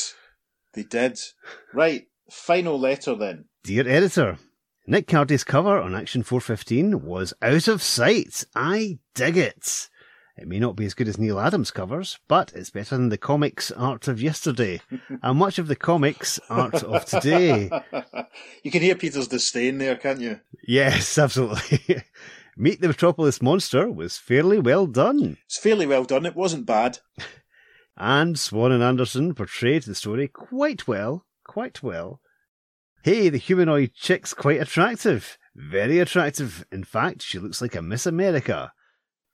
They 0.74 0.84
did. 0.84 1.20
Right. 1.74 2.04
Final 2.30 2.80
letter 2.80 3.16
then. 3.16 3.46
Dear 3.64 3.88
editor, 3.88 4.38
Nick 4.86 5.08
Cardy's 5.08 5.44
cover 5.44 5.80
on 5.80 5.96
Action 5.96 6.22
415 6.22 7.04
was 7.04 7.34
out 7.42 7.68
of 7.68 7.82
sight. 7.82 8.46
I 8.56 9.00
dig 9.16 9.38
it. 9.38 9.90
It 10.40 10.48
may 10.48 10.58
not 10.58 10.78
be 10.78 10.86
as 10.86 10.94
good 10.94 11.10
as 11.10 11.18
Neal 11.18 11.38
Adams' 11.38 11.70
covers, 11.70 12.18
but 12.30 12.54
it's 12.56 12.70
better 12.70 12.96
than 12.96 13.10
the 13.10 13.18
comics 13.18 13.72
art 13.72 14.08
of 14.08 14.22
yesterday, 14.22 14.80
and 15.22 15.38
much 15.38 15.60
of 15.60 15.68
the 15.68 15.76
comics 15.76 16.40
art 16.50 16.82
of 16.82 17.04
today. 17.04 17.70
you 18.64 18.72
can 18.72 18.82
hear 18.82 18.96
Peter's 18.96 19.28
disdain 19.28 19.80
there, 19.80 19.98
can't 19.98 20.22
you? 20.22 20.40
Yes, 20.66 21.18
absolutely. 21.18 22.04
Meet 22.56 22.80
the 22.80 22.88
Metropolis 22.88 23.42
Monster 23.42 23.92
was 23.92 24.18
fairly 24.18 24.60
well 24.60 24.88
done. 24.88 25.36
It's 25.46 25.58
fairly 25.58 25.86
well 25.86 26.06
done. 26.06 26.26
It 26.26 26.38
wasn't 26.38 26.66
bad. 26.66 27.00
And 27.98 28.40
Swan 28.40 28.72
and 28.72 28.82
Anderson 28.82 29.36
portrayed 29.36 29.84
the 29.84 29.94
story 29.94 30.30
quite 30.30 30.88
well, 30.88 31.26
quite 31.46 31.84
well. 31.84 32.22
Hey, 33.04 33.28
the 33.28 33.38
humanoid 33.38 33.92
chick's 33.94 34.34
quite 34.34 34.62
attractive. 34.62 35.38
Very 35.54 36.00
attractive. 36.00 36.66
In 36.72 36.86
fact, 36.86 37.24
she 37.24 37.40
looks 37.40 37.62
like 37.62 37.76
a 37.76 37.82
Miss 37.82 38.06
America. 38.06 38.72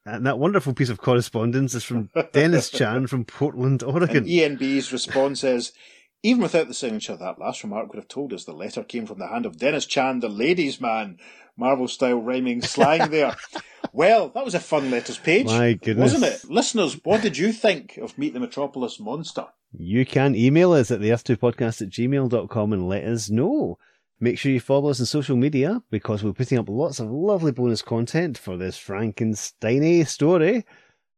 And 0.06 0.26
that 0.28 0.38
wonderful 0.38 0.74
piece 0.74 0.90
of 0.90 1.00
correspondence 1.00 1.74
is 1.74 1.84
from 1.84 2.10
Dennis 2.32 2.70
Chan 2.72 3.08
from 3.08 3.26
Portland, 3.26 3.82
Oregon. 3.82 4.18
And 4.18 4.28
ENB's 4.28 4.94
response 4.94 5.44
is, 5.44 5.74
even 6.22 6.44
without 6.44 6.68
the 6.68 6.74
signature, 6.76 7.16
that 7.16 7.40
last 7.40 7.64
remark 7.64 7.88
would 7.88 7.98
have 7.98 8.08
told 8.08 8.32
us 8.32 8.46
the 8.46 8.54
letter 8.54 8.84
came 8.84 9.08
from 9.08 9.18
the 9.18 9.28
hand 9.28 9.46
of 9.46 9.58
Dennis 9.58 9.86
Chan, 9.86 10.20
the 10.20 10.30
ladies' 10.30 10.80
man. 10.80 11.18
Marvel 11.58 11.88
style 11.88 12.22
rhyming 12.22 12.62
slang 12.62 13.10
there. 13.12 13.36
well, 13.94 14.30
that 14.30 14.44
was 14.44 14.56
a 14.56 14.60
fun 14.60 14.92
letters 14.92 15.18
page. 15.18 15.46
My 15.46 15.74
goodness. 15.74 16.14
Wasn't 16.14 16.24
it? 16.26 16.52
Listeners, 16.52 17.00
what 17.04 17.22
did 17.22 17.38
you 17.38 17.54
think 17.54 17.98
of 17.98 18.18
Meet 18.18 18.34
the 18.34 18.42
Metropolis 18.42 19.00
Monster? 19.00 19.48
You 19.72 20.06
can 20.06 20.36
email 20.36 20.74
us 20.74 20.92
at 20.92 21.00
the 21.00 21.10
earth2podcast 21.10 21.82
at 21.82 21.90
gmail.com 21.90 22.74
and 22.74 22.90
let 22.90 23.06
us 23.06 23.30
know. 23.30 23.78
Make 24.26 24.40
sure 24.40 24.52
you 24.52 24.60
follow 24.60 24.90
us 24.90 25.00
on 25.00 25.06
social 25.06 25.36
media 25.36 25.84
because 25.92 26.24
we're 26.24 26.34
putting 26.34 26.58
up 26.58 26.68
lots 26.68 27.00
of 27.00 27.12
lovely 27.12 27.52
bonus 27.52 27.84
content 27.84 28.40
for 28.40 28.58
this 28.58 28.76
Frankenstein 28.76 30.04
story 30.04 30.66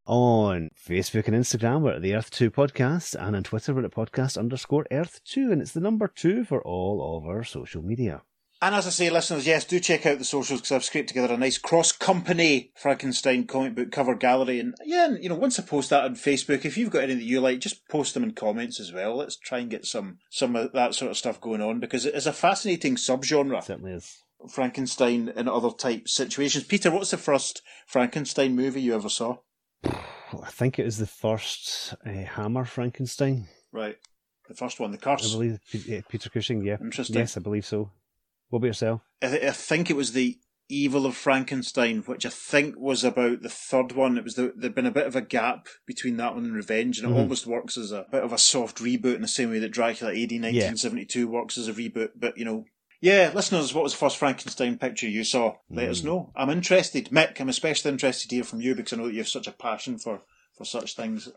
on 0.04 0.68
Facebook 0.78 1.26
and 1.26 1.34
Instagram. 1.34 1.80
We're 1.80 1.94
at 1.94 2.02
the 2.02 2.12
Earth2 2.12 2.50
Podcast 2.50 3.14
and 3.18 3.34
on 3.34 3.44
Twitter 3.44 3.72
we're 3.72 3.86
at 3.86 3.92
podcast 3.92 4.36
underscore 4.36 4.86
Earth2 4.92 5.50
and 5.50 5.62
it's 5.62 5.72
the 5.72 5.80
number 5.80 6.06
two 6.06 6.44
for 6.44 6.60
all 6.64 7.16
of 7.16 7.24
our 7.24 7.44
social 7.44 7.80
media. 7.80 8.20
And 8.60 8.74
as 8.74 8.88
I 8.88 8.90
say, 8.90 9.08
listeners, 9.08 9.46
yes, 9.46 9.64
do 9.64 9.78
check 9.78 10.04
out 10.04 10.18
the 10.18 10.24
socials 10.24 10.60
because 10.60 10.72
I've 10.72 10.84
scraped 10.84 11.08
together 11.08 11.32
a 11.32 11.36
nice 11.36 11.58
cross-company 11.58 12.72
Frankenstein 12.74 13.46
comic 13.46 13.76
book 13.76 13.92
cover 13.92 14.16
gallery. 14.16 14.58
And 14.58 14.74
yeah, 14.84 15.06
and, 15.06 15.22
you 15.22 15.28
know, 15.28 15.36
once 15.36 15.60
I 15.60 15.62
post 15.62 15.90
that 15.90 16.04
on 16.04 16.16
Facebook, 16.16 16.64
if 16.64 16.76
you've 16.76 16.90
got 16.90 17.04
any 17.04 17.14
that 17.14 17.22
you 17.22 17.40
like, 17.40 17.60
just 17.60 17.86
post 17.88 18.14
them 18.14 18.24
in 18.24 18.32
comments 18.32 18.80
as 18.80 18.92
well. 18.92 19.16
Let's 19.16 19.36
try 19.36 19.58
and 19.58 19.70
get 19.70 19.86
some 19.86 20.18
some 20.28 20.56
of 20.56 20.72
that 20.72 20.96
sort 20.96 21.12
of 21.12 21.16
stuff 21.16 21.40
going 21.40 21.62
on 21.62 21.78
because 21.78 22.04
it 22.04 22.14
is 22.14 22.26
a 22.26 22.32
fascinating 22.32 22.96
subgenre. 22.96 23.62
certainly 23.62 23.92
is. 23.92 24.24
Frankenstein 24.48 25.32
and 25.34 25.48
other 25.48 25.70
type 25.70 26.08
situations. 26.08 26.64
Peter, 26.64 26.90
what's 26.90 27.10
the 27.12 27.16
first 27.16 27.62
Frankenstein 27.86 28.56
movie 28.56 28.80
you 28.82 28.94
ever 28.94 29.08
saw? 29.08 29.36
I 29.84 30.50
think 30.50 30.78
it 30.78 30.84
was 30.84 30.98
the 30.98 31.06
first 31.06 31.94
uh, 32.04 32.10
Hammer 32.10 32.64
Frankenstein. 32.64 33.48
Right, 33.72 33.96
the 34.48 34.54
first 34.54 34.80
one, 34.80 34.90
The 34.90 34.98
Curse. 34.98 35.32
I 35.32 35.36
believe 35.36 35.60
Peter 36.08 36.30
Cushing, 36.30 36.62
yeah. 36.62 36.76
Interesting. 36.80 37.16
Yes, 37.16 37.36
I 37.36 37.40
believe 37.40 37.66
so. 37.66 37.90
What 38.48 38.58
about 38.58 38.66
yourself? 38.68 39.00
I, 39.22 39.28
th- 39.28 39.42
I 39.44 39.50
think 39.52 39.90
it 39.90 39.96
was 39.96 40.12
the 40.12 40.38
Evil 40.70 41.06
of 41.06 41.16
Frankenstein, 41.16 42.00
which 42.02 42.26
I 42.26 42.28
think 42.28 42.76
was 42.78 43.02
about 43.02 43.40
the 43.40 43.48
third 43.48 43.92
one. 43.92 44.18
It 44.18 44.24
was 44.24 44.34
the, 44.34 44.52
there'd 44.54 44.74
been 44.74 44.84
a 44.84 44.90
bit 44.90 45.06
of 45.06 45.16
a 45.16 45.22
gap 45.22 45.66
between 45.86 46.18
that 46.18 46.34
one 46.34 46.44
and 46.44 46.54
Revenge, 46.54 46.98
and 46.98 47.08
it 47.08 47.14
Mhm. 47.14 47.20
almost 47.20 47.46
works 47.46 47.78
as 47.78 47.90
a 47.90 48.04
bit 48.12 48.22
of 48.22 48.34
a 48.34 48.38
soft 48.38 48.76
reboot 48.76 49.14
in 49.16 49.22
the 49.22 49.28
same 49.28 49.48
way 49.50 49.58
that 49.60 49.70
Dracula 49.70 50.12
AD 50.12 50.32
1972 50.38 51.26
works 51.26 51.56
as 51.56 51.68
a 51.68 51.72
reboot. 51.72 52.10
But 52.16 52.36
you 52.36 52.44
know, 52.44 52.64
Yeah, 53.00 53.30
listeners, 53.34 53.72
what 53.72 53.84
was 53.84 53.92
the 53.92 53.98
first 53.98 54.16
Frankenstein 54.18 54.76
picture 54.76 55.08
you 55.08 55.22
saw? 55.24 55.54
Let 55.70 55.86
Hmm. 55.86 55.90
us 55.92 56.02
know. 56.02 56.32
I'm 56.36 56.50
interested. 56.50 57.08
Mick, 57.10 57.40
I'm 57.40 57.48
especially 57.48 57.90
interested 57.92 58.28
to 58.28 58.34
hear 58.34 58.44
from 58.44 58.60
you 58.60 58.74
because 58.74 58.92
I 58.92 58.96
know 58.96 59.06
that 59.06 59.12
you 59.12 59.20
have 59.20 59.28
such 59.28 59.46
a 59.46 59.52
passion 59.52 59.98
for, 59.98 60.22
for 60.56 60.64
such 60.64 60.96
things. 60.96 61.28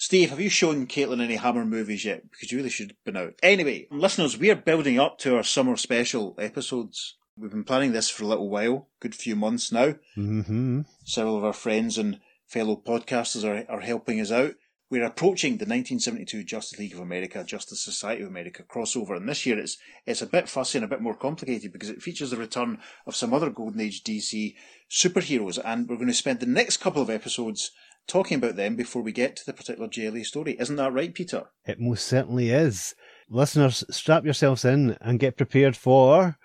Steve, 0.00 0.30
have 0.30 0.40
you 0.40 0.48
shown 0.48 0.86
Caitlin 0.86 1.20
any 1.20 1.34
Hammer 1.34 1.64
movies 1.64 2.04
yet? 2.04 2.30
Because 2.30 2.52
you 2.52 2.58
really 2.58 2.70
should 2.70 2.90
have 2.90 3.04
been 3.04 3.16
out. 3.16 3.34
Anyway, 3.42 3.88
listeners, 3.90 4.38
we 4.38 4.48
are 4.48 4.54
building 4.54 4.98
up 4.98 5.18
to 5.18 5.36
our 5.36 5.42
summer 5.42 5.76
special 5.76 6.36
episodes. 6.38 7.16
We've 7.36 7.50
been 7.50 7.64
planning 7.64 7.90
this 7.90 8.08
for 8.08 8.22
a 8.22 8.28
little 8.28 8.48
while, 8.48 8.88
good 9.00 9.16
few 9.16 9.34
months 9.34 9.72
now. 9.72 9.96
Mm-hmm. 10.16 10.82
Several 11.04 11.36
of 11.36 11.44
our 11.44 11.52
friends 11.52 11.98
and 11.98 12.20
fellow 12.46 12.76
podcasters 12.76 13.44
are, 13.44 13.68
are 13.68 13.80
helping 13.80 14.20
us 14.20 14.30
out. 14.30 14.54
We're 14.88 15.04
approaching 15.04 15.52
the 15.52 15.66
1972 15.66 16.44
Justice 16.44 16.78
League 16.78 16.94
of 16.94 17.00
America, 17.00 17.44
Justice 17.44 17.80
Society 17.80 18.22
of 18.22 18.28
America 18.28 18.62
crossover, 18.62 19.16
and 19.16 19.28
this 19.28 19.44
year 19.44 19.58
it's 19.58 19.76
it's 20.06 20.22
a 20.22 20.26
bit 20.26 20.48
fussy 20.48 20.78
and 20.78 20.84
a 20.84 20.88
bit 20.88 21.02
more 21.02 21.14
complicated 21.14 21.72
because 21.72 21.90
it 21.90 22.00
features 22.00 22.30
the 22.30 22.38
return 22.38 22.78
of 23.04 23.14
some 23.14 23.34
other 23.34 23.50
Golden 23.50 23.80
Age 23.82 24.02
DC 24.02 24.54
superheroes, 24.90 25.58
and 25.62 25.88
we're 25.88 25.96
going 25.96 26.08
to 26.08 26.14
spend 26.14 26.40
the 26.40 26.46
next 26.46 26.78
couple 26.78 27.02
of 27.02 27.10
episodes 27.10 27.72
talking 28.08 28.36
about 28.38 28.56
them 28.56 28.74
before 28.74 29.02
we 29.02 29.12
get 29.12 29.36
to 29.36 29.46
the 29.46 29.52
particular 29.52 29.88
JLA 29.88 30.24
story. 30.24 30.56
Isn't 30.58 30.76
that 30.76 30.92
right, 30.92 31.14
Peter? 31.14 31.44
It 31.66 31.78
most 31.78 32.06
certainly 32.06 32.50
is. 32.50 32.94
Listeners, 33.30 33.84
strap 33.90 34.24
yourselves 34.24 34.64
in 34.64 34.96
and 35.00 35.20
get 35.20 35.36
prepared 35.36 35.76
for 35.76 36.38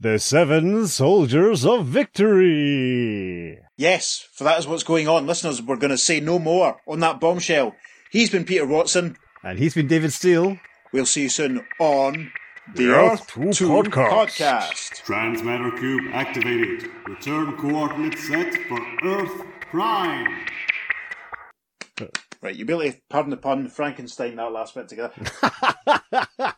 the 0.00 0.18
Seven 0.18 0.86
Soldiers 0.86 1.66
of 1.66 1.86
Victory. 1.86 3.58
Yes, 3.76 4.26
for 4.32 4.44
that 4.44 4.58
is 4.58 4.66
what's 4.66 4.84
going 4.84 5.08
on. 5.08 5.26
Listeners, 5.26 5.60
we're 5.60 5.76
going 5.76 5.90
to 5.90 5.98
say 5.98 6.20
no 6.20 6.38
more 6.38 6.80
on 6.86 7.00
that 7.00 7.20
bombshell. 7.20 7.74
He's 8.10 8.30
been 8.30 8.44
Peter 8.44 8.66
Watson. 8.66 9.16
And 9.42 9.58
he's 9.58 9.74
been 9.74 9.88
David 9.88 10.12
Steele. 10.12 10.58
We'll 10.92 11.06
see 11.06 11.22
you 11.22 11.28
soon 11.28 11.66
on 11.80 12.32
the, 12.74 12.86
The 12.86 12.94
Earth, 12.94 13.20
Earth 13.22 13.28
2 13.34 13.52
2 13.52 13.68
podcast. 13.68 14.10
podcast. 14.10 15.04
Transmatter 15.04 15.70
cube 15.78 16.04
activated. 16.12 16.88
Return 17.06 17.56
coordinates 17.56 18.26
set 18.26 18.54
for 18.68 18.80
Earth 19.04 19.42
Prime. 19.70 20.46
Right, 22.40 22.56
able 22.74 22.92
to, 22.92 22.98
pardon 23.08 23.30
the 23.30 23.36
pun, 23.36 23.68
Frankenstein 23.68 24.36
that 24.36 24.52
last 24.52 24.74
bit 24.74 24.88
together. 24.88 25.12